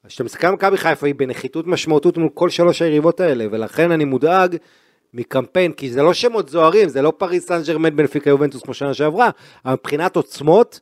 כשאתה 0.08 0.24
מסתכל 0.24 0.48
על 0.48 0.54
מכבי 0.54 0.78
חיפה 0.78 1.08
היא 1.08 1.16
בנחיתות 1.16 1.68
משמעותית 1.68 2.18
מול 2.18 2.30
כל 2.34 2.50
שלוש 2.50 2.82
היריבות 2.82 3.20
האלה, 3.20 3.46
ולכן 3.52 3.92
אני 3.92 4.06
מודאג 4.06 4.56
מקמפיין, 5.14 5.72
כי 5.72 5.90
זה 5.90 6.02
לא 6.04 6.14
שמות 6.14 6.50
זוהרים, 6.50 6.90
זה 6.90 7.02
לא 7.02 7.14
פריס 7.18 7.48
סן 7.48 7.62
ג'רמן 7.68 7.96
בנפיקה 7.96 8.30
יובנטוס 8.30 8.64
כמו 8.64 8.74
שנה 8.74 8.94
שעברה, 8.94 9.30
אבל 9.66 9.74
מבחינת 9.74 10.16
עוצמות, 10.16 10.80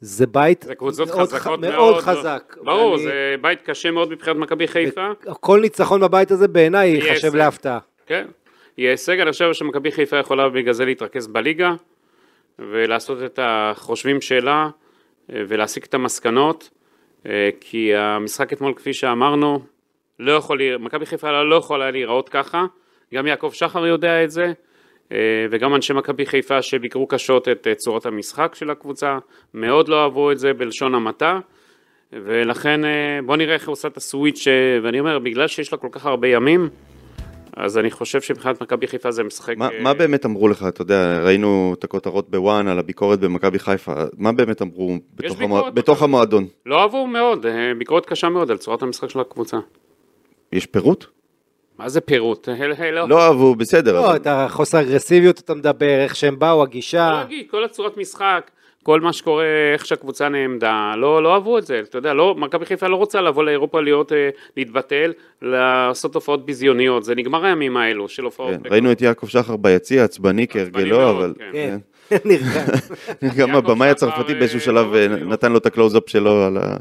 זה 0.00 0.26
בית 0.26 0.62
זה 0.68 0.74
קבוצות 0.74 1.08
מאוד 1.08 1.20
חזקות 1.28 1.60
מאוד. 1.60 1.74
מאוד 1.74 2.00
חזק. 2.02 2.56
ברור, 2.64 2.92
ואני- 2.92 3.02
זה 3.02 3.34
בית 3.40 3.62
קשה 3.62 3.90
מאוד 3.90 4.10
מבחינת 4.10 4.36
מכבי 4.36 4.68
חיפה. 4.68 5.08
כל 5.40 5.60
ניצחון 5.60 6.00
בבית 6.00 6.30
הזה 6.30 6.48
בעיניי 6.48 6.88
ייחשב. 6.88 7.34
להפתעה. 7.34 7.78
כן. 8.06 8.26
יהיה 8.78 8.90
הישג, 8.90 9.20
אני 9.20 9.32
חושב 9.32 9.52
שמכבי 9.52 9.92
חיפה 9.92 10.16
יכולה 10.16 10.48
בגלל 10.48 10.72
זה 10.72 10.84
להתרכז 10.84 11.26
בליגה, 11.26 11.72
ולעשות 12.60 13.22
את 13.22 13.38
החושבים 13.42 14.20
שלה, 14.20 14.68
אה, 15.32 15.42
ולהסיק 15.48 15.86
את 15.86 15.94
המסקנות, 15.94 16.70
אה, 17.26 17.50
כי 17.60 17.94
המשחק 17.94 18.52
אתמול, 18.52 18.74
כפי 18.76 18.92
שאמרנו, 18.92 19.62
לא 20.18 20.32
יכול, 20.32 20.76
מכבי 20.78 21.06
חיפה 21.06 21.42
לא 21.42 21.54
יכולה 21.54 21.90
להיראות 21.90 22.28
ככה, 22.28 22.66
גם 23.14 23.26
יעקב 23.26 23.50
שחר 23.52 23.86
יודע 23.86 24.24
את 24.24 24.30
זה, 24.30 24.52
אה, 25.12 25.46
וגם 25.50 25.74
אנשי 25.74 25.92
מכבי 25.92 26.26
חיפה 26.26 26.62
שביקרו 26.62 27.06
קשות 27.06 27.48
את 27.48 27.66
צורת 27.76 28.06
המשחק 28.06 28.54
של 28.54 28.70
הקבוצה, 28.70 29.18
מאוד 29.54 29.88
לא 29.88 30.02
אהבו 30.02 30.32
את 30.32 30.38
זה 30.38 30.52
בלשון 30.52 30.94
המעטה. 30.94 31.40
ולכן 32.12 32.80
בוא 33.26 33.36
נראה 33.36 33.54
איך 33.54 33.68
הוא 33.68 33.72
עושה 33.72 33.88
את 33.88 33.96
הסוויץ', 33.96 34.46
ואני 34.82 35.00
אומר, 35.00 35.18
בגלל 35.18 35.48
שיש 35.48 35.72
לה 35.72 35.78
כל 35.78 35.88
כך 35.92 36.06
הרבה 36.06 36.28
ימים, 36.28 36.68
אז 37.56 37.78
אני 37.78 37.90
חושב 37.90 38.20
שמבחינת 38.20 38.62
מכבי 38.62 38.86
חיפה 38.86 39.10
זה 39.10 39.22
משחק... 39.22 39.56
מה, 39.56 39.68
אה, 39.68 39.82
מה 39.82 39.94
באמת 39.94 40.26
אמרו 40.26 40.48
לך, 40.48 40.64
אתה 40.68 40.82
יודע, 40.82 41.20
ראינו 41.24 41.74
את 41.78 41.84
הכותרות 41.84 42.30
בוואן 42.30 42.68
על 42.68 42.78
הביקורת 42.78 43.20
במכבי 43.20 43.58
חיפה, 43.58 43.92
מה 44.16 44.32
באמת 44.32 44.62
אמרו 44.62 44.98
בתוך, 45.14 45.38
ביקורת 45.38 45.40
המוע... 45.40 45.70
בתוך. 45.70 46.02
המועדון? 46.02 46.46
לא 46.66 46.82
אהבו 46.82 47.06
מאוד, 47.06 47.46
אה, 47.46 47.72
ביקורת 47.78 48.06
קשה 48.06 48.28
מאוד 48.28 48.50
על 48.50 48.56
צורת 48.56 48.82
המשחק 48.82 49.10
של 49.10 49.20
הקבוצה. 49.20 49.58
יש 50.52 50.66
פירוט? 50.66 51.04
מה 51.78 51.88
זה 51.88 52.00
פירוט? 52.00 52.48
אה, 52.48 52.90
לא. 52.90 53.08
לא 53.08 53.22
אהבו, 53.22 53.54
בסדר, 53.54 53.92
לא, 53.92 54.06
אבל... 54.06 54.16
את 54.16 54.26
החוסר 54.26 54.80
אגרסיביות 54.80 55.38
אתה 55.38 55.54
מדבר, 55.54 56.00
איך 56.00 56.16
שהם 56.16 56.38
באו, 56.38 56.58
לא 56.58 56.62
הגישה. 56.62 57.24
כל 57.50 57.64
הצורת 57.64 57.96
משחק, 57.96 58.50
כל 58.82 59.00
מה 59.00 59.12
שקורה, 59.12 59.44
איך 59.72 59.86
שהקבוצה 59.86 60.28
נעמדה, 60.28 60.94
לא, 60.96 61.22
לא 61.22 61.34
אהבו 61.34 61.58
את 61.58 61.66
זה, 61.66 61.80
אתה 61.80 61.98
יודע, 61.98 62.14
לא, 62.14 62.34
מכבי 62.34 62.66
חיפה 62.66 62.86
לא 62.86 62.96
רוצה 62.96 63.20
לבוא 63.20 63.44
לאירופה 63.44 63.80
להיות, 63.80 64.12
אה, 64.12 64.30
להתבטל, 64.56 65.12
לעשות 65.42 66.14
הופעות 66.14 66.46
ביזיוניות, 66.46 67.04
זה 67.04 67.14
נגמר 67.14 67.44
הימים 67.44 67.76
האלו 67.76 68.08
של 68.08 68.24
הופעות. 68.24 68.54
כן, 68.62 68.70
ראינו 68.70 68.92
את 68.92 69.02
יעקב 69.02 69.26
שחר 69.26 69.56
ביציע, 69.56 70.04
עצבני 70.04 70.46
כהרגלו, 70.48 71.10
אבל... 71.10 71.34
כן. 71.52 71.78
כן, 72.08 72.16
נרגע. 72.30 72.64
גם 73.38 73.56
הבמאי 73.56 73.88
הצרפתי 73.88 74.32
אה, 74.32 74.38
באיזשהו 74.38 74.60
שלב 74.60 74.86
לא 74.92 74.96
אה, 74.96 75.06
רציני. 75.06 75.30
נתן 75.30 75.52
לו 75.52 75.58
את 75.58 75.66
הקלוז-אפ 75.66 76.02
שלו 76.06 76.44
על 76.44 76.56
ה... 76.56 76.76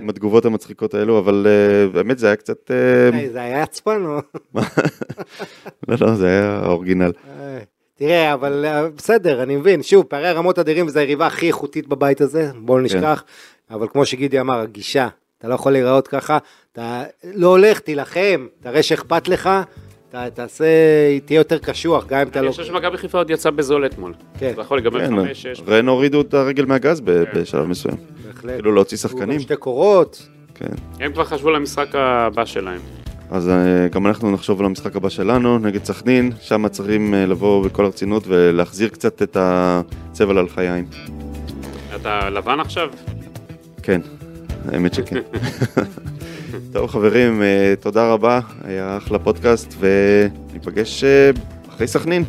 עם 0.00 0.08
התגובות 0.08 0.44
המצחיקות 0.44 0.94
האלו, 0.94 1.18
אבל 1.18 1.46
אה, 1.46 1.88
באמת 1.88 2.18
זה 2.18 2.26
היה 2.26 2.36
קצת... 2.36 2.70
אה, 2.70 3.28
זה 3.32 3.40
היה 3.40 3.62
עצבן 3.62 4.04
או... 4.06 4.20
לא, 5.88 5.96
לא, 6.00 6.14
זה 6.14 6.26
היה 6.26 6.60
האורגינל. 6.62 7.12
אה, 8.02 8.06
תראה, 8.06 8.34
אבל 8.34 8.64
אה, 8.64 8.88
בסדר, 8.88 9.42
אני 9.42 9.56
מבין, 9.56 9.82
שוב, 9.82 10.04
פערי 10.04 10.32
רמות 10.32 10.58
אדירים 10.58 10.86
וזו 10.86 10.98
היריבה 10.98 11.26
הכי 11.26 11.46
איכותית 11.46 11.88
בבית 11.88 12.20
הזה, 12.20 12.50
בואו 12.56 12.78
לא 12.78 12.84
נשכח, 12.84 13.24
אבל 13.70 13.86
כמו 13.88 14.06
שגידי 14.06 14.40
אמר, 14.40 14.60
הגישה, 14.60 15.08
אתה 15.38 15.48
לא 15.48 15.54
יכול 15.54 15.72
להיראות 15.72 16.08
ככה, 16.08 16.38
אתה 16.72 17.02
לא 17.34 17.46
הולך, 17.46 17.78
תילחם, 17.78 18.46
תראה 18.62 18.82
שאכפת 18.82 19.28
לך, 19.28 19.50
אתה 20.10 20.30
תעשה, 20.34 20.64
תהיה 21.24 21.38
יותר 21.38 21.58
קשוח, 21.58 22.06
גם 22.06 22.20
אם 22.20 22.28
אתה 22.28 22.38
אני 22.38 22.46
לא... 22.46 22.50
חושב 22.52 22.64
שמכבי 22.64 22.96
חיפה 22.96 23.18
עוד 23.18 23.30
יצא 23.30 23.50
בזול 23.50 23.86
אתמול. 23.86 24.14
כן. 24.38 24.52
זה 24.54 24.60
יכול 24.60 24.76
להיגמר 24.78 25.00
כן, 25.00 25.06
חמש, 25.06 25.42
שש. 25.42 25.62
רן 25.68 25.88
הורידו 25.88 26.20
את 26.20 26.34
הרגל 26.34 26.64
מהגז 26.64 27.00
ב- 27.00 27.22
בשלב 27.34 27.66
מסוים. 27.66 27.96
בהחלט. 28.26 28.54
כאילו 28.54 28.74
להוציא 28.74 28.98
שחקנים. 28.98 29.40
שתי 29.40 29.56
קורות, 29.56 30.28
כן. 30.54 30.66
הם 31.00 31.12
כבר 31.12 31.24
חשבו 31.24 31.50
למשחק 31.50 31.88
הבא 31.94 32.44
שלהם. 32.44 32.80
אז 33.30 33.48
אה, 33.48 33.88
גם 33.88 34.06
אנחנו 34.06 34.30
נחשוב 34.30 34.60
על 34.60 34.66
המשחק 34.66 34.96
הבא 34.96 35.08
שלנו, 35.08 35.58
נגד 35.58 35.84
סכנין, 35.84 36.32
שם 36.40 36.68
צריכים 36.68 37.14
אה, 37.14 37.26
לבוא 37.26 37.64
בכל 37.64 37.84
הרצינות 37.84 38.22
ולהחזיר 38.26 38.88
קצת 38.88 39.22
את 39.22 39.36
הצבע 39.40 40.32
ללחיים. 40.32 40.84
אתה 41.96 42.30
לבן 42.30 42.60
עכשיו? 42.60 42.88
כן, 43.82 44.00
האמת 44.72 44.94
שכן. 44.94 45.20
טוב 46.72 46.86
חברים, 46.90 47.42
אה, 47.42 47.74
תודה 47.80 48.12
רבה, 48.12 48.40
היה 48.64 48.96
אחלה 48.96 49.18
פודקאסט, 49.18 49.74
וניפגש 49.80 51.04
אחרי 51.68 51.86
סכנין. 51.88 52.24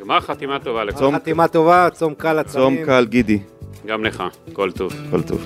גמר 0.00 0.20
חתימה 0.20 0.58
טובה 0.58 0.84
לכולם. 0.84 1.00
צום- 1.00 1.14
חתימה 1.14 1.48
טובה, 1.48 1.88
צום 1.92 2.14
קל 2.14 2.32
לצמים. 2.32 2.64
צום 2.76 2.86
קל 2.86 3.06
גידי, 3.10 3.38
גם 3.86 4.04
לך, 4.04 4.22
כל 4.52 4.70
טוב. 4.72 4.92
כל 5.10 5.22
טוב. 5.22 5.44